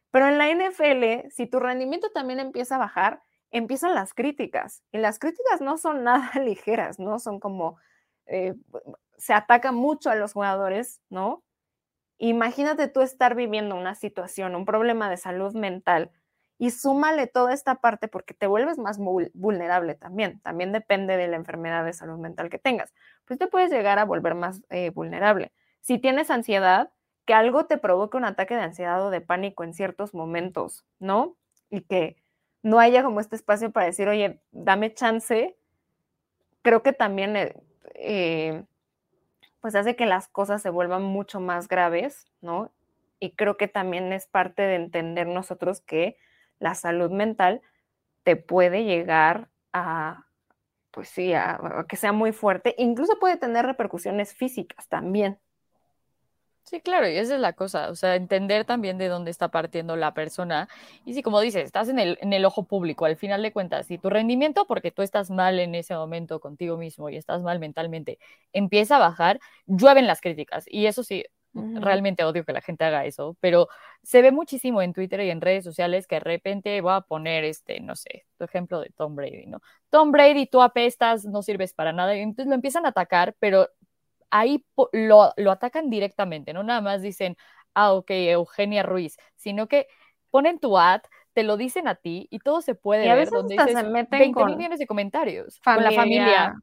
Pero 0.09 0.27
en 0.27 0.37
la 0.39 0.49
NFL, 0.49 1.29
si 1.29 1.45
tu 1.45 1.59
rendimiento 1.59 2.09
también 2.09 2.39
empieza 2.39 2.75
a 2.75 2.79
bajar, 2.79 3.21
empiezan 3.57 3.95
las 3.95 4.13
críticas. 4.13 4.83
Y 4.91 4.97
las 4.97 5.19
críticas 5.19 5.61
no 5.61 5.77
son 5.77 6.03
nada 6.05 6.31
ligeras, 6.41 6.99
¿no? 6.99 7.19
Son 7.19 7.39
como, 7.39 7.77
eh, 8.25 8.55
se 9.17 9.33
ataca 9.33 9.71
mucho 9.71 10.09
a 10.09 10.15
los 10.15 10.33
jugadores, 10.33 11.01
¿no? 11.09 11.43
Imagínate 12.17 12.87
tú 12.87 13.01
estar 13.01 13.35
viviendo 13.35 13.75
una 13.75 13.95
situación, 13.95 14.55
un 14.55 14.65
problema 14.65 15.09
de 15.09 15.17
salud 15.17 15.53
mental 15.53 16.11
y 16.57 16.71
súmale 16.71 17.27
toda 17.27 17.53
esta 17.53 17.75
parte 17.75 18.07
porque 18.07 18.33
te 18.33 18.47
vuelves 18.47 18.77
más 18.77 18.97
vulnerable 19.33 19.95
también. 19.95 20.39
También 20.41 20.71
depende 20.71 21.17
de 21.17 21.27
la 21.27 21.35
enfermedad 21.35 21.83
de 21.83 21.91
salud 21.93 22.17
mental 22.17 22.49
que 22.49 22.57
tengas. 22.57 22.93
Pues 23.25 23.37
te 23.37 23.47
puedes 23.47 23.69
llegar 23.71 23.99
a 23.99 24.05
volver 24.05 24.35
más 24.35 24.61
eh, 24.69 24.91
vulnerable 24.91 25.51
si 25.85 25.99
tienes 25.99 26.31
ansiedad, 26.31 26.91
que 27.27 27.35
algo 27.35 27.67
te 27.67 27.77
provoque 27.77 28.17
un 28.17 28.25
ataque 28.25 28.55
de 28.55 28.61
ansiedad 28.61 29.05
o 29.05 29.11
de 29.11 29.21
pánico 29.21 29.63
en 29.63 29.75
ciertos 29.75 30.15
momentos, 30.15 30.83
¿no? 30.97 31.37
Y 31.69 31.81
que 31.81 32.17
no 32.65 32.79
haya 32.79 33.03
como 33.03 33.19
este 33.19 33.35
espacio 33.35 33.71
para 33.71 33.85
decir, 33.85 34.07
oye, 34.07 34.41
dame 34.51 34.91
chance, 34.91 35.55
creo 36.63 36.81
que 36.81 36.93
también 36.93 37.35
eh, 37.35 37.55
eh, 37.93 38.63
pues 39.61 39.75
hace 39.75 39.95
que 39.95 40.07
las 40.07 40.27
cosas 40.27 40.63
se 40.63 40.71
vuelvan 40.71 41.03
mucho 41.03 41.39
más 41.39 41.67
graves, 41.67 42.25
¿no? 42.41 42.71
Y 43.19 43.35
creo 43.35 43.55
que 43.55 43.67
también 43.67 44.11
es 44.13 44.25
parte 44.25 44.63
de 44.63 44.75
entender 44.77 45.27
nosotros 45.27 45.81
que 45.81 46.17
la 46.57 46.73
salud 46.73 47.11
mental 47.11 47.61
te 48.23 48.35
puede 48.35 48.83
llegar 48.83 49.47
a, 49.71 50.25
pues 50.89 51.07
sí, 51.09 51.35
a 51.35 51.85
que 51.87 51.97
sea 51.97 52.13
muy 52.13 52.31
fuerte, 52.31 52.73
incluso 52.79 53.19
puede 53.19 53.37
tener 53.37 53.67
repercusiones 53.67 54.33
físicas 54.33 54.87
también, 54.87 55.37
Sí, 56.67 56.81
claro, 56.81 57.07
y 57.07 57.15
esa 57.15 57.35
es 57.35 57.39
la 57.41 57.53
cosa, 57.53 57.91
o 57.91 57.95
sea, 57.95 58.15
entender 58.15 58.65
también 58.65 58.97
de 58.97 59.07
dónde 59.07 59.29
está 59.29 59.49
partiendo 59.49 59.95
la 59.95 60.15
persona. 60.15 60.67
Y 61.05 61.13
sí, 61.13 61.21
como 61.21 61.39
dices, 61.39 61.63
estás 61.63 61.89
en 61.89 61.99
el, 61.99 62.17
en 62.21 62.33
el 62.33 62.43
ojo 62.43 62.63
público, 62.63 63.05
al 63.05 63.17
final 63.17 63.43
de 63.43 63.53
cuentas, 63.53 63.85
si 63.85 63.99
tu 63.99 64.09
rendimiento, 64.09 64.65
porque 64.65 64.89
tú 64.89 65.03
estás 65.03 65.29
mal 65.29 65.59
en 65.59 65.75
ese 65.75 65.93
momento 65.95 66.39
contigo 66.39 66.75
mismo 66.75 67.07
y 67.09 67.17
estás 67.17 67.43
mal 67.43 67.59
mentalmente, 67.59 68.17
empieza 68.51 68.95
a 68.95 68.99
bajar, 68.99 69.39
llueven 69.67 70.07
las 70.07 70.21
críticas. 70.21 70.65
Y 70.67 70.87
eso 70.87 71.03
sí, 71.03 71.23
realmente 71.53 72.23
odio 72.23 72.43
que 72.43 72.51
la 72.51 72.61
gente 72.61 72.83
haga 72.83 73.05
eso, 73.05 73.37
pero 73.39 73.67
se 74.01 74.23
ve 74.23 74.31
muchísimo 74.31 74.81
en 74.81 74.93
Twitter 74.93 75.21
y 75.21 75.29
en 75.29 75.41
redes 75.41 75.63
sociales 75.63 76.07
que 76.07 76.15
de 76.15 76.21
repente 76.21 76.81
voy 76.81 76.93
a 76.93 77.01
poner, 77.01 77.43
este, 77.43 77.79
no 77.79 77.95
sé, 77.95 78.25
tu 78.39 78.43
ejemplo 78.43 78.79
de 78.81 78.89
Tom 78.97 79.15
Brady, 79.15 79.45
¿no? 79.45 79.61
Tom 79.91 80.11
Brady, 80.11 80.47
tú 80.47 80.61
apestas, 80.63 81.25
no 81.25 81.43
sirves 81.43 81.73
para 81.73 81.93
nada, 81.93 82.15
y 82.15 82.21
entonces 82.21 82.47
lo 82.49 82.55
empiezan 82.55 82.85
a 82.85 82.89
atacar, 82.89 83.35
pero 83.39 83.69
ahí 84.39 84.65
lo, 84.91 85.33
atacan 85.49 85.89
directamente, 85.89 86.53
no 86.53 86.63
nada 86.63 86.81
más 86.81 87.01
dicen, 87.01 87.37
ah, 87.73 87.93
ok, 87.93 88.11
Eugenia 88.11 88.83
Ruiz, 88.83 89.17
sino 89.35 89.67
que 89.67 89.87
ponen 90.29 90.59
tu 90.59 90.77
ad, 90.77 91.01
te 91.33 91.43
lo 91.43 91.57
dicen 91.57 91.87
a 91.87 91.95
ti 91.95 92.27
y 92.29 92.39
todo 92.39 92.61
se 92.61 92.75
puede 92.75 93.13
ver 93.13 93.29
donde 93.29 93.55
dices, 93.55 93.77
se 93.77 93.83
meten 93.83 94.19
20 94.19 94.45
millones 94.45 94.79
de 94.79 94.87
comentarios 94.87 95.59
con 95.63 95.83
la 95.83 95.91
familia. 95.91 96.55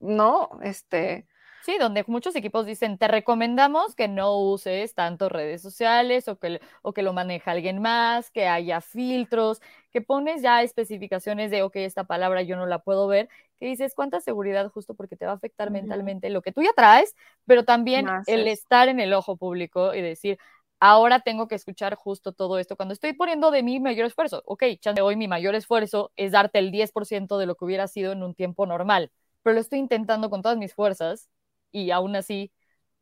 No, 0.00 0.58
este, 0.62 1.26
Sí, 1.62 1.78
donde 1.78 2.02
muchos 2.08 2.34
equipos 2.34 2.66
dicen, 2.66 2.98
te 2.98 3.06
recomendamos 3.06 3.94
que 3.94 4.08
no 4.08 4.36
uses 4.36 4.94
tanto 4.94 5.28
redes 5.28 5.62
sociales 5.62 6.26
o 6.26 6.36
que, 6.36 6.60
o 6.82 6.92
que 6.92 7.02
lo 7.02 7.12
maneje 7.12 7.48
alguien 7.48 7.80
más, 7.80 8.32
que 8.32 8.48
haya 8.48 8.80
filtros, 8.80 9.62
que 9.92 10.00
pones 10.00 10.42
ya 10.42 10.64
especificaciones 10.64 11.52
de, 11.52 11.62
ok, 11.62 11.76
esta 11.76 12.02
palabra 12.02 12.42
yo 12.42 12.56
no 12.56 12.66
la 12.66 12.80
puedo 12.80 13.06
ver, 13.06 13.28
que 13.62 13.68
dices, 13.68 13.94
cuánta 13.94 14.20
seguridad 14.20 14.68
justo 14.70 14.94
porque 14.94 15.14
te 15.14 15.24
va 15.24 15.30
a 15.30 15.34
afectar 15.36 15.70
mentalmente 15.70 16.30
lo 16.30 16.42
que 16.42 16.50
tú 16.50 16.62
ya 16.62 16.72
traes, 16.74 17.14
pero 17.46 17.64
también 17.64 18.10
el 18.26 18.48
estar 18.48 18.88
en 18.88 18.98
el 18.98 19.12
ojo 19.14 19.36
público 19.36 19.94
y 19.94 20.02
decir, 20.02 20.36
ahora 20.80 21.20
tengo 21.20 21.46
que 21.46 21.54
escuchar 21.54 21.94
justo 21.94 22.32
todo 22.32 22.58
esto. 22.58 22.74
Cuando 22.74 22.92
estoy 22.92 23.12
poniendo 23.12 23.52
de 23.52 23.62
mi 23.62 23.78
mayor 23.78 24.06
esfuerzo, 24.06 24.42
ok, 24.46 24.64
chance 24.80 25.00
hoy 25.00 25.14
mi 25.14 25.28
mayor 25.28 25.54
esfuerzo 25.54 26.10
es 26.16 26.32
darte 26.32 26.58
el 26.58 26.72
10% 26.72 27.38
de 27.38 27.46
lo 27.46 27.54
que 27.54 27.64
hubiera 27.64 27.86
sido 27.86 28.10
en 28.10 28.24
un 28.24 28.34
tiempo 28.34 28.66
normal, 28.66 29.12
pero 29.44 29.54
lo 29.54 29.60
estoy 29.60 29.78
intentando 29.78 30.28
con 30.28 30.42
todas 30.42 30.58
mis 30.58 30.74
fuerzas 30.74 31.30
y 31.70 31.92
aún 31.92 32.16
así 32.16 32.50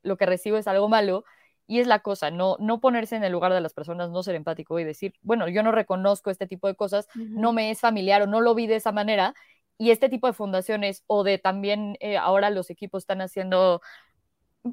lo 0.02 0.18
que 0.18 0.26
recibo 0.26 0.58
es 0.58 0.68
algo 0.68 0.90
malo. 0.90 1.24
Y 1.66 1.80
es 1.80 1.86
la 1.86 2.00
cosa, 2.00 2.30
no, 2.30 2.56
no 2.58 2.80
ponerse 2.80 3.16
en 3.16 3.22
el 3.24 3.32
lugar 3.32 3.54
de 3.54 3.60
las 3.62 3.72
personas, 3.72 4.10
no 4.10 4.22
ser 4.24 4.34
empático 4.34 4.78
y 4.78 4.84
decir, 4.84 5.14
bueno, 5.22 5.48
yo 5.48 5.62
no 5.62 5.72
reconozco 5.72 6.28
este 6.30 6.48
tipo 6.48 6.66
de 6.66 6.74
cosas, 6.74 7.08
no 7.32 7.52
me 7.52 7.70
es 7.70 7.80
familiar 7.80 8.20
o 8.22 8.26
no 8.26 8.40
lo 8.40 8.54
vi 8.56 8.66
de 8.66 8.74
esa 8.76 8.90
manera. 8.92 9.34
Y 9.80 9.92
este 9.92 10.10
tipo 10.10 10.26
de 10.26 10.34
fundaciones 10.34 11.04
o 11.06 11.24
de 11.24 11.38
también 11.38 11.96
eh, 12.00 12.18
ahora 12.18 12.50
los 12.50 12.68
equipos 12.68 13.04
están 13.04 13.22
haciendo 13.22 13.80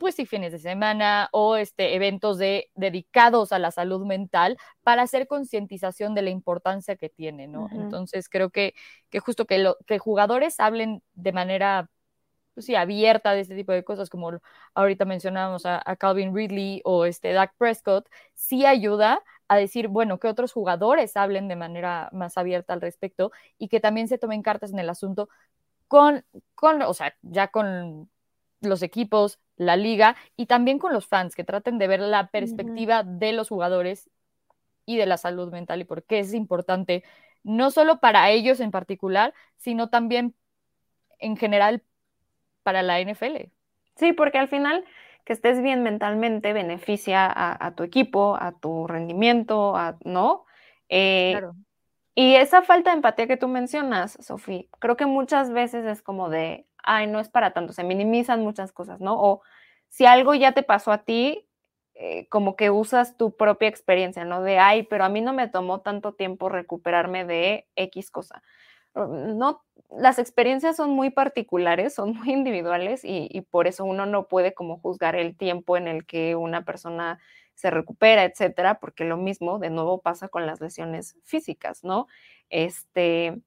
pues 0.01 0.15
sí, 0.15 0.25
fines 0.25 0.51
de 0.51 0.59
semana 0.59 1.29
o 1.31 1.55
este, 1.55 1.95
eventos 1.95 2.37
de, 2.37 2.69
dedicados 2.75 3.53
a 3.53 3.59
la 3.59 3.71
salud 3.71 4.05
mental 4.05 4.57
para 4.83 5.03
hacer 5.03 5.25
concientización 5.27 6.13
de 6.13 6.23
la 6.23 6.29
importancia 6.29 6.97
que 6.97 7.07
tiene, 7.07 7.47
¿no? 7.47 7.69
Entonces 7.71 8.27
creo 8.27 8.49
que, 8.49 8.73
que 9.09 9.19
justo 9.19 9.45
que, 9.45 9.59
lo, 9.59 9.77
que 9.85 9.97
jugadores 9.97 10.59
hablen 10.59 11.01
de 11.13 11.31
manera 11.31 11.89
pues 12.53 12.65
sí, 12.65 12.75
abierta 12.75 13.31
de 13.31 13.39
este 13.39 13.55
tipo 13.55 13.71
de 13.71 13.85
cosas, 13.85 14.09
como 14.09 14.41
ahorita 14.73 15.05
mencionábamos 15.05 15.65
a, 15.65 15.81
Calvin 15.97 16.35
Ridley 16.35 16.81
o 16.83 17.05
este 17.05 17.31
Dak 17.31 17.53
Prescott, 17.57 18.09
sí 18.35 18.65
ayuda 18.65 19.23
a 19.47 19.57
decir, 19.57 19.87
bueno, 19.87 20.19
que 20.19 20.27
otros 20.27 20.51
jugadores 20.51 21.15
hablen 21.17 21.47
de 21.47 21.55
manera 21.55 22.09
más 22.11 22.37
abierta 22.37 22.73
al 22.73 22.81
respecto 22.81 23.31
y 23.57 23.69
que 23.69 23.79
también 23.79 24.07
se 24.07 24.17
tomen 24.17 24.41
cartas 24.41 24.73
en 24.73 24.79
el 24.79 24.89
asunto 24.89 25.29
con, 25.87 26.25
con 26.55 26.81
o 26.81 26.93
sea, 26.93 27.15
ya 27.21 27.47
con 27.47 28.09
los 28.61 28.81
equipos, 28.81 29.39
la 29.55 29.75
liga 29.75 30.15
y 30.35 30.47
también 30.47 30.79
con 30.79 30.93
los 30.93 31.07
fans, 31.07 31.35
que 31.35 31.43
traten 31.43 31.77
de 31.77 31.87
ver 31.87 31.99
la 31.99 32.27
perspectiva 32.27 33.03
de 33.03 33.33
los 33.33 33.49
jugadores 33.49 34.09
y 34.85 34.97
de 34.97 35.05
la 35.05 35.17
salud 35.17 35.51
mental 35.51 35.81
y 35.81 35.85
por 35.85 36.03
qué 36.03 36.19
es 36.19 36.33
importante, 36.33 37.03
no 37.43 37.71
solo 37.71 37.99
para 37.99 38.29
ellos 38.29 38.59
en 38.59 38.71
particular, 38.71 39.33
sino 39.57 39.89
también 39.89 40.35
en 41.19 41.37
general 41.37 41.83
para 42.63 42.83
la 42.83 42.99
NFL. 42.99 43.51
Sí, 43.95 44.13
porque 44.13 44.37
al 44.37 44.47
final 44.47 44.85
que 45.27 45.33
estés 45.33 45.61
bien 45.61 45.83
mentalmente 45.83 46.53
beneficia 46.53 47.29
a, 47.29 47.75
tu 47.75 47.83
equipo, 47.83 48.37
a 48.39 48.53
tu 48.53 48.87
rendimiento, 48.87 49.75
a, 49.75 49.97
¿no? 50.05 50.45
Eh, 50.87 51.33
claro. 51.33 51.53
Y 52.15 52.35
esa 52.35 52.61
falta 52.61 52.91
de 52.91 52.95
empatía 52.95 53.27
que 53.27 53.35
tú 53.35 53.49
mencionas, 53.49 54.17
Sofía, 54.21 54.63
creo 54.79 54.95
que 54.95 55.05
muchas 55.05 55.51
veces 55.51 55.85
es 55.85 56.01
como 56.01 56.29
de, 56.29 56.65
ay, 56.81 57.07
no 57.07 57.19
es 57.19 57.27
para 57.27 57.51
tanto, 57.51 57.73
se 57.73 57.83
minimizan 57.83 58.41
muchas 58.41 58.71
cosas, 58.71 59.01
¿no? 59.01 59.21
O 59.21 59.41
si 59.89 60.05
algo 60.05 60.33
ya 60.33 60.53
te 60.53 60.63
pasó 60.63 60.93
a 60.93 60.99
ti, 60.99 61.45
eh, 61.95 62.29
como 62.29 62.55
que 62.55 62.69
usas 62.69 63.17
tu 63.17 63.35
propia 63.35 63.67
experiencia, 63.67 64.23
¿no? 64.23 64.41
De, 64.41 64.59
ay, 64.59 64.83
pero 64.83 65.03
a 65.03 65.09
mí 65.09 65.19
no 65.19 65.33
me 65.33 65.49
tomó 65.49 65.81
tanto 65.81 66.13
tiempo 66.13 66.47
recuperarme 66.47 67.25
de 67.25 67.67
X 67.75 68.11
cosa 68.11 68.41
no, 69.05 69.63
las 69.89 70.19
experiencias 70.19 70.75
son 70.75 70.91
muy 70.91 71.09
particulares, 71.09 71.93
son 71.93 72.15
muy 72.17 72.31
individuales 72.31 73.01
y, 73.03 73.41
por 73.49 73.67
eso 73.67 73.85
uno 73.85 74.05
no 74.05 74.27
puede 74.27 74.53
como 74.53 74.79
juzgar 74.79 75.15
el 75.15 75.35
tiempo 75.35 75.77
en 75.77 75.87
el 75.87 76.05
que 76.05 76.35
una 76.35 76.65
persona 76.65 77.19
se 77.55 77.71
recupera, 77.71 78.23
etcétera, 78.23 78.79
porque 78.79 79.03
lo 79.03 79.17
mismo 79.17 79.57
de 79.59 79.69
nuevo 79.71 80.01
pasa 80.01 80.27
con 80.27 80.45
las 80.45 80.61
lesiones 80.61 81.17
físicas, 81.23 81.83
¿no? 81.83 82.07
Este, 82.49 83.41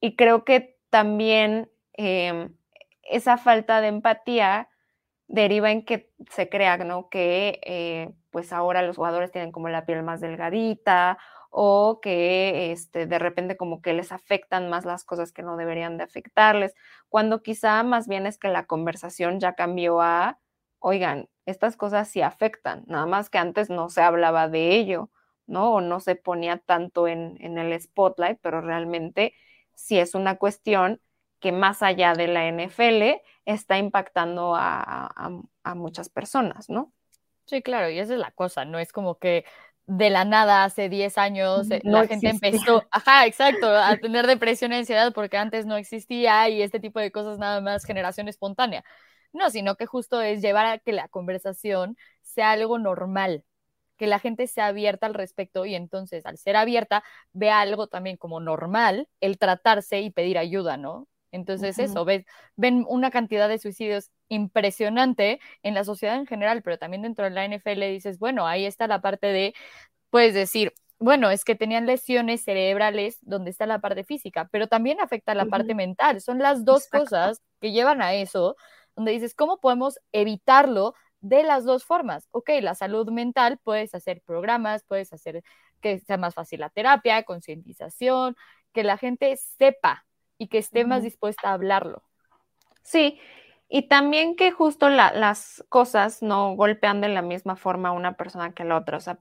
y 0.00 0.16
creo 0.16 0.44
que 0.44 0.76
también 0.90 1.70
em, 1.92 2.54
esa 3.02 3.36
falta 3.36 3.80
de 3.80 3.88
empatía 3.88 4.68
deriva 5.28 5.70
en 5.70 5.84
que 5.84 6.10
se 6.30 6.48
crea, 6.48 6.76
¿no? 6.78 7.08
Que 7.08 7.60
eh, 7.64 8.10
pues 8.30 8.52
ahora 8.52 8.82
los 8.82 8.96
jugadores 8.96 9.30
tienen 9.30 9.52
como 9.52 9.68
la 9.68 9.86
piel 9.86 10.02
más 10.02 10.20
delgadita 10.20 11.18
o 11.58 12.00
que 12.02 12.70
este, 12.70 13.06
de 13.06 13.18
repente 13.18 13.56
como 13.56 13.80
que 13.80 13.94
les 13.94 14.12
afectan 14.12 14.68
más 14.68 14.84
las 14.84 15.04
cosas 15.04 15.32
que 15.32 15.42
no 15.42 15.56
deberían 15.56 15.96
de 15.96 16.04
afectarles, 16.04 16.74
cuando 17.08 17.42
quizá 17.42 17.82
más 17.82 18.08
bien 18.08 18.26
es 18.26 18.36
que 18.36 18.48
la 18.48 18.66
conversación 18.66 19.40
ya 19.40 19.54
cambió 19.54 20.02
a, 20.02 20.38
oigan, 20.80 21.30
estas 21.46 21.78
cosas 21.78 22.08
sí 22.10 22.20
afectan, 22.20 22.84
nada 22.88 23.06
más 23.06 23.30
que 23.30 23.38
antes 23.38 23.70
no 23.70 23.88
se 23.88 24.02
hablaba 24.02 24.48
de 24.50 24.76
ello, 24.76 25.08
¿no? 25.46 25.72
O 25.72 25.80
no 25.80 25.98
se 26.00 26.14
ponía 26.14 26.58
tanto 26.58 27.08
en, 27.08 27.38
el 27.40 27.80
spotlight, 27.80 28.38
pero 28.42 28.60
realmente 28.60 29.32
sí 29.74 29.98
es 29.98 30.14
una 30.14 30.36
cuestión 30.36 31.00
que 31.40 31.52
más 31.52 31.82
allá 31.82 32.12
de 32.12 32.28
la 32.28 32.46
NFL 32.48 33.22
está 33.46 33.78
impactando 33.78 34.54
a, 34.54 35.10
a 35.62 35.74
muchas 35.74 36.10
personas, 36.10 36.68
¿no? 36.68 36.92
Sí, 37.46 37.62
claro, 37.62 37.88
y 37.88 37.98
esa 37.98 38.12
es 38.12 38.18
la 38.18 38.32
cosa, 38.32 38.66
no 38.66 38.78
es 38.78 38.92
como 38.92 39.18
que 39.18 39.46
de 39.86 40.10
la 40.10 40.24
nada 40.24 40.64
hace 40.64 40.88
10 40.88 41.16
años 41.16 41.70
eh, 41.70 41.80
la 41.84 42.06
gente 42.06 42.28
empezó, 42.28 42.84
ajá, 42.90 43.26
exacto, 43.26 43.68
a 43.68 43.96
tener 44.00 44.26
depresión 44.26 44.72
y 44.72 44.76
ansiedad 44.76 45.12
porque 45.12 45.36
antes 45.36 45.64
no 45.66 45.76
existía 45.76 46.48
y 46.48 46.62
este 46.62 46.80
tipo 46.80 46.98
de 47.00 47.12
cosas 47.12 47.38
nada 47.38 47.60
más 47.60 47.84
generación 47.84 48.28
espontánea. 48.28 48.84
No, 49.32 49.50
sino 49.50 49.76
que 49.76 49.86
justo 49.86 50.22
es 50.22 50.40
llevar 50.40 50.66
a 50.66 50.78
que 50.78 50.92
la 50.92 51.08
conversación 51.08 51.96
sea 52.22 52.52
algo 52.52 52.78
normal, 52.78 53.44
que 53.96 54.06
la 54.06 54.18
gente 54.18 54.46
sea 54.46 54.66
abierta 54.68 55.06
al 55.06 55.14
respecto 55.14 55.66
y 55.66 55.74
entonces 55.74 56.26
al 56.26 56.38
ser 56.38 56.56
abierta 56.56 57.04
vea 57.32 57.60
algo 57.60 57.86
también 57.86 58.16
como 58.16 58.40
normal 58.40 59.08
el 59.20 59.38
tratarse 59.38 60.00
y 60.00 60.10
pedir 60.10 60.38
ayuda, 60.38 60.76
¿no? 60.76 61.06
Entonces 61.36 61.78
eso, 61.78 62.04
ven, 62.04 62.26
ven 62.56 62.84
una 62.88 63.10
cantidad 63.10 63.48
de 63.48 63.58
suicidios 63.58 64.10
impresionante 64.28 65.38
en 65.62 65.74
la 65.74 65.84
sociedad 65.84 66.16
en 66.16 66.26
general, 66.26 66.62
pero 66.62 66.78
también 66.78 67.02
dentro 67.02 67.24
de 67.24 67.30
la 67.30 67.44
NFL 67.44 67.80
dices, 67.92 68.18
bueno, 68.18 68.46
ahí 68.46 68.66
está 68.66 68.88
la 68.88 69.00
parte 69.00 69.28
de, 69.28 69.54
puedes 70.10 70.34
decir, 70.34 70.72
bueno, 70.98 71.30
es 71.30 71.44
que 71.44 71.54
tenían 71.54 71.86
lesiones 71.86 72.42
cerebrales 72.42 73.18
donde 73.20 73.50
está 73.50 73.66
la 73.66 73.80
parte 73.80 74.02
física, 74.04 74.48
pero 74.50 74.66
también 74.66 75.00
afecta 75.00 75.34
la 75.34 75.46
parte 75.46 75.74
mental. 75.74 76.20
Son 76.20 76.38
las 76.38 76.64
dos 76.64 76.88
cosas 76.88 77.42
que 77.60 77.72
llevan 77.72 78.00
a 78.02 78.14
eso, 78.14 78.56
donde 78.96 79.12
dices, 79.12 79.34
¿cómo 79.34 79.60
podemos 79.60 79.98
evitarlo 80.12 80.94
de 81.20 81.42
las 81.42 81.64
dos 81.64 81.84
formas? 81.84 82.28
Ok, 82.30 82.50
la 82.62 82.74
salud 82.74 83.10
mental, 83.10 83.58
puedes 83.62 83.94
hacer 83.94 84.22
programas, 84.24 84.84
puedes 84.84 85.12
hacer 85.12 85.42
que 85.82 85.98
sea 86.00 86.16
más 86.16 86.34
fácil 86.34 86.60
la 86.60 86.70
terapia, 86.70 87.22
concientización, 87.24 88.36
que 88.72 88.82
la 88.82 88.96
gente 88.96 89.36
sepa 89.36 90.06
y 90.38 90.48
que 90.48 90.58
esté 90.58 90.84
más 90.84 91.02
dispuesta 91.02 91.50
a 91.50 91.54
hablarlo. 91.54 92.02
Sí, 92.82 93.20
y 93.68 93.88
también 93.88 94.36
que 94.36 94.52
justo 94.52 94.88
las 94.88 95.64
cosas 95.68 96.22
no 96.22 96.54
golpean 96.54 97.00
de 97.00 97.08
la 97.08 97.22
misma 97.22 97.56
forma 97.56 97.88
a 97.88 97.92
una 97.92 98.16
persona 98.16 98.52
que 98.52 98.62
a 98.62 98.66
la 98.66 98.76
otra. 98.76 98.98
O 98.98 99.00
sea, 99.00 99.18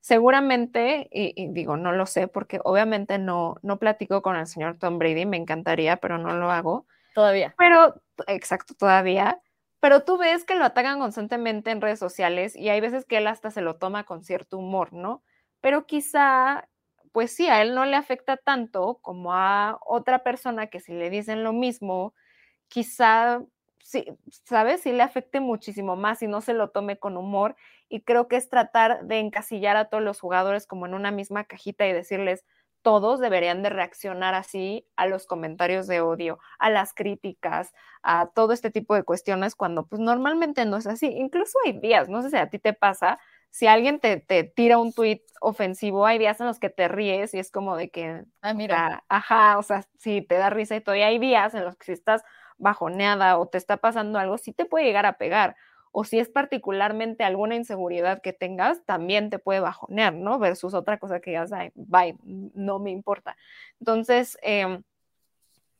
seguramente, 0.00 1.08
y, 1.12 1.48
digo, 1.48 1.76
no 1.76 1.92
lo 1.92 2.06
sé, 2.06 2.28
porque 2.28 2.60
obviamente 2.64 3.18
no, 3.18 3.56
no 3.62 3.78
platico 3.78 4.22
con 4.22 4.36
el 4.36 4.46
señor 4.46 4.78
Tom 4.78 4.98
Brady, 4.98 5.26
me 5.26 5.36
encantaría, 5.36 5.98
pero 5.98 6.18
no 6.18 6.34
lo 6.34 6.50
hago. 6.50 6.86
Todavía. 7.14 7.54
Pero, 7.58 8.00
exacto, 8.26 8.74
todavía. 8.74 9.40
Pero 9.80 10.02
tú 10.02 10.16
ves 10.16 10.44
que 10.44 10.54
lo 10.54 10.64
atacan 10.64 10.98
constantemente 10.98 11.70
en 11.70 11.82
redes 11.82 11.98
sociales 11.98 12.56
y 12.56 12.70
hay 12.70 12.80
veces 12.80 13.04
que 13.04 13.18
él 13.18 13.26
hasta 13.26 13.50
se 13.50 13.60
lo 13.60 13.76
toma 13.76 14.04
con 14.04 14.24
cierto 14.24 14.56
humor, 14.56 14.94
¿no? 14.94 15.22
Pero 15.60 15.84
quizá, 15.84 16.68
pues 17.14 17.32
sí, 17.32 17.46
a 17.48 17.62
él 17.62 17.76
no 17.76 17.84
le 17.86 17.94
afecta 17.96 18.36
tanto 18.36 18.98
como 19.00 19.32
a 19.34 19.78
otra 19.86 20.24
persona 20.24 20.66
que 20.66 20.80
si 20.80 20.92
le 20.92 21.10
dicen 21.10 21.44
lo 21.44 21.52
mismo, 21.52 22.12
quizá 22.68 23.40
sí, 23.80 24.06
¿sabes? 24.44 24.80
Sí 24.82 24.92
le 24.92 25.04
afecte 25.04 25.38
muchísimo 25.40 25.94
más 25.96 26.22
y 26.22 26.26
no 26.26 26.40
se 26.40 26.54
lo 26.54 26.70
tome 26.70 26.98
con 26.98 27.16
humor. 27.16 27.54
Y 27.88 28.00
creo 28.02 28.26
que 28.28 28.34
es 28.36 28.48
tratar 28.50 29.04
de 29.06 29.20
encasillar 29.20 29.76
a 29.76 29.86
todos 29.90 30.02
los 30.02 30.18
jugadores 30.20 30.66
como 30.66 30.86
en 30.86 30.94
una 30.94 31.12
misma 31.12 31.44
cajita 31.44 31.86
y 31.86 31.92
decirles, 31.92 32.44
todos 32.82 33.20
deberían 33.20 33.62
de 33.62 33.70
reaccionar 33.70 34.34
así 34.34 34.86
a 34.96 35.06
los 35.06 35.26
comentarios 35.26 35.86
de 35.86 36.00
odio, 36.00 36.40
a 36.58 36.68
las 36.68 36.94
críticas, 36.94 37.72
a 38.02 38.26
todo 38.34 38.52
este 38.52 38.70
tipo 38.72 38.94
de 38.96 39.04
cuestiones 39.04 39.54
cuando 39.54 39.86
pues 39.86 40.00
normalmente 40.00 40.66
no 40.66 40.78
es 40.78 40.86
así. 40.88 41.06
Incluso 41.06 41.58
hay 41.64 41.78
días, 41.80 42.08
no 42.08 42.22
sé 42.22 42.30
si 42.30 42.36
a 42.36 42.50
ti 42.50 42.58
te 42.58 42.72
pasa, 42.74 43.20
si 43.54 43.68
alguien 43.68 44.00
te, 44.00 44.16
te 44.16 44.42
tira 44.42 44.78
un 44.78 44.92
tweet 44.92 45.22
ofensivo, 45.40 46.06
hay 46.06 46.18
días 46.18 46.40
en 46.40 46.46
los 46.46 46.58
que 46.58 46.70
te 46.70 46.88
ríes 46.88 47.34
y 47.34 47.38
es 47.38 47.52
como 47.52 47.76
de 47.76 47.88
que, 47.88 48.24
ah, 48.42 48.52
mira, 48.52 49.04
ajá, 49.08 49.58
o 49.58 49.62
sea, 49.62 49.84
sí, 49.96 50.22
te 50.22 50.34
da 50.34 50.50
risa 50.50 50.74
y 50.74 50.80
todavía 50.80 51.06
hay 51.06 51.20
días 51.20 51.54
en 51.54 51.64
los 51.64 51.76
que 51.76 51.84
si 51.84 51.92
estás 51.92 52.24
bajoneada 52.58 53.38
o 53.38 53.46
te 53.46 53.56
está 53.56 53.76
pasando 53.76 54.18
algo, 54.18 54.38
sí 54.38 54.52
te 54.52 54.64
puede 54.64 54.86
llegar 54.86 55.06
a 55.06 55.18
pegar. 55.18 55.54
O 55.92 56.02
si 56.02 56.18
es 56.18 56.28
particularmente 56.28 57.22
alguna 57.22 57.54
inseguridad 57.54 58.22
que 58.22 58.32
tengas, 58.32 58.84
también 58.86 59.30
te 59.30 59.38
puede 59.38 59.60
bajonear, 59.60 60.14
¿no? 60.14 60.40
Versus 60.40 60.74
otra 60.74 60.98
cosa 60.98 61.20
que 61.20 61.30
ya 61.30 61.46
sabes, 61.46 61.70
bye, 61.76 62.16
no 62.24 62.80
me 62.80 62.90
importa. 62.90 63.36
Entonces, 63.78 64.36
em, 64.42 64.82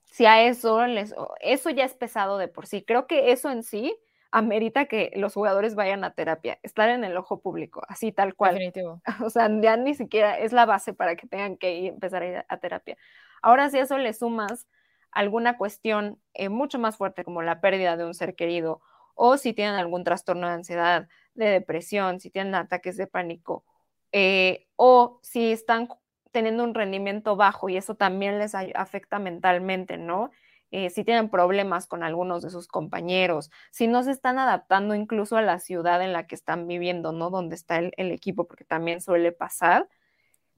si 0.05 0.27
a 0.27 0.43
eso 0.45 0.87
les, 0.87 1.13
eso 1.41 1.71
ya 1.71 1.85
es 1.85 1.95
pesado 1.95 2.39
de 2.39 2.47
por 2.47 2.69
sí. 2.69 2.85
Creo 2.85 3.09
que 3.09 3.33
eso 3.33 3.51
en 3.51 3.65
sí 3.65 3.99
amerita 4.35 4.87
que 4.87 5.13
los 5.15 5.33
jugadores 5.33 5.77
vayan 5.77 6.03
a 6.03 6.13
terapia, 6.13 6.59
estar 6.65 6.89
en 6.89 7.05
el 7.05 7.17
ojo 7.17 7.41
público, 7.41 7.83
así 7.89 8.11
tal 8.11 8.35
cual. 8.35 8.55
Definitivo. 8.55 9.01
O 9.25 9.31
sea, 9.31 9.49
ya 9.61 9.77
ni 9.77 9.95
siquiera 9.95 10.37
es 10.37 10.53
la 10.53 10.67
base 10.67 10.93
para 10.93 11.15
que 11.15 11.29
tengan 11.29 11.57
que 11.57 11.87
empezar 11.87 12.23
a 12.23 12.27
ir 12.27 12.45
a 12.49 12.57
terapia. 12.59 12.97
Ahora, 13.43 13.71
si 13.71 13.79
a 13.79 13.83
eso 13.83 13.97
le 13.97 14.13
sumas 14.13 14.67
alguna 15.13 15.57
cuestión 15.57 16.21
eh, 16.35 16.49
mucho 16.49 16.81
más 16.81 16.97
fuerte 16.97 17.23
como 17.23 17.43
la 17.43 17.61
pérdida 17.61 17.97
de 17.97 18.05
un 18.05 18.15
ser 18.15 18.35
querido 18.35 18.81
o 19.15 19.37
si 19.37 19.53
tienen 19.53 19.77
algún 19.77 20.03
trastorno 20.03 20.49
de 20.49 20.55
ansiedad, 20.55 21.09
de 21.35 21.47
depresión, 21.47 22.19
si 22.19 22.31
tienen 22.31 22.57
ataques 22.57 22.97
de 22.97 23.07
pánico 23.07 23.65
eh, 24.11 24.67
o 24.75 25.21
si 25.23 25.53
están 25.53 25.89
teniendo 26.33 26.65
un 26.65 26.75
rendimiento 26.75 27.37
bajo 27.37 27.69
y 27.69 27.77
eso 27.77 27.95
también 27.95 28.41
les 28.41 28.57
afecta 28.57 29.21
mentalmente, 29.21 29.97
¿no? 29.97 30.33
Eh, 30.77 30.91
si 30.91 31.05
tienen 31.05 31.29
problemas 31.29 31.87
con 31.87 32.03
algunos 32.03 32.43
de 32.43 32.51
sus 32.51 32.67
compañeros, 32.67 33.53
si 33.71 33.87
no 33.87 34.03
se 34.03 34.11
están 34.11 34.41
adaptando 34.41 34.97
incluso 34.97 35.37
a 35.37 35.43
la 35.43 35.61
ciudad 35.61 36.03
en 36.03 36.13
la 36.13 36.27
que 36.27 36.35
están 36.35 36.67
viviendo, 36.67 37.13
¿no? 37.13 37.31
Donde 37.31 37.55
está 37.55 37.79
el, 37.79 37.93
equipo, 37.97 38.49
porque 38.49 38.65
también 38.65 39.01
suele 39.01 39.31
pasar. 39.31 39.89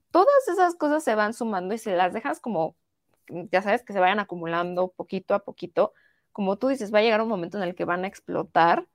Todas 0.09 0.47
esas 0.47 0.73
cosas 0.73 1.03
se 1.03 1.13
van 1.13 1.35
sumando 1.35 1.75
y 1.75 1.77
si 1.77 1.91
las 1.91 2.13
dejas 2.13 2.39
como, 2.39 2.75
ya 3.29 3.61
sabes, 3.61 3.83
que 3.83 3.93
se 3.93 3.99
vayan 3.99 4.19
acumulando 4.19 4.87
poquito 4.87 5.35
a 5.35 5.43
poquito, 5.43 5.93
como 6.31 6.57
tú 6.57 6.69
dices, 6.69 6.91
va 6.91 6.97
a 6.97 7.03
llegar 7.03 7.21
un 7.21 7.29
momento 7.29 7.57
en 7.57 7.63
el 7.63 7.75
que 7.75 7.85
van 7.85 8.03
a 8.03 8.07
explotar 8.07 8.87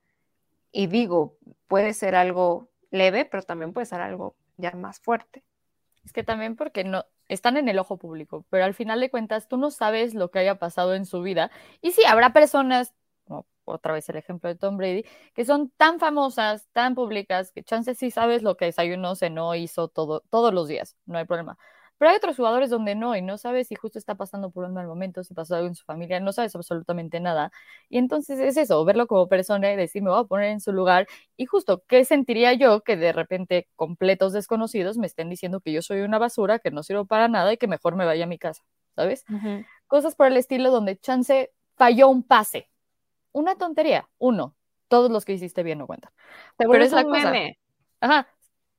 y 0.72 0.88
digo, 0.88 1.36
puede 1.68 1.94
ser 1.94 2.16
algo 2.16 2.68
leve, 2.90 3.26
pero 3.26 3.44
también 3.44 3.72
puede 3.72 3.86
ser 3.86 4.00
algo 4.00 4.34
ya 4.56 4.72
más 4.72 4.98
fuerte. 4.98 5.44
Es 6.04 6.12
que 6.12 6.24
también 6.24 6.56
porque 6.56 6.82
no 6.82 7.04
están 7.28 7.56
en 7.56 7.68
el 7.68 7.78
ojo 7.78 7.96
público, 7.98 8.44
pero 8.50 8.64
al 8.64 8.74
final 8.74 9.00
de 9.00 9.10
cuentas 9.10 9.48
tú 9.48 9.56
no 9.56 9.70
sabes 9.70 10.14
lo 10.14 10.30
que 10.30 10.40
haya 10.40 10.58
pasado 10.58 10.94
en 10.94 11.06
su 11.06 11.22
vida. 11.22 11.50
Y 11.80 11.92
sí, 11.92 12.02
habrá 12.06 12.32
personas, 12.32 12.94
como 13.24 13.46
otra 13.64 13.92
vez 13.94 14.08
el 14.08 14.16
ejemplo 14.16 14.48
de 14.48 14.56
Tom 14.56 14.76
Brady, 14.76 15.04
que 15.34 15.44
son 15.44 15.70
tan 15.76 15.98
famosas, 16.00 16.68
tan 16.72 16.94
públicas, 16.94 17.52
que 17.52 17.62
chances 17.62 17.98
sí 17.98 18.10
sabes 18.10 18.42
lo 18.42 18.56
que 18.56 18.66
desayunó, 18.66 19.14
cenó, 19.16 19.54
hizo 19.54 19.88
todo, 19.88 20.20
todos 20.30 20.52
los 20.54 20.68
días, 20.68 20.96
no 21.06 21.18
hay 21.18 21.24
problema. 21.24 21.58
Pero 22.02 22.10
hay 22.10 22.16
otros 22.16 22.34
jugadores 22.34 22.68
donde 22.68 22.96
no, 22.96 23.14
y 23.14 23.22
no 23.22 23.38
sabes 23.38 23.68
si 23.68 23.76
justo 23.76 23.96
está 23.96 24.16
pasando 24.16 24.50
por 24.50 24.64
un 24.64 24.74
mal 24.74 24.88
momento, 24.88 25.22
si 25.22 25.34
pasó 25.34 25.54
algo 25.54 25.68
en 25.68 25.76
su 25.76 25.84
familia, 25.84 26.18
no 26.18 26.32
sabes 26.32 26.52
absolutamente 26.56 27.20
nada. 27.20 27.52
Y 27.88 27.98
entonces 27.98 28.40
es 28.40 28.56
eso, 28.56 28.84
verlo 28.84 29.06
como 29.06 29.28
persona 29.28 29.72
y 29.72 29.76
decir, 29.76 30.02
me 30.02 30.10
voy 30.10 30.18
a 30.18 30.24
poner 30.24 30.48
en 30.48 30.60
su 30.60 30.72
lugar. 30.72 31.06
Y 31.36 31.46
justo, 31.46 31.84
¿qué 31.86 32.04
sentiría 32.04 32.54
yo 32.54 32.80
que 32.80 32.96
de 32.96 33.12
repente 33.12 33.68
completos 33.76 34.32
desconocidos 34.32 34.98
me 34.98 35.06
estén 35.06 35.30
diciendo 35.30 35.60
que 35.60 35.70
yo 35.70 35.80
soy 35.80 36.00
una 36.00 36.18
basura, 36.18 36.58
que 36.58 36.72
no 36.72 36.82
sirvo 36.82 37.04
para 37.04 37.28
nada 37.28 37.52
y 37.52 37.56
que 37.56 37.68
mejor 37.68 37.94
me 37.94 38.04
vaya 38.04 38.24
a 38.24 38.26
mi 38.26 38.36
casa? 38.36 38.64
¿Sabes? 38.96 39.24
Cosas 39.86 40.16
por 40.16 40.26
el 40.26 40.36
estilo 40.36 40.72
donde 40.72 40.98
chance 40.98 41.52
falló 41.76 42.08
un 42.08 42.24
pase. 42.24 42.68
Una 43.30 43.54
tontería, 43.54 44.08
uno. 44.18 44.56
Todos 44.88 45.08
los 45.12 45.24
que 45.24 45.34
hiciste 45.34 45.62
bien 45.62 45.78
no 45.78 45.86
cuentan. 45.86 46.10
Pero 46.56 46.74
es 46.74 46.90
la 46.90 47.04
cosa. 47.04 47.32
Ajá, 48.00 48.26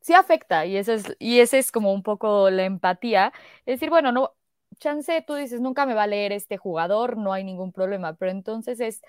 sí 0.03 0.13
afecta 0.13 0.65
y 0.65 0.75
ese 0.75 0.95
es, 0.95 1.15
y 1.17 1.39
ese 1.39 1.59
es 1.59 1.71
como 1.71 1.93
un 1.93 2.03
poco 2.03 2.49
la 2.49 2.65
empatía. 2.65 3.31
Es 3.65 3.79
decir, 3.79 3.89
bueno, 3.89 4.11
no, 4.11 4.33
chance, 4.77 5.23
tú 5.25 5.35
dices, 5.35 5.61
nunca 5.61 5.85
me 5.85 5.93
va 5.93 6.03
a 6.03 6.07
leer 6.07 6.33
este 6.33 6.57
jugador, 6.57 7.17
no 7.17 7.31
hay 7.31 7.43
ningún 7.45 7.71
problema, 7.71 8.13
pero 8.15 8.31
entonces 8.31 8.81
es 8.81 9.01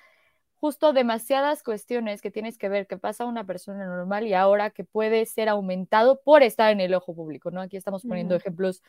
justo 0.55 0.93
demasiadas 0.93 1.65
cuestiones 1.65 2.23
que 2.23 2.31
tienes 2.31 2.59
que 2.59 2.69
ver 2.69 2.87
que 2.87 2.97
pasa 2.97 3.27
una 3.27 3.45
persona 3.45 3.87
normal 3.87 4.27
y 4.27 4.35
ahora 4.35 4.71
que 4.71 4.85
puede 4.85 5.27
ser 5.27 5.49
aumentado 5.49 6.21
por 6.23 6.45
estar 6.45 6.71
en 6.71 6.81
el 6.81 6.95
ojo 6.95 7.13
público, 7.15 7.51
¿no? 7.51 7.61
Aquí 7.61 7.77
estamos 7.77 8.05
poniendo 8.07 8.37
ejemplos 8.37 8.81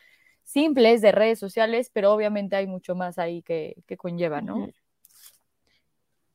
simples 0.43 1.01
de 1.01 1.11
redes 1.11 1.39
sociales, 1.39 1.89
pero 1.91 2.13
obviamente 2.13 2.55
hay 2.55 2.67
mucho 2.67 2.93
más 2.93 3.17
ahí 3.17 3.41
que, 3.41 3.77
que 3.87 3.97
conlleva, 3.97 4.41
¿no? 4.41 4.69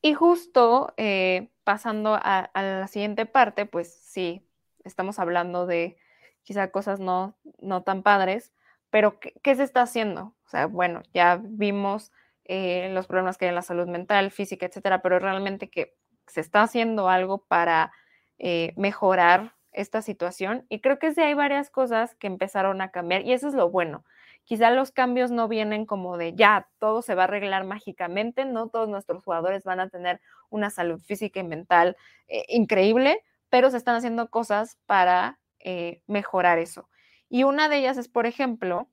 Y 0.01 0.13
justo 0.15 0.93
eh, 0.97 1.49
pasando 1.63 2.13
a, 2.13 2.39
a, 2.39 2.61
la 2.61 2.87
siguiente 2.87 3.25
parte, 3.25 3.65
pues 3.65 3.93
sí, 4.03 4.45
estamos 4.83 5.19
hablando 5.19 5.65
de 5.65 5.97
quizá 6.43 6.71
cosas 6.71 6.99
no, 6.99 7.35
no 7.59 7.83
tan 7.83 8.03
padres, 8.03 8.51
pero 8.89 9.19
¿qué, 9.19 9.55
se 9.55 9.63
está 9.63 9.81
haciendo? 9.81 10.35
O 10.45 10.49
sea, 10.49 10.67
bueno, 10.67 11.01
ya 11.13 11.39
vimos 11.41 12.11
eh, 12.45 12.89
los 12.93 13.07
problemas 13.07 13.37
que 13.37 13.45
hay 13.45 13.49
en 13.49 13.55
la 13.55 13.61
salud 13.61 13.87
mental, 13.87 14.31
física, 14.31 14.65
etcétera, 14.65 15.01
pero 15.01 15.19
realmente 15.19 15.69
que 15.69 15.95
se 16.27 16.41
está 16.41 16.63
haciendo 16.63 17.09
algo 17.09 17.45
para 17.45 17.91
eh, 18.37 18.73
mejorar 18.75 19.55
esta 19.71 20.01
situación 20.01 20.65
y 20.67 20.81
creo 20.81 20.99
que 20.99 21.13
sí 21.13 21.21
hay 21.21 21.33
varias 21.33 21.69
cosas 21.69 22.15
que 22.15 22.27
empezaron 22.27 22.81
a 22.81 22.91
cambiar 22.91 23.21
y 23.21 23.33
eso 23.33 23.47
es 23.47 23.53
lo 23.53 23.69
bueno. 23.69 24.03
Quizá 24.43 24.71
los 24.71 24.91
cambios 24.91 25.31
no 25.31 25.47
vienen 25.47 25.85
como 25.85 26.17
de 26.17 26.33
ya, 26.33 26.67
todo 26.79 27.01
se 27.01 27.15
va 27.15 27.23
a 27.23 27.25
arreglar 27.25 27.63
mágicamente, 27.63 28.43
no 28.43 28.67
todos 28.67 28.89
nuestros 28.89 29.23
jugadores 29.23 29.63
van 29.63 29.79
a 29.79 29.89
tener 29.89 30.19
una 30.49 30.69
salud 30.69 30.99
física 30.99 31.39
y 31.39 31.43
mental 31.43 31.95
eh, 32.27 32.43
increíble, 32.49 33.23
pero 33.51 33.69
se 33.69 33.77
están 33.77 33.95
haciendo 33.95 34.29
cosas 34.29 34.79
para 34.87 35.39
eh, 35.59 36.01
mejorar 36.07 36.57
eso. 36.57 36.89
Y 37.29 37.43
una 37.43 37.69
de 37.69 37.77
ellas 37.77 37.97
es, 37.97 38.07
por 38.07 38.25
ejemplo, 38.25 38.89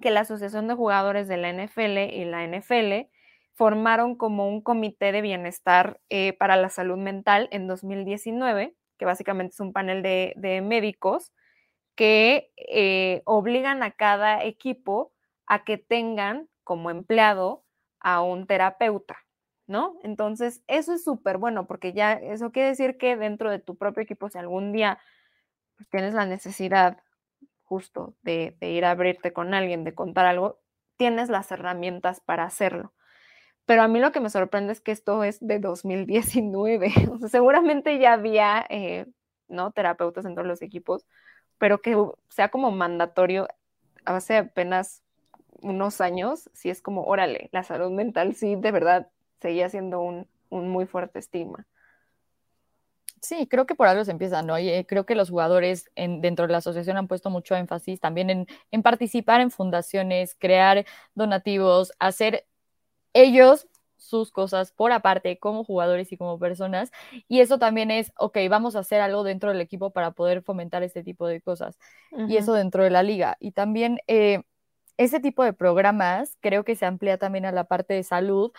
que 0.00 0.10
la 0.10 0.20
Asociación 0.20 0.68
de 0.68 0.74
Jugadores 0.74 1.28
de 1.28 1.36
la 1.36 1.52
NFL 1.52 1.98
y 1.98 2.24
la 2.24 2.46
NFL 2.46 3.10
formaron 3.54 4.16
como 4.16 4.48
un 4.48 4.62
comité 4.62 5.12
de 5.12 5.20
bienestar 5.20 6.00
eh, 6.08 6.32
para 6.32 6.56
la 6.56 6.70
salud 6.70 6.96
mental 6.96 7.48
en 7.50 7.66
2019, 7.66 8.74
que 8.98 9.04
básicamente 9.04 9.52
es 9.52 9.60
un 9.60 9.72
panel 9.72 10.02
de, 10.02 10.60
médicos 10.62 11.32
que 11.96 12.52
eh, 12.56 13.20
obligan 13.26 13.82
a 13.82 13.90
cada 13.90 14.44
equipo 14.44 15.12
a 15.46 15.64
que 15.64 15.76
tengan 15.76 16.48
como 16.64 16.88
empleado 16.88 17.64
a 18.00 18.22
un 18.22 18.46
terapeuta. 18.46 19.21
¿No? 19.72 19.98
Entonces, 20.02 20.62
eso 20.68 20.92
es 20.92 21.02
súper 21.02 21.38
bueno 21.38 21.66
porque 21.66 21.94
ya 21.94 22.12
eso 22.12 22.52
quiere 22.52 22.68
decir 22.68 22.98
que 22.98 23.16
dentro 23.16 23.50
de 23.50 23.58
tu 23.58 23.74
propio 23.76 24.02
equipo, 24.02 24.28
si 24.28 24.36
algún 24.38 24.70
día 24.70 24.98
pues, 25.76 25.88
tienes 25.88 26.12
la 26.12 26.26
necesidad 26.26 26.98
justo 27.64 28.14
de, 28.22 28.54
ir 28.60 28.84
a 28.84 28.90
abrirte 28.90 29.32
con 29.32 29.54
alguien, 29.54 29.82
de 29.82 29.94
contar 29.94 30.26
algo, 30.26 30.60
tienes 30.98 31.30
las 31.30 31.50
herramientas 31.50 32.20
para 32.20 32.44
hacerlo. 32.44 32.92
Pero 33.64 33.82
a 33.82 33.88
mí 33.88 33.98
lo 33.98 34.12
que 34.12 34.20
me 34.20 34.28
sorprende 34.28 34.74
es 34.74 34.82
que 34.82 34.92
esto 34.92 35.24
es 35.24 35.38
de 35.40 35.58
2019. 35.58 36.92
seguramente 37.30 37.98
ya 37.98 38.12
había, 38.12 38.66
eh, 38.68 39.06
¿no? 39.48 39.70
Terapeutas 39.72 40.24
dentro 40.24 40.42
de 40.42 40.50
los 40.50 40.60
equipos, 40.60 41.06
pero 41.56 41.80
que 41.80 41.96
sea 42.28 42.50
como 42.50 42.70
mandatorio 42.72 43.48
hace 44.04 44.36
apenas 44.36 45.02
unos 45.62 46.02
años, 46.02 46.50
si 46.52 46.68
es 46.68 46.82
como, 46.82 47.04
órale, 47.04 47.48
la 47.52 47.62
salud 47.62 47.90
mental 47.90 48.34
sí, 48.34 48.56
de 48.56 48.70
verdad, 48.70 49.08
seguía 49.42 49.68
siendo 49.68 50.00
un, 50.00 50.26
muy 50.50 50.86
fuerte 50.86 51.18
estigma. 51.18 51.66
Sí, 53.20 53.46
creo 53.46 53.66
que 53.66 53.74
por 53.74 53.86
algo 53.86 54.04
se 54.04 54.10
empieza, 54.10 54.42
¿no? 54.42 54.58
Y 54.58 54.68
eh, 54.68 54.86
creo 54.86 55.06
que 55.06 55.14
los 55.14 55.30
jugadores 55.30 55.90
en, 55.94 56.20
dentro 56.20 56.46
de 56.46 56.52
la 56.52 56.58
asociación 56.58 56.96
han 56.96 57.06
puesto 57.06 57.30
mucho 57.30 57.54
énfasis 57.54 58.00
también 58.00 58.30
en, 58.30 58.46
en, 58.70 58.82
participar 58.82 59.40
en 59.40 59.50
fundaciones, 59.50 60.34
crear 60.38 60.84
donativos, 61.14 61.92
hacer 62.00 62.46
ellos 63.12 63.68
sus 63.96 64.32
cosas 64.32 64.72
por 64.72 64.92
aparte 64.92 65.38
como 65.38 65.64
jugadores 65.64 66.12
y 66.12 66.16
como 66.16 66.38
personas. 66.38 66.90
Y 67.28 67.40
eso 67.40 67.58
también 67.58 67.90
es, 67.90 68.12
ok, 68.18 68.38
vamos 68.50 68.76
a 68.76 68.80
hacer 68.80 69.00
algo 69.00 69.22
dentro 69.22 69.50
del 69.50 69.60
equipo 69.60 69.90
para 69.90 70.10
poder 70.10 70.42
fomentar 70.42 70.82
este 70.82 71.02
tipo 71.04 71.26
de 71.26 71.40
cosas. 71.40 71.78
Y 72.28 72.36
eso 72.36 72.52
dentro 72.54 72.82
de 72.82 72.90
la 72.90 73.02
liga. 73.02 73.36
Y 73.40 73.52
también 73.52 74.00
eh, 74.08 74.42
ese 74.96 75.20
tipo 75.20 75.44
de 75.44 75.52
programas 75.52 76.36
creo 76.40 76.64
que 76.64 76.76
se 76.76 76.86
amplía 76.86 77.18
también 77.18 77.46
a 77.46 77.52
la 77.52 77.64
parte 77.64 77.94
de 77.94 78.02
salud, 78.02 78.52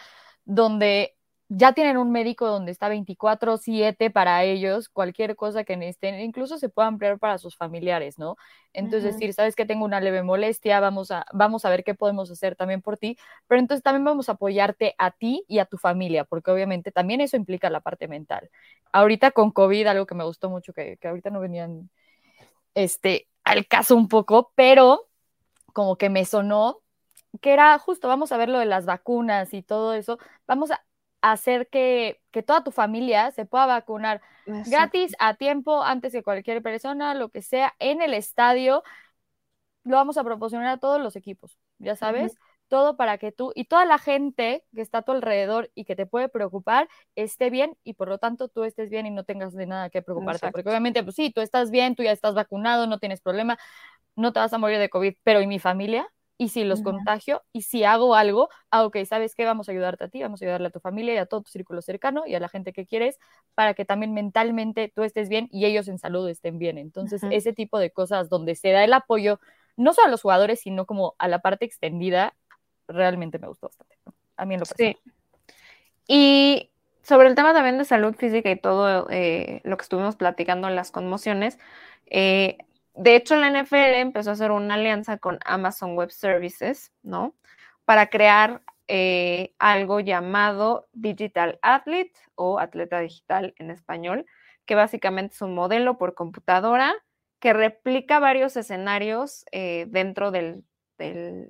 donde 0.45 1.15
ya 1.49 1.73
tienen 1.73 1.97
un 1.97 2.11
médico 2.11 2.47
donde 2.47 2.71
está 2.71 2.89
24/7 2.89 4.09
para 4.09 4.43
ellos, 4.43 4.89
cualquier 4.89 5.35
cosa 5.35 5.63
que 5.63 5.77
necesiten, 5.77 6.19
incluso 6.19 6.57
se 6.57 6.69
puede 6.69 6.87
ampliar 6.87 7.19
para 7.19 7.37
sus 7.37 7.55
familiares, 7.55 8.17
¿no? 8.17 8.37
Entonces 8.73 9.13
decir, 9.13 9.33
sabes 9.33 9.55
que 9.55 9.65
tengo 9.65 9.85
una 9.85 9.99
leve 9.99 10.23
molestia, 10.23 10.79
vamos 10.79 11.11
a, 11.11 11.25
vamos 11.31 11.65
a 11.65 11.69
ver 11.69 11.83
qué 11.83 11.93
podemos 11.93 12.31
hacer 12.31 12.55
también 12.55 12.81
por 12.81 12.97
ti, 12.97 13.17
pero 13.47 13.59
entonces 13.59 13.83
también 13.83 14.03
vamos 14.03 14.29
a 14.29 14.33
apoyarte 14.33 14.95
a 14.97 15.11
ti 15.11 15.43
y 15.47 15.59
a 15.59 15.65
tu 15.65 15.77
familia, 15.77 16.23
porque 16.23 16.49
obviamente 16.51 16.91
también 16.91 17.21
eso 17.21 17.37
implica 17.37 17.69
la 17.69 17.81
parte 17.81 18.07
mental. 18.07 18.49
Ahorita 18.91 19.31
con 19.31 19.51
COVID, 19.51 19.87
algo 19.87 20.05
que 20.07 20.15
me 20.15 20.23
gustó 20.23 20.49
mucho, 20.49 20.73
que, 20.73 20.97
que 20.97 21.07
ahorita 21.07 21.29
no 21.29 21.39
venían 21.39 21.89
este, 22.73 23.27
al 23.43 23.67
caso 23.67 23.95
un 23.95 24.07
poco, 24.07 24.51
pero 24.55 25.07
como 25.73 25.97
que 25.97 26.09
me 26.09 26.25
sonó 26.25 26.82
que 27.41 27.53
era 27.53 27.77
justo, 27.79 28.07
vamos 28.07 28.31
a 28.31 28.37
ver 28.37 28.49
lo 28.49 28.59
de 28.59 28.65
las 28.65 28.85
vacunas 28.85 29.53
y 29.53 29.63
todo 29.63 29.93
eso, 29.93 30.19
vamos 30.47 30.71
a 30.71 30.83
hacer 31.21 31.67
que, 31.69 32.21
toda 32.45 32.63
tu 32.63 32.71
familia 32.71 33.31
se 33.31 33.45
pueda 33.45 33.65
vacunar 33.65 34.21
gratis, 34.45 35.15
a 35.19 35.35
tiempo, 35.35 35.81
antes 35.81 36.11
que 36.11 36.21
cualquier 36.21 36.61
persona, 36.61 37.15
lo 37.15 37.29
que 37.29 37.41
sea, 37.41 37.73
en 37.79 38.01
el 38.01 38.13
estadio, 38.13 38.83
lo 39.83 39.95
vamos 39.95 40.17
a 40.17 40.23
proporcionar 40.23 40.67
a 40.67 40.77
todos 40.77 41.01
los 41.01 41.15
equipos, 41.15 41.57
ya 41.79 41.95
sabes. 41.95 42.37
Todo 42.69 42.97
para 42.97 43.19
que 43.19 43.31
tú 43.31 43.51
y 43.53 43.65
toda 43.65 43.85
la 43.85 43.99
gente 43.99 44.65
que 44.73 44.81
está 44.81 44.99
a 44.99 45.01
tu 45.03 45.11
alrededor 45.11 45.69
y 45.75 45.85
que 45.85 45.95
te 45.95 46.07
puede 46.07 46.27
preocupar 46.27 46.89
esté 47.13 47.51
bien 47.51 47.77
y 47.83 47.93
por 47.93 48.07
lo 48.07 48.17
tanto 48.17 48.47
tú 48.47 48.63
estés 48.63 48.89
bien 48.89 49.05
y 49.05 49.11
no 49.11 49.25
tengas 49.25 49.53
de 49.53 49.67
nada 49.67 49.91
que 49.91 50.01
preocuparte. 50.01 50.51
Porque 50.51 50.69
obviamente, 50.69 51.03
pues 51.03 51.15
sí, 51.15 51.31
tú 51.31 51.41
estás 51.41 51.69
bien, 51.69 51.95
tú 51.95 52.01
ya 52.01 52.11
estás 52.11 52.33
vacunado, 52.33 52.87
no 52.87 52.97
tienes 52.97 53.21
problema, 53.21 53.59
no 54.15 54.33
te 54.33 54.39
vas 54.39 54.53
a 54.53 54.57
morir 54.57 54.79
de 54.79 54.89
COVID, 54.89 55.15
pero 55.23 55.41
¿y 55.41 55.47
mi 55.47 55.59
familia? 55.59 56.09
Y 56.43 56.49
si 56.49 56.65
los 56.65 56.81
contagio 56.81 57.41
y 57.53 57.61
si 57.61 57.85
hago 57.85 58.15
algo, 58.15 58.49
ah, 58.69 58.83
ok, 58.83 58.97
¿sabes 59.05 59.33
qué? 59.33 59.45
Vamos 59.45 59.69
a 59.69 59.71
ayudarte 59.71 60.03
a 60.03 60.07
ti, 60.09 60.21
vamos 60.21 60.41
a 60.41 60.45
ayudarle 60.45 60.67
a 60.67 60.71
tu 60.71 60.81
familia 60.81 61.13
y 61.13 61.17
a 61.17 61.25
todo 61.25 61.41
tu 61.41 61.49
círculo 61.49 61.81
cercano 61.81 62.23
y 62.27 62.35
a 62.35 62.39
la 62.41 62.49
gente 62.49 62.73
que 62.73 62.85
quieres 62.85 63.17
para 63.55 63.75
que 63.75 63.85
también 63.85 64.13
mentalmente 64.13 64.91
tú 64.93 65.03
estés 65.03 65.29
bien 65.29 65.47
y 65.53 65.63
ellos 65.63 65.87
en 65.87 65.99
salud 65.99 66.27
estén 66.27 66.59
bien. 66.59 66.77
Entonces, 66.77 67.21
ese 67.31 67.53
tipo 67.53 67.79
de 67.79 67.91
cosas 67.91 68.27
donde 68.27 68.55
se 68.55 68.71
da 68.71 68.83
el 68.83 68.91
apoyo, 68.91 69.39
no 69.77 69.93
solo 69.93 70.07
a 70.07 70.11
los 70.11 70.21
jugadores, 70.21 70.59
sino 70.59 70.85
como 70.85 71.15
a 71.17 71.29
la 71.29 71.39
parte 71.39 71.63
extendida, 71.63 72.35
realmente 72.89 73.39
me 73.39 73.47
gustó 73.47 73.67
bastante. 73.67 73.97
A 74.35 74.45
mí 74.45 74.55
en 74.55 74.59
lo 74.59 74.65
personal. 74.65 74.97
Sí. 75.01 75.11
Y 76.09 76.71
sobre 77.03 77.29
el 77.29 77.35
tema 77.35 77.53
también 77.53 77.77
de 77.77 77.85
salud 77.85 78.15
física 78.15 78.51
y 78.51 78.57
todo 78.57 79.07
eh, 79.09 79.61
lo 79.63 79.77
que 79.77 79.83
estuvimos 79.83 80.17
platicando 80.17 80.67
en 80.67 80.75
las 80.75 80.91
conmociones, 80.91 81.57
eh, 82.07 82.57
de 82.95 83.15
hecho, 83.15 83.35
la 83.35 83.49
NFL 83.49 83.95
empezó 83.95 84.29
a 84.29 84.33
hacer 84.33 84.51
una 84.51 84.75
alianza 84.75 85.17
con 85.17 85.39
Amazon 85.45 85.95
Web 85.95 86.11
Services, 86.11 86.93
¿no? 87.01 87.35
Para 87.85 88.07
crear 88.07 88.61
eh, 88.87 89.53
algo 89.59 89.99
llamado 89.99 90.87
Digital 90.93 91.57
Athlete 91.61 92.19
o 92.35 92.59
atleta 92.59 92.99
digital 92.99 93.55
en 93.57 93.71
español, 93.71 94.25
que 94.65 94.75
básicamente 94.75 95.33
es 95.33 95.41
un 95.41 95.55
modelo 95.55 95.97
por 95.97 96.13
computadora 96.13 96.93
que 97.39 97.53
replica 97.53 98.19
varios 98.19 98.55
escenarios 98.57 99.45
eh, 99.51 99.85
dentro 99.89 100.31
del, 100.31 100.63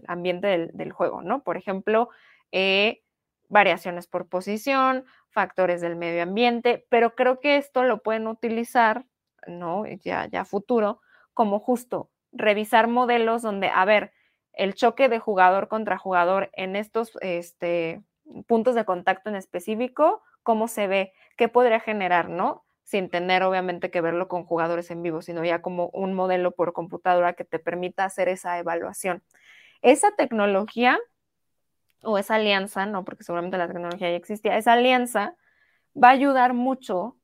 ambiente 0.08 0.70
del, 0.74 0.92
juego, 0.92 1.22
¿no? 1.22 1.44
Por 1.44 1.58
ejemplo, 1.58 2.10
eh, 2.52 3.04
variaciones 3.50 4.08
por 4.08 4.28
posición, 4.28 5.06
factores 5.30 5.82
del 5.82 5.96
medio 5.96 6.24
ambiente, 6.24 6.88
pero 6.90 7.16
creo 7.16 7.40
que 7.40 7.58
esto 7.58 7.84
lo 7.84 8.02
pueden 8.02 8.28
utilizar, 8.28 9.06
¿no? 9.46 9.86
Ya, 10.04 10.28
ya 10.28 10.46
futuro, 10.46 11.02
como 11.34 11.60
justo 11.60 12.10
revisar 12.32 12.88
modelos 12.88 13.42
donde, 13.42 13.70
a 13.70 13.86
ver, 13.86 14.12
el 14.54 14.74
choque 14.74 15.10
de 15.10 15.20
jugador 15.20 15.68
contra 15.68 15.98
jugador 15.98 16.50
en 16.54 16.76
estos 16.76 17.18
este, 17.22 18.02
puntos 18.48 18.76
de 18.76 18.86
contacto 18.86 19.30
en 19.30 19.36
específico, 19.36 20.22
cómo 20.44 20.68
se 20.68 20.88
ve, 20.88 21.14
qué 21.38 21.48
podría 21.48 21.80
generar, 21.80 22.30
¿no? 22.30 22.64
sin 22.84 23.10
tener 23.10 23.44
obviamente 23.44 23.90
que 23.90 24.02
verlo 24.02 24.28
con 24.28 24.44
jugadores 24.44 24.92
en 24.92 25.02
vivo, 25.02 25.22
sino 25.22 25.44
ya 25.44 25.62
como 25.62 25.90
un 25.94 26.14
modelo 26.14 26.52
por 26.52 26.74
computadora 26.74 27.34
que 27.34 27.46
te 27.46 27.60
permita 27.60 28.06
hacer 28.06 28.30
esa 28.30 28.60
evaluación. 28.60 29.24
Esa 29.82 30.12
tecnología 30.16 31.00
o 32.04 32.18
esa 32.18 32.36
alianza, 32.36 32.86
no, 32.86 33.06
porque 33.06 33.24
seguramente 33.24 33.58
la 33.58 33.68
tecnología 33.68 34.10
ya 34.10 34.16
existía, 34.16 34.58
esa 34.58 34.74
alianza 34.74 35.36
va 35.96 36.10
a 36.10 36.12
ayudar 36.12 36.54
mucho 36.54 37.18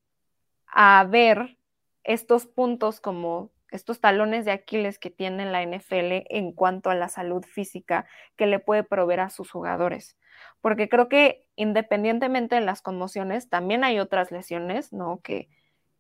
a 0.68 1.06
ver 1.08 1.58
estos 2.04 2.46
puntos 2.46 3.02
como 3.02 3.52
estos 3.72 4.00
talones 4.00 4.46
de 4.46 4.52
Aquiles 4.52 5.00
que 5.00 5.10
tiene 5.10 5.46
la 5.46 5.64
NFL 5.64 6.26
en 6.30 6.52
cuanto 6.52 6.90
a 6.90 6.96
la 6.96 7.10
salud 7.10 7.44
física 7.44 8.06
que 8.36 8.48
le 8.48 8.60
puede 8.60 8.84
proveer 8.84 9.22
a 9.22 9.30
sus 9.30 9.52
jugadores 9.52 10.18
porque 10.62 10.90
creo 10.90 11.10
que 11.10 11.46
independientemente 11.56 12.56
de 12.56 12.62
las 12.62 12.82
conmociones, 12.82 13.50
también 13.50 13.84
hay 13.84 14.00
otras 14.00 14.32
lesiones, 14.32 14.94
¿no? 14.94 15.20
Que, 15.24 15.50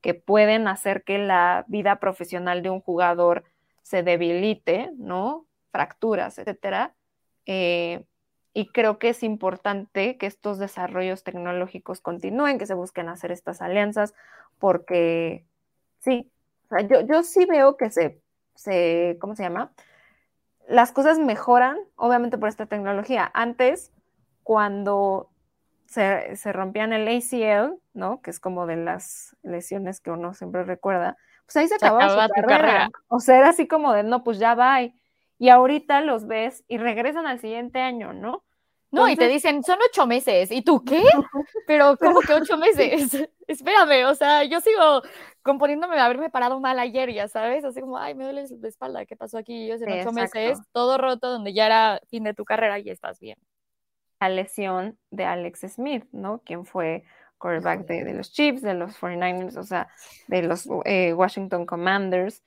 que 0.01 0.13
pueden 0.13 0.67
hacer 0.67 1.03
que 1.03 1.17
la 1.17 1.65
vida 1.67 1.99
profesional 1.99 2.61
de 2.61 2.69
un 2.69 2.81
jugador 2.81 3.43
se 3.83 4.03
debilite, 4.03 4.91
¿no? 4.97 5.47
Fracturas, 5.71 6.37
etcétera. 6.37 6.95
Eh, 7.45 8.05
y 8.53 8.67
creo 8.67 8.99
que 8.99 9.09
es 9.09 9.23
importante 9.23 10.17
que 10.17 10.25
estos 10.25 10.59
desarrollos 10.59 11.23
tecnológicos 11.23 12.01
continúen, 12.01 12.57
que 12.57 12.65
se 12.65 12.73
busquen 12.73 13.09
hacer 13.09 13.31
estas 13.31 13.61
alianzas, 13.61 14.13
porque 14.57 15.45
sí, 15.99 16.31
yo, 16.89 17.01
yo 17.01 17.23
sí 17.23 17.45
veo 17.45 17.77
que 17.77 17.89
se, 17.91 18.21
se, 18.55 19.17
¿cómo 19.19 19.35
se 19.35 19.43
llama? 19.43 19.71
Las 20.67 20.91
cosas 20.91 21.17
mejoran, 21.17 21.77
obviamente, 21.95 22.37
por 22.37 22.49
esta 22.49 22.67
tecnología. 22.67 23.29
Antes, 23.33 23.91
cuando 24.43 25.29
se, 25.87 26.35
rompían 26.53 26.93
el 26.93 27.07
ACL, 27.07 27.75
¿no? 27.93 28.21
Que 28.21 28.29
es 28.29 28.39
como 28.39 28.67
de 28.67 28.75
las 28.75 29.35
lesiones 29.41 29.99
que 29.99 30.11
uno 30.11 30.33
siempre 30.33 30.63
recuerda, 30.63 31.17
pues 31.45 31.55
ahí 31.57 31.67
se, 31.67 31.75
acababa, 31.75 32.27
su 32.27 32.33
carrera. 32.33 32.89
O 33.07 33.19
sea, 33.19 33.39
era 33.39 33.49
así 33.49 33.67
como 33.67 33.93
de, 33.93 34.03
no, 34.03 34.23
pues 34.23 34.37
ya 34.37 34.53
va. 34.53 34.79
Y 35.39 35.49
ahorita 35.49 36.01
los 36.01 36.27
ves 36.27 36.63
y 36.67 36.77
regresan 36.77 37.25
al 37.25 37.39
siguiente 37.39 37.79
año, 37.79 38.13
¿no? 38.13 38.43
No, 38.91 39.07
y 39.07 39.15
te 39.15 39.27
dicen, 39.27 39.63
son 39.63 39.77
ocho 39.87 40.07
meses. 40.07 40.51
¿Y 40.51 40.63
tú 40.63 40.83
qué? 40.83 41.03
Pero, 41.67 41.95
¿cómo 41.97 42.21
que 42.21 42.33
ocho 42.33 42.57
meses? 42.57 43.29
Espérame, 43.47 44.05
o 44.07 44.15
sea, 44.15 44.43
yo 44.43 44.59
sigo 44.61 45.01
componiéndome 45.43 45.95
de 45.95 46.01
haberme 46.01 46.29
parado 46.29 46.59
mal 46.59 46.79
ayer, 46.79 47.11
ya 47.13 47.27
sabes, 47.27 47.63
así 47.63 47.81
como, 47.81 47.97
ay, 47.97 48.15
me 48.15 48.23
duele 48.23 48.45
la 48.59 48.67
espalda, 48.67 49.05
¿qué 49.05 49.15
pasó 49.15 49.37
aquí? 49.37 49.65
Y 49.65 49.67
yo, 49.67 49.75
en 49.75 50.01
ocho 50.01 50.11
meses, 50.11 50.59
todo 50.71 50.97
roto, 50.97 51.29
donde 51.29 51.53
ya 51.53 51.65
era 51.65 52.01
fin 52.09 52.23
de 52.23 52.33
tu 52.33 52.45
carrera 52.45 52.79
y 52.79 52.89
estás 52.89 53.19
bien 53.19 53.37
la 54.19 54.29
lesión 54.29 54.97
de 55.11 55.25
Alex 55.25 55.61
Smith, 55.69 56.05
¿no? 56.11 56.41
Quien 56.43 56.65
fue 56.65 57.03
quarterback 57.37 57.85
de, 57.87 58.13
los 58.13 58.31
Chiefs, 58.33 58.61
de 58.61 58.73
los 58.73 58.99
49ers, 58.99 59.57
o 59.57 59.63
sea, 59.63 59.87
de 60.27 60.41
los 60.41 60.67
eh, 60.85 61.13
Washington 61.13 61.65
Commanders. 61.65 62.43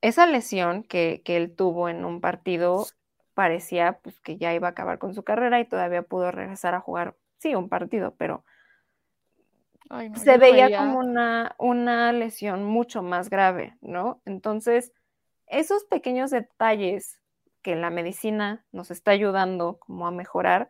Esa 0.00 0.26
lesión 0.26 0.84
que, 0.84 1.22
él 1.24 1.54
tuvo 1.56 1.88
en 1.88 2.04
un 2.04 2.20
partido 2.20 2.86
parecía 3.38 4.00
pues, 4.02 4.18
que 4.18 4.36
ya 4.36 4.52
iba 4.52 4.66
a 4.66 4.72
acabar 4.72 4.98
con 4.98 5.14
su 5.14 5.22
carrera 5.22 5.60
y 5.60 5.64
todavía 5.64 6.02
pudo 6.02 6.32
regresar 6.32 6.74
a 6.74 6.80
jugar, 6.80 7.14
sí, 7.36 7.54
un 7.54 7.68
partido, 7.68 8.16
pero 8.18 8.42
se 10.16 10.38
veía 10.38 10.76
como 10.76 10.98
una, 10.98 11.54
una 11.56 12.12
lesión 12.12 12.64
mucho 12.64 13.00
más 13.00 13.30
grave, 13.30 13.76
¿no? 13.80 14.20
Entonces, 14.24 14.92
esos 15.46 15.84
pequeños 15.84 16.32
detalles 16.32 17.20
que 17.62 17.76
la 17.76 17.90
medicina 17.90 18.64
nos 18.72 18.90
está 18.90 19.12
ayudando 19.12 19.78
como 19.78 20.08
a 20.08 20.10
mejorar, 20.10 20.68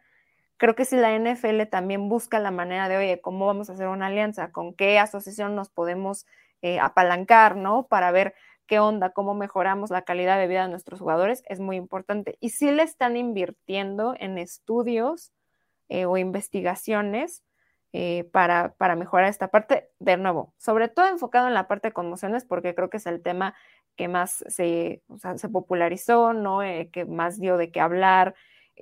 creo 0.58 0.74
que 0.74 0.84
si 0.84 0.96
la 0.96 1.18
NFL 1.18 1.62
también 1.70 2.10
busca 2.10 2.38
la 2.38 2.50
manera 2.50 2.90
de, 2.90 2.98
oye, 2.98 3.20
¿cómo 3.22 3.46
vamos 3.46 3.70
a 3.70 3.72
hacer 3.72 3.88
una 3.88 4.08
alianza? 4.08 4.52
¿Con 4.52 4.74
qué 4.74 4.98
asociación 4.98 5.56
nos 5.56 5.70
podemos 5.70 6.26
eh, 6.60 6.80
apalancar, 6.80 7.56
¿no? 7.56 7.86
Para 7.86 8.10
ver 8.10 8.34
qué 8.68 8.78
onda, 8.78 9.10
cómo 9.10 9.34
mejoramos 9.34 9.90
la 9.90 10.02
calidad 10.02 10.38
de 10.38 10.46
vida 10.46 10.62
de 10.62 10.68
nuestros 10.68 11.00
jugadores, 11.00 11.42
es 11.46 11.58
muy 11.58 11.76
importante. 11.76 12.36
Y 12.38 12.50
si 12.50 12.70
le 12.70 12.84
están 12.84 13.16
invirtiendo 13.16 14.14
en 14.20 14.38
estudios 14.38 15.32
eh, 15.88 16.04
o 16.04 16.18
investigaciones 16.18 17.42
eh, 17.92 18.24
para, 18.32 18.74
para, 18.74 18.94
mejorar 18.94 19.28
esta 19.28 19.48
parte, 19.48 19.90
de 19.98 20.18
nuevo, 20.18 20.54
sobre 20.58 20.88
todo 20.88 21.06
enfocado 21.06 21.48
en 21.48 21.54
la 21.54 21.66
parte 21.66 21.88
de 21.88 21.94
conmociones, 21.94 22.44
porque 22.44 22.74
creo 22.74 22.90
que 22.90 22.98
es 22.98 23.06
el 23.06 23.22
tema 23.22 23.54
que 23.96 24.06
más 24.06 24.44
se, 24.48 25.02
se 25.36 25.48
popularizó, 25.48 26.34
¿no? 26.34 26.62
Eh, 26.62 26.90
que 26.92 27.06
más 27.06 27.40
dio 27.40 27.56
de 27.56 27.72
qué 27.72 27.80
hablar, 27.80 28.34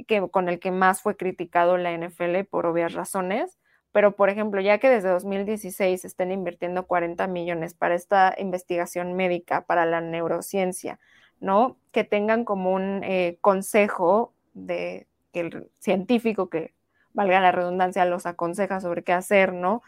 que, 0.08 0.28
con 0.30 0.48
el 0.48 0.58
que 0.58 0.72
más 0.72 1.00
fue 1.00 1.16
criticado 1.16 1.76
la 1.78 1.96
NFL 1.96 2.44
por 2.50 2.66
obvias 2.66 2.92
razones. 2.92 3.56
Pero, 3.96 4.14
por 4.14 4.28
ejemplo, 4.28 4.60
ya 4.60 4.76
que 4.76 4.90
desde 4.90 5.08
2016 5.08 6.04
estén 6.04 6.30
invirtiendo 6.30 6.86
40 6.86 7.26
millones 7.28 7.72
para 7.72 7.94
esta 7.94 8.34
investigación 8.36 9.14
médica, 9.14 9.62
para 9.62 9.86
la 9.86 10.02
neurociencia, 10.02 11.00
¿no? 11.40 11.78
Que 11.92 12.04
tengan 12.04 12.44
como 12.44 12.74
un 12.74 13.02
eh, 13.04 13.38
consejo 13.40 14.34
de 14.52 15.06
que 15.32 15.40
el 15.40 15.70
científico 15.78 16.50
que 16.50 16.74
valga 17.14 17.40
la 17.40 17.52
redundancia 17.52 18.04
los 18.04 18.26
aconseja 18.26 18.82
sobre 18.82 19.02
qué 19.02 19.14
hacer, 19.14 19.54
¿no? 19.54 19.80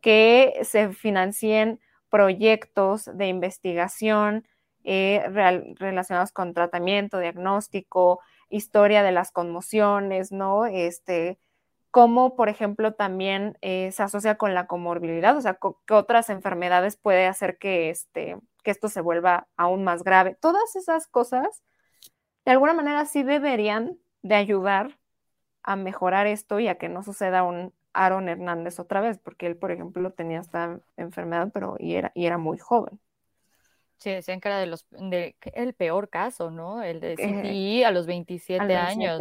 Que 0.00 0.60
se 0.62 0.90
financien 0.92 1.80
proyectos 2.10 3.10
de 3.12 3.26
investigación 3.26 4.46
eh, 4.84 5.24
relacionados 5.80 6.30
con 6.30 6.54
tratamiento, 6.54 7.18
diagnóstico, 7.18 8.20
historia 8.50 9.02
de 9.02 9.10
las 9.10 9.32
conmociones, 9.32 10.30
¿no? 10.30 10.64
Este, 10.66 11.40
cómo, 11.90 12.36
por 12.36 12.48
ejemplo, 12.48 12.94
también 12.94 13.56
eh, 13.60 13.90
se 13.92 14.02
asocia 14.02 14.36
con 14.36 14.54
la 14.54 14.66
comorbilidad, 14.66 15.36
o 15.36 15.40
sea, 15.40 15.58
que 15.86 15.94
otras 15.94 16.30
enfermedades 16.30 16.96
puede 16.96 17.26
hacer 17.26 17.58
que, 17.58 17.90
este, 17.90 18.36
que 18.62 18.70
esto 18.70 18.88
se 18.88 19.00
vuelva 19.00 19.48
aún 19.56 19.84
más 19.84 20.02
grave. 20.04 20.36
Todas 20.40 20.76
esas 20.76 21.06
cosas, 21.06 21.62
de 22.44 22.52
alguna 22.52 22.74
manera, 22.74 23.06
sí 23.06 23.22
deberían 23.22 23.98
de 24.22 24.34
ayudar 24.34 24.98
a 25.62 25.76
mejorar 25.76 26.26
esto 26.26 26.60
y 26.60 26.68
a 26.68 26.76
que 26.76 26.88
no 26.88 27.02
suceda 27.02 27.42
un 27.42 27.72
Aaron 27.92 28.28
Hernández 28.28 28.78
otra 28.78 29.00
vez, 29.00 29.18
porque 29.18 29.46
él, 29.46 29.56
por 29.56 29.70
ejemplo, 29.70 30.12
tenía 30.12 30.40
esta 30.40 30.80
enfermedad, 30.96 31.50
pero 31.52 31.76
y 31.78 31.94
era, 31.94 32.12
y 32.14 32.26
era 32.26 32.38
muy 32.38 32.58
joven. 32.58 33.00
Sí, 33.98 34.10
decían 34.10 34.40
que 34.40 34.48
era 34.48 34.58
de 34.58 34.66
los, 34.66 34.86
de, 34.90 35.36
el 35.54 35.74
peor 35.74 36.08
caso, 36.08 36.50
¿no? 36.52 36.82
El 36.82 37.00
de 37.00 37.16
CTI 37.16 37.82
a 37.82 37.90
los 37.90 38.06
27 38.06 38.76
años. 38.76 39.20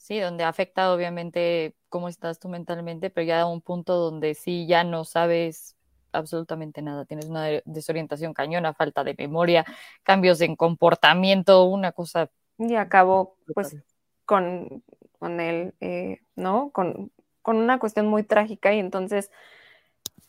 Sí, 0.00 0.18
donde 0.18 0.44
ha 0.44 0.48
afectado 0.48 0.96
obviamente 0.96 1.76
cómo 1.90 2.08
estás 2.08 2.38
tú 2.38 2.48
mentalmente, 2.48 3.10
pero 3.10 3.26
ya 3.26 3.42
a 3.42 3.46
un 3.46 3.60
punto 3.60 3.96
donde 3.96 4.32
sí 4.32 4.66
ya 4.66 4.82
no 4.82 5.04
sabes 5.04 5.76
absolutamente 6.10 6.80
nada. 6.80 7.04
Tienes 7.04 7.26
una 7.26 7.48
desorientación 7.66 8.32
cañona, 8.32 8.72
falta 8.72 9.04
de 9.04 9.14
memoria, 9.18 9.66
cambios 10.02 10.40
en 10.40 10.56
comportamiento, 10.56 11.64
una 11.64 11.92
cosa. 11.92 12.30
Y 12.56 12.76
acabó 12.76 13.36
pues 13.54 13.76
con, 14.24 14.82
con 15.18 15.38
él, 15.38 15.74
eh, 15.80 16.22
¿no? 16.34 16.70
Con, 16.70 17.12
con 17.42 17.58
una 17.58 17.78
cuestión 17.78 18.06
muy 18.06 18.22
trágica 18.22 18.72
y 18.72 18.78
entonces, 18.78 19.30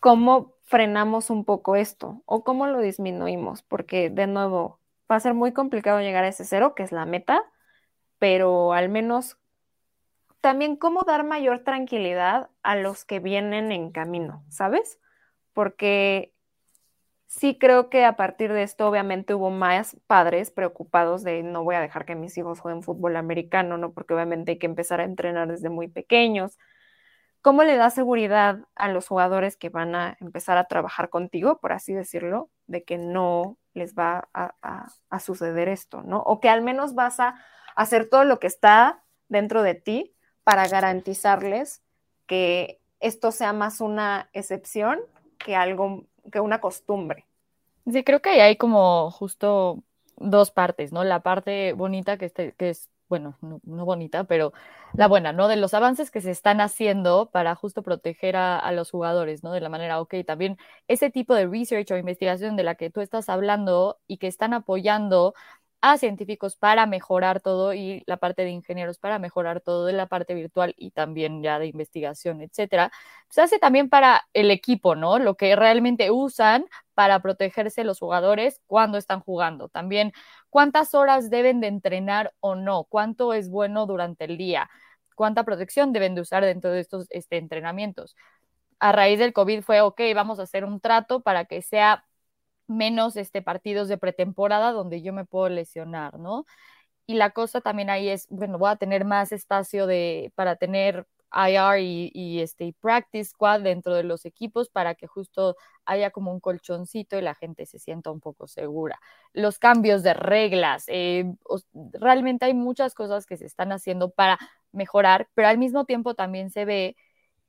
¿cómo 0.01 0.53
frenamos 0.63 1.29
un 1.29 1.45
poco 1.45 1.77
esto 1.77 2.21
o 2.25 2.43
cómo 2.43 2.67
lo 2.67 2.79
disminuimos, 2.79 3.61
porque 3.63 4.09
de 4.09 4.27
nuevo 4.27 4.79
va 5.09 5.15
a 5.15 5.21
ser 5.21 5.33
muy 5.33 5.53
complicado 5.53 6.01
llegar 6.01 6.25
a 6.25 6.27
ese 6.27 6.43
cero, 6.43 6.75
que 6.75 6.83
es 6.83 6.91
la 6.91 7.05
meta, 7.05 7.41
pero 8.19 8.73
al 8.73 8.89
menos 8.89 9.37
también 10.41 10.75
cómo 10.75 11.03
dar 11.03 11.23
mayor 11.23 11.63
tranquilidad 11.63 12.49
a 12.63 12.75
los 12.75 13.05
que 13.05 13.19
vienen 13.19 13.71
en 13.71 13.91
camino, 13.91 14.43
¿sabes? 14.49 14.99
Porque 15.53 16.33
sí 17.27 17.57
creo 17.57 17.89
que 17.89 18.05
a 18.05 18.15
partir 18.15 18.51
de 18.51 18.63
esto 18.63 18.87
obviamente 18.87 19.33
hubo 19.33 19.51
más 19.51 19.97
padres 20.07 20.51
preocupados 20.51 21.23
de 21.23 21.43
no 21.43 21.63
voy 21.63 21.75
a 21.75 21.81
dejar 21.81 22.05
que 22.05 22.15
mis 22.15 22.37
hijos 22.37 22.59
jueguen 22.59 22.83
fútbol 22.83 23.15
americano, 23.15 23.77
¿no? 23.77 23.93
Porque 23.93 24.13
obviamente 24.13 24.53
hay 24.53 24.59
que 24.59 24.65
empezar 24.65 24.99
a 25.01 25.05
entrenar 25.05 25.47
desde 25.47 25.69
muy 25.69 25.87
pequeños, 25.87 26.57
¿Cómo 27.41 27.63
le 27.63 27.75
da 27.75 27.89
seguridad 27.89 28.59
a 28.75 28.87
los 28.89 29.07
jugadores 29.07 29.57
que 29.57 29.69
van 29.69 29.95
a 29.95 30.15
empezar 30.19 30.59
a 30.59 30.65
trabajar 30.65 31.09
contigo, 31.09 31.59
por 31.59 31.73
así 31.73 31.91
decirlo, 31.91 32.51
de 32.67 32.83
que 32.83 32.99
no 32.99 33.57
les 33.73 33.95
va 33.95 34.29
a, 34.33 35.19
suceder 35.19 35.67
esto, 35.67 36.03
¿no? 36.03 36.19
O 36.19 36.39
que 36.39 36.49
al 36.49 36.61
menos 36.61 36.93
vas 36.93 37.19
a 37.19 37.35
hacer 37.75 38.09
todo 38.09 38.25
lo 38.25 38.39
que 38.39 38.45
está 38.45 39.03
dentro 39.27 39.63
de 39.63 39.73
ti 39.73 40.15
para 40.43 40.67
garantizarles 40.67 41.81
que 42.27 42.79
esto 42.99 43.31
sea 43.31 43.53
más 43.53 43.81
una 43.81 44.29
excepción 44.33 44.99
que 45.37 45.55
algo, 45.55 46.05
que 46.31 46.39
una 46.39 46.61
costumbre. 46.61 47.25
Sí, 47.91 48.03
creo 48.03 48.21
que 48.21 48.41
hay 48.41 48.57
como 48.57 49.09
justo 49.11 49.83
dos 50.17 50.51
partes, 50.51 50.91
¿no? 50.93 51.03
La 51.03 51.21
parte 51.21 51.73
bonita 51.73 52.17
que, 52.17 52.25
este, 52.25 52.53
es, 52.59 52.89
bueno, 53.09 53.37
no, 53.41 53.85
bonita, 53.85 54.23
pero 54.23 54.53
la 54.93 55.07
buena, 55.07 55.33
¿no? 55.33 55.47
De 55.47 55.55
los 55.55 55.73
avances 55.73 56.11
que 56.11 56.21
se 56.21 56.31
están 56.31 56.61
haciendo 56.61 57.29
para 57.31 57.55
justo 57.55 57.81
proteger 57.81 58.35
a, 58.35 58.59
a, 58.59 58.71
los 58.71 58.91
jugadores, 58.91 59.43
¿no? 59.43 59.51
De 59.51 59.61
la 59.61 59.69
manera, 59.69 59.99
ok, 59.99 60.15
también 60.25 60.57
ese 60.87 61.09
tipo 61.09 61.33
de 61.33 61.47
research 61.47 61.91
o 61.91 61.97
investigación 61.97 62.55
de 62.55 62.63
la 62.63 62.75
que 62.75 62.89
tú 62.91 63.01
estás 63.01 63.29
hablando 63.29 63.99
y 64.07 64.17
que 64.17 64.27
están 64.27 64.53
apoyando 64.53 65.33
a 65.81 65.97
científicos 65.97 66.55
para 66.55 66.85
mejorar 66.85 67.41
todo 67.41 67.73
y 67.73 68.03
la 68.05 68.17
parte 68.17 68.43
de 68.43 68.51
ingenieros 68.51 68.99
para 68.99 69.19
mejorar 69.19 69.61
todo 69.61 69.85
de 69.87 69.93
la 69.93 70.05
parte 70.07 70.35
virtual 70.35 70.75
y 70.77 70.91
también 70.91 71.41
ya 71.41 71.57
de 71.59 71.67
investigación, 71.67 72.41
etcétera. 72.41 72.91
Se 73.29 73.41
hace 73.41 73.57
también 73.59 73.89
para 73.89 74.27
el 74.33 74.51
equipo, 74.51 74.95
¿no? 74.95 75.17
Lo 75.19 75.35
que 75.35 75.55
realmente 75.55 76.11
usan 76.11 76.65
para 76.93 77.19
protegerse 77.21 77.83
los 77.83 77.99
jugadores 77.99 78.61
cuando 78.67 78.97
están 78.99 79.21
jugando. 79.21 79.69
También 79.69 80.13
cuántas 80.49 80.93
horas 80.93 81.29
deben 81.31 81.59
de 81.61 81.67
entrenar 81.67 82.33
o 82.41 82.55
no, 82.55 82.83
cuánto 82.85 83.33
es 83.33 83.49
bueno 83.49 83.87
durante 83.87 84.25
el 84.25 84.37
día, 84.37 84.69
cuánta 85.15 85.43
protección 85.43 85.93
deben 85.93 86.15
de 86.15 86.21
usar 86.21 86.45
dentro 86.45 86.71
de 86.71 86.81
estos 86.81 87.07
este, 87.09 87.37
entrenamientos. 87.37 88.15
A 88.79 88.91
raíz 88.91 89.19
del 89.19 89.33
COVID 89.33 89.61
fue, 89.63 89.81
ok, 89.81 90.01
vamos 90.15 90.39
a 90.39 90.43
hacer 90.43 90.65
un 90.65 90.79
trato 90.79 91.21
para 91.21 91.45
que 91.45 91.61
sea 91.61 92.05
menos 92.71 93.15
este, 93.15 93.41
partidos 93.41 93.87
de 93.87 93.97
pretemporada 93.97 94.71
donde 94.71 95.01
yo 95.01 95.13
me 95.13 95.25
puedo 95.25 95.49
lesionar, 95.49 96.19
¿no? 96.19 96.45
Y 97.07 97.15
la 97.15 97.31
cosa 97.31 97.61
también 97.61 97.89
ahí 97.89 98.09
es, 98.09 98.27
bueno, 98.29 98.57
voy 98.57 98.71
a 98.71 98.77
tener 98.77 99.05
más 99.05 99.31
espacio 99.31 99.87
de, 99.87 100.31
para 100.35 100.55
tener 100.55 101.07
IR 101.33 101.79
y, 101.79 102.41
este, 102.41 102.75
practice 102.81 103.31
squad 103.31 103.61
dentro 103.61 103.95
de 103.95 104.03
los 104.03 104.25
equipos 104.25 104.69
para 104.69 104.95
que 104.95 105.07
justo 105.07 105.55
haya 105.85 106.11
como 106.11 106.31
un 106.31 106.39
colchoncito 106.39 107.17
y 107.17 107.21
la 107.21 107.35
gente 107.35 107.65
se 107.65 107.79
sienta 107.79 108.11
un 108.11 108.19
poco 108.19 108.47
segura. 108.47 108.99
Los 109.33 109.57
cambios 109.59 110.03
de 110.03 110.13
reglas, 110.13 110.85
eh, 110.87 111.25
realmente 111.93 112.45
hay 112.45 112.53
muchas 112.53 112.93
cosas 112.93 113.25
que 113.25 113.37
se 113.37 113.45
están 113.45 113.71
haciendo 113.71 114.11
para 114.11 114.37
mejorar, 114.71 115.29
pero 115.33 115.47
al 115.47 115.57
mismo 115.57 115.85
tiempo 115.85 116.15
también 116.15 116.49
se 116.51 116.65
ve 116.65 116.95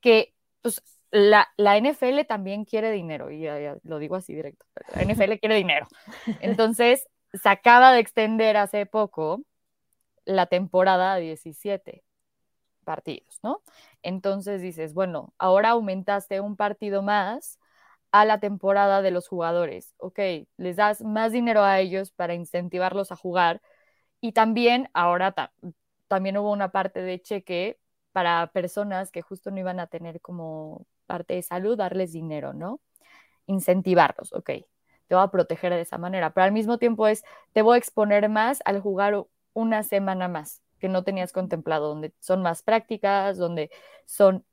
que 0.01 0.33
pues, 0.61 0.81
la, 1.13 1.47
la, 1.57 1.77
NFL 1.77 2.25
también 2.27 2.65
quiere 2.65 2.91
dinero, 2.91 3.29
y 3.29 3.45
lo 3.83 3.99
digo 3.99 4.15
así 4.15 4.33
directo, 4.33 4.65
la 4.95 5.03
NFL 5.03 5.33
quiere 5.39 5.55
dinero. 5.55 5.87
Entonces, 6.41 7.07
se 7.33 7.49
acaba 7.49 7.93
de 7.93 7.99
extender 7.99 8.57
hace 8.57 8.87
poco 8.87 9.41
la 10.25 10.47
temporada 10.47 11.13
a 11.13 11.17
17 11.17 12.03
partidos, 12.83 13.39
¿no? 13.43 13.61
Entonces 14.01 14.61
dices, 14.61 14.93
bueno, 14.95 15.33
ahora 15.37 15.69
aumentaste 15.71 16.39
un 16.41 16.55
partido 16.55 17.03
más 17.03 17.59
a 18.11 18.25
la 18.25 18.39
temporada 18.39 19.01
de 19.03 19.11
los 19.11 19.27
jugadores, 19.27 19.93
ok, 19.97 20.19
les 20.57 20.75
das 20.77 21.01
más 21.03 21.31
dinero 21.31 21.63
a 21.63 21.79
ellos 21.79 22.11
para 22.11 22.33
incentivarlos 22.35 23.11
a 23.11 23.15
jugar 23.15 23.61
y 24.21 24.33
también 24.33 24.89
ahora 24.93 25.33
también 26.07 26.37
hubo 26.37 26.51
una 26.51 26.71
parte 26.71 27.01
de 27.01 27.21
cheque 27.21 27.79
para 28.13 28.47
personas 28.47 29.11
que 29.11 29.21
justo 29.21 29.51
no 29.51 29.59
iban 29.59 29.79
a 29.79 29.87
tener 29.87 30.21
como 30.21 30.87
parte 31.05 31.35
de 31.35 31.43
salud, 31.43 31.77
darles 31.77 32.11
dinero, 32.13 32.53
¿no? 32.53 32.79
Incentivarlos, 33.47 34.33
ok, 34.33 34.45
te 35.07 35.15
voy 35.15 35.23
a 35.23 35.27
proteger 35.27 35.73
de 35.73 35.81
esa 35.81 35.97
manera, 35.97 36.33
pero 36.33 36.45
al 36.45 36.51
mismo 36.51 36.77
tiempo 36.77 37.07
es, 37.07 37.23
te 37.53 37.61
voy 37.61 37.75
a 37.75 37.77
exponer 37.77 38.29
más 38.29 38.61
al 38.65 38.81
jugar 38.81 39.25
una 39.53 39.83
semana 39.83 40.27
más 40.27 40.61
que 40.79 40.89
no 40.89 41.03
tenías 41.03 41.31
contemplado, 41.31 41.89
donde 41.89 42.13
son 42.19 42.41
más 42.41 42.61
prácticas, 42.63 43.37
donde 43.37 43.71
son 44.05 44.45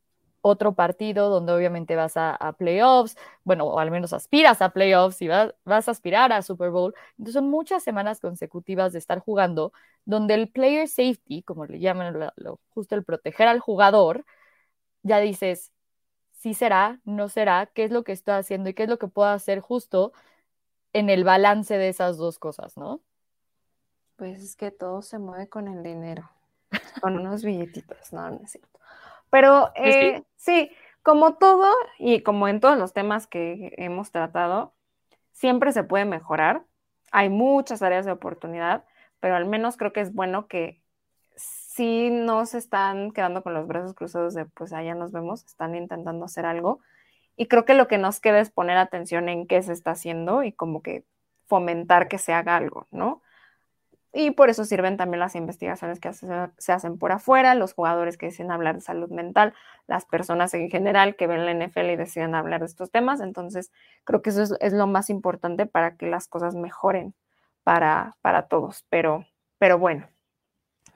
otro 0.42 0.74
partido, 0.74 1.28
donde 1.28 1.52
obviamente 1.52 1.96
vas 1.96 2.12
a, 2.16 2.54
playoffs, 2.58 3.16
bueno, 3.44 3.64
o 3.66 3.78
al 3.78 3.90
menos 3.90 4.12
aspiras 4.12 4.62
a 4.62 4.70
playoffs 4.70 5.20
y 5.22 5.28
vas, 5.28 5.54
vas 5.64 5.88
a 5.88 5.90
aspirar 5.90 6.32
a 6.32 6.42
Super 6.42 6.70
Bowl. 6.70 6.94
Entonces 7.12 7.34
son 7.34 7.50
muchas 7.50 7.82
semanas 7.82 8.20
consecutivas 8.20 8.92
de 8.92 8.98
estar 9.00 9.18
jugando, 9.18 9.72
donde 10.04 10.34
el 10.34 10.48
player 10.50 10.88
safety, 10.88 11.42
como 11.42 11.66
le 11.66 11.78
llaman, 11.80 12.30
justo 12.70 12.94
el 12.94 13.04
proteger 13.04 13.48
al 13.48 13.60
jugador, 13.60 14.24
ya 15.02 15.18
dices, 15.20 15.72
sí 16.40 16.54
será, 16.54 17.00
no 17.04 17.28
será, 17.28 17.66
qué 17.66 17.84
es 17.84 17.90
lo 17.90 18.02
que 18.02 18.12
estoy 18.12 18.32
haciendo 18.32 18.70
y 18.70 18.74
qué 18.74 18.84
es 18.84 18.88
lo 18.88 18.98
que 18.98 19.08
puedo 19.08 19.28
hacer 19.28 19.60
justo 19.60 20.14
en 20.94 21.10
el 21.10 21.22
balance 21.22 21.76
de 21.76 21.90
esas 21.90 22.16
dos 22.16 22.38
cosas, 22.38 22.78
¿no? 22.78 23.02
Pues 24.16 24.42
es 24.42 24.56
que 24.56 24.70
todo 24.70 25.02
se 25.02 25.18
mueve 25.18 25.50
con 25.50 25.68
el 25.68 25.82
dinero, 25.82 26.30
con 27.02 27.18
unos 27.18 27.44
billetitos, 27.44 28.14
no, 28.14 28.30
no 28.30 28.40
es 28.42 28.52
cierto. 28.52 28.80
Pero 29.28 29.70
eh, 29.74 30.24
sí, 30.36 30.70
como 31.02 31.34
todo 31.34 31.70
y 31.98 32.22
como 32.22 32.48
en 32.48 32.60
todos 32.60 32.78
los 32.78 32.94
temas 32.94 33.26
que 33.26 33.74
hemos 33.76 34.10
tratado, 34.10 34.72
siempre 35.32 35.72
se 35.72 35.84
puede 35.84 36.06
mejorar. 36.06 36.64
Hay 37.12 37.28
muchas 37.28 37.82
áreas 37.82 38.06
de 38.06 38.12
oportunidad, 38.12 38.86
pero 39.20 39.36
al 39.36 39.44
menos 39.44 39.76
creo 39.76 39.92
que 39.92 40.00
es 40.00 40.14
bueno 40.14 40.48
que 40.48 40.79
si 41.70 42.10
no 42.10 42.46
se 42.46 42.58
están 42.58 43.12
quedando 43.12 43.44
con 43.44 43.54
los 43.54 43.68
brazos 43.68 43.94
cruzados 43.94 44.34
de 44.34 44.44
pues 44.44 44.72
allá 44.72 44.96
nos 44.96 45.12
vemos, 45.12 45.44
están 45.44 45.76
intentando 45.76 46.24
hacer 46.24 46.44
algo. 46.44 46.80
Y 47.36 47.46
creo 47.46 47.64
que 47.64 47.74
lo 47.74 47.86
que 47.86 47.96
nos 47.96 48.18
queda 48.18 48.40
es 48.40 48.50
poner 48.50 48.76
atención 48.76 49.28
en 49.28 49.46
qué 49.46 49.62
se 49.62 49.72
está 49.72 49.92
haciendo 49.92 50.42
y 50.42 50.52
como 50.52 50.82
que 50.82 51.04
fomentar 51.46 52.08
que 52.08 52.18
se 52.18 52.32
haga 52.32 52.56
algo, 52.56 52.88
¿no? 52.90 53.22
Y 54.12 54.32
por 54.32 54.50
eso 54.50 54.64
sirven 54.64 54.96
también 54.96 55.20
las 55.20 55.36
investigaciones 55.36 56.00
que 56.00 56.12
se 56.12 56.72
hacen 56.72 56.98
por 56.98 57.12
afuera, 57.12 57.54
los 57.54 57.74
jugadores 57.74 58.18
que 58.18 58.26
deciden 58.26 58.50
hablar 58.50 58.74
de 58.74 58.80
salud 58.80 59.08
mental, 59.08 59.54
las 59.86 60.04
personas 60.06 60.52
en 60.54 60.70
general 60.70 61.14
que 61.14 61.28
ven 61.28 61.46
la 61.46 61.52
NFL 61.52 61.90
y 61.90 61.96
deciden 61.96 62.34
hablar 62.34 62.60
de 62.60 62.66
estos 62.66 62.90
temas. 62.90 63.20
Entonces, 63.20 63.70
creo 64.02 64.22
que 64.22 64.30
eso 64.30 64.56
es, 64.58 64.72
lo 64.72 64.88
más 64.88 65.08
importante 65.08 65.66
para 65.66 65.96
que 65.96 66.06
las 66.06 66.26
cosas 66.26 66.56
mejoren 66.56 67.14
para, 67.62 68.16
para 68.22 68.48
todos. 68.48 68.84
Pero, 68.90 69.24
pero 69.58 69.78
bueno, 69.78 70.08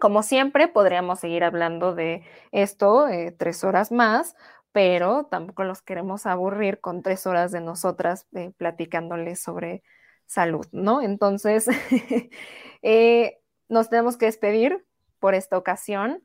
como 0.05 0.23
siempre, 0.23 0.69
podríamos 0.69 1.21
seguir 1.21 1.45
hablando 1.45 1.95
de 1.95 2.25
esto 2.53 3.09
eh, 3.09 3.35
tres 3.39 3.65
horas 3.65 3.91
más, 3.91 4.37
pero 4.71 5.25
tampoco 5.31 5.65
los 5.65 5.81
queremos 5.81 6.27
aburrir 6.27 6.79
con 6.83 7.01
tres 7.03 7.27
horas 7.27 7.53
de 7.53 7.63
nosotras 7.63 8.27
eh, 8.35 8.53
platicándoles 8.59 9.41
sobre 9.41 9.83
salud, 10.27 10.67
¿no? 10.73 11.01
Entonces, 11.01 11.71
eh, 12.83 13.39
nos 13.71 13.89
tenemos 13.89 14.19
que 14.19 14.27
despedir 14.27 14.85
por 15.21 15.35
esta 15.35 15.57
ocasión 15.57 16.23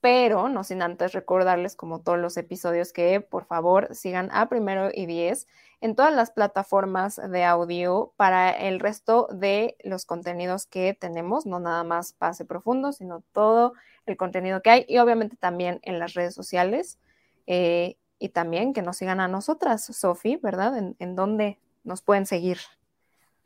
pero 0.00 0.48
no 0.48 0.64
sin 0.64 0.82
antes 0.82 1.12
recordarles, 1.12 1.76
como 1.76 2.00
todos 2.00 2.18
los 2.18 2.36
episodios, 2.36 2.92
que 2.92 3.20
por 3.20 3.44
favor 3.44 3.94
sigan 3.94 4.30
a 4.32 4.48
Primero 4.48 4.90
y 4.92 5.06
Diez 5.06 5.46
en 5.80 5.94
todas 5.94 6.14
las 6.14 6.30
plataformas 6.30 7.16
de 7.16 7.44
audio 7.44 8.12
para 8.16 8.50
el 8.50 8.80
resto 8.80 9.28
de 9.32 9.76
los 9.82 10.04
contenidos 10.04 10.66
que 10.66 10.94
tenemos, 10.98 11.46
no 11.46 11.60
nada 11.60 11.84
más 11.84 12.12
Pase 12.12 12.44
Profundo, 12.44 12.92
sino 12.92 13.22
todo 13.32 13.74
el 14.06 14.16
contenido 14.16 14.62
que 14.62 14.70
hay 14.70 14.84
y 14.88 14.98
obviamente 14.98 15.36
también 15.36 15.80
en 15.82 15.98
las 15.98 16.14
redes 16.14 16.34
sociales. 16.34 16.98
Eh, 17.46 17.96
y 18.18 18.28
también 18.30 18.74
que 18.74 18.82
nos 18.82 18.98
sigan 18.98 19.20
a 19.20 19.28
nosotras, 19.28 19.84
Sofi, 19.84 20.36
¿verdad? 20.36 20.76
¿En, 20.76 20.96
en 20.98 21.16
dónde 21.16 21.58
nos 21.84 22.02
pueden 22.02 22.26
seguir? 22.26 22.58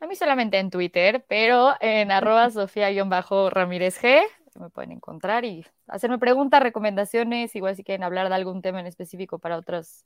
A 0.01 0.07
mí 0.07 0.15
solamente 0.15 0.59
en 0.59 0.69
Twitter, 0.69 1.25
pero 1.27 1.73
en 1.79 2.11
arroba 2.11 2.49
Sofía-Ramírez 2.51 4.01
G 4.01 4.21
me 4.59 4.69
pueden 4.69 4.91
encontrar 4.91 5.45
y 5.45 5.65
hacerme 5.87 6.17
preguntas, 6.17 6.61
recomendaciones, 6.61 7.55
igual 7.55 7.75
si 7.75 7.83
quieren 7.83 8.03
hablar 8.03 8.29
de 8.29 8.35
algún 8.35 8.61
tema 8.61 8.79
en 8.79 8.87
específico 8.87 9.39
para 9.39 9.57
otras, 9.57 10.05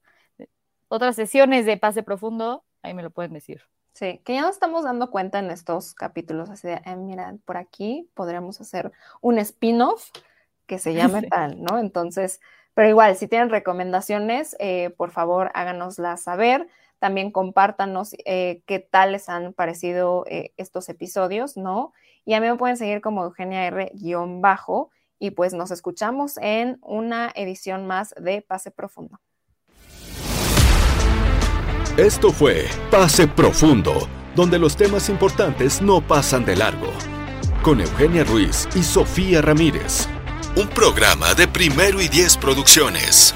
otras 0.87 1.15
sesiones 1.15 1.65
de 1.65 1.77
pase 1.77 2.03
profundo, 2.03 2.63
ahí 2.81 2.93
me 2.93 3.03
lo 3.03 3.11
pueden 3.11 3.33
decir. 3.33 3.61
Sí, 3.93 4.21
que 4.23 4.33
ya 4.33 4.41
nos 4.41 4.51
estamos 4.51 4.83
dando 4.83 5.11
cuenta 5.11 5.39
en 5.39 5.51
estos 5.51 5.93
capítulos, 5.93 6.49
así 6.49 6.67
de, 6.67 6.81
eh, 6.85 6.95
mira, 6.95 7.35
por 7.45 7.57
aquí 7.57 8.09
podríamos 8.13 8.61
hacer 8.61 8.91
un 9.21 9.39
spin-off 9.39 10.09
que 10.65 10.77
se 10.79 10.93
llame 10.93 11.23
tal, 11.29 11.61
¿no? 11.61 11.79
Entonces, 11.79 12.39
pero 12.73 12.87
igual, 12.87 13.15
si 13.17 13.27
tienen 13.27 13.49
recomendaciones, 13.49 14.55
eh, 14.59 14.91
por 14.91 15.11
favor 15.11 15.51
háganoslas 15.53 16.21
saber. 16.21 16.67
También 16.99 17.31
compártanos 17.31 18.13
eh, 18.25 18.61
qué 18.65 18.79
tal 18.79 19.13
les 19.13 19.29
han 19.29 19.53
parecido 19.53 20.25
estos 20.57 20.89
episodios, 20.89 21.57
¿no? 21.57 21.93
Y 22.25 22.33
a 22.33 22.41
mí 22.41 22.47
me 22.47 22.55
pueden 22.57 22.77
seguir 22.77 23.01
como 23.01 23.23
Eugenia 23.23 23.65
R-bajo 23.67 24.91
y 25.17 25.31
pues 25.31 25.53
nos 25.53 25.71
escuchamos 25.71 26.37
en 26.41 26.77
una 26.81 27.31
edición 27.35 27.87
más 27.87 28.13
de 28.19 28.41
Pase 28.41 28.71
Profundo. 28.71 29.19
Esto 31.97 32.31
fue 32.31 32.67
Pase 32.91 33.27
Profundo, 33.27 34.07
donde 34.35 34.57
los 34.57 34.77
temas 34.77 35.09
importantes 35.09 35.81
no 35.81 35.99
pasan 35.99 36.45
de 36.45 36.55
largo. 36.55 36.87
Con 37.63 37.81
Eugenia 37.81 38.23
Ruiz 38.23 38.69
y 38.73 38.83
Sofía 38.83 39.41
Ramírez. 39.41 40.07
Un 40.55 40.69
programa 40.69 41.33
de 41.33 41.47
primero 41.47 42.01
y 42.01 42.07
diez 42.07 42.37
producciones. 42.37 43.35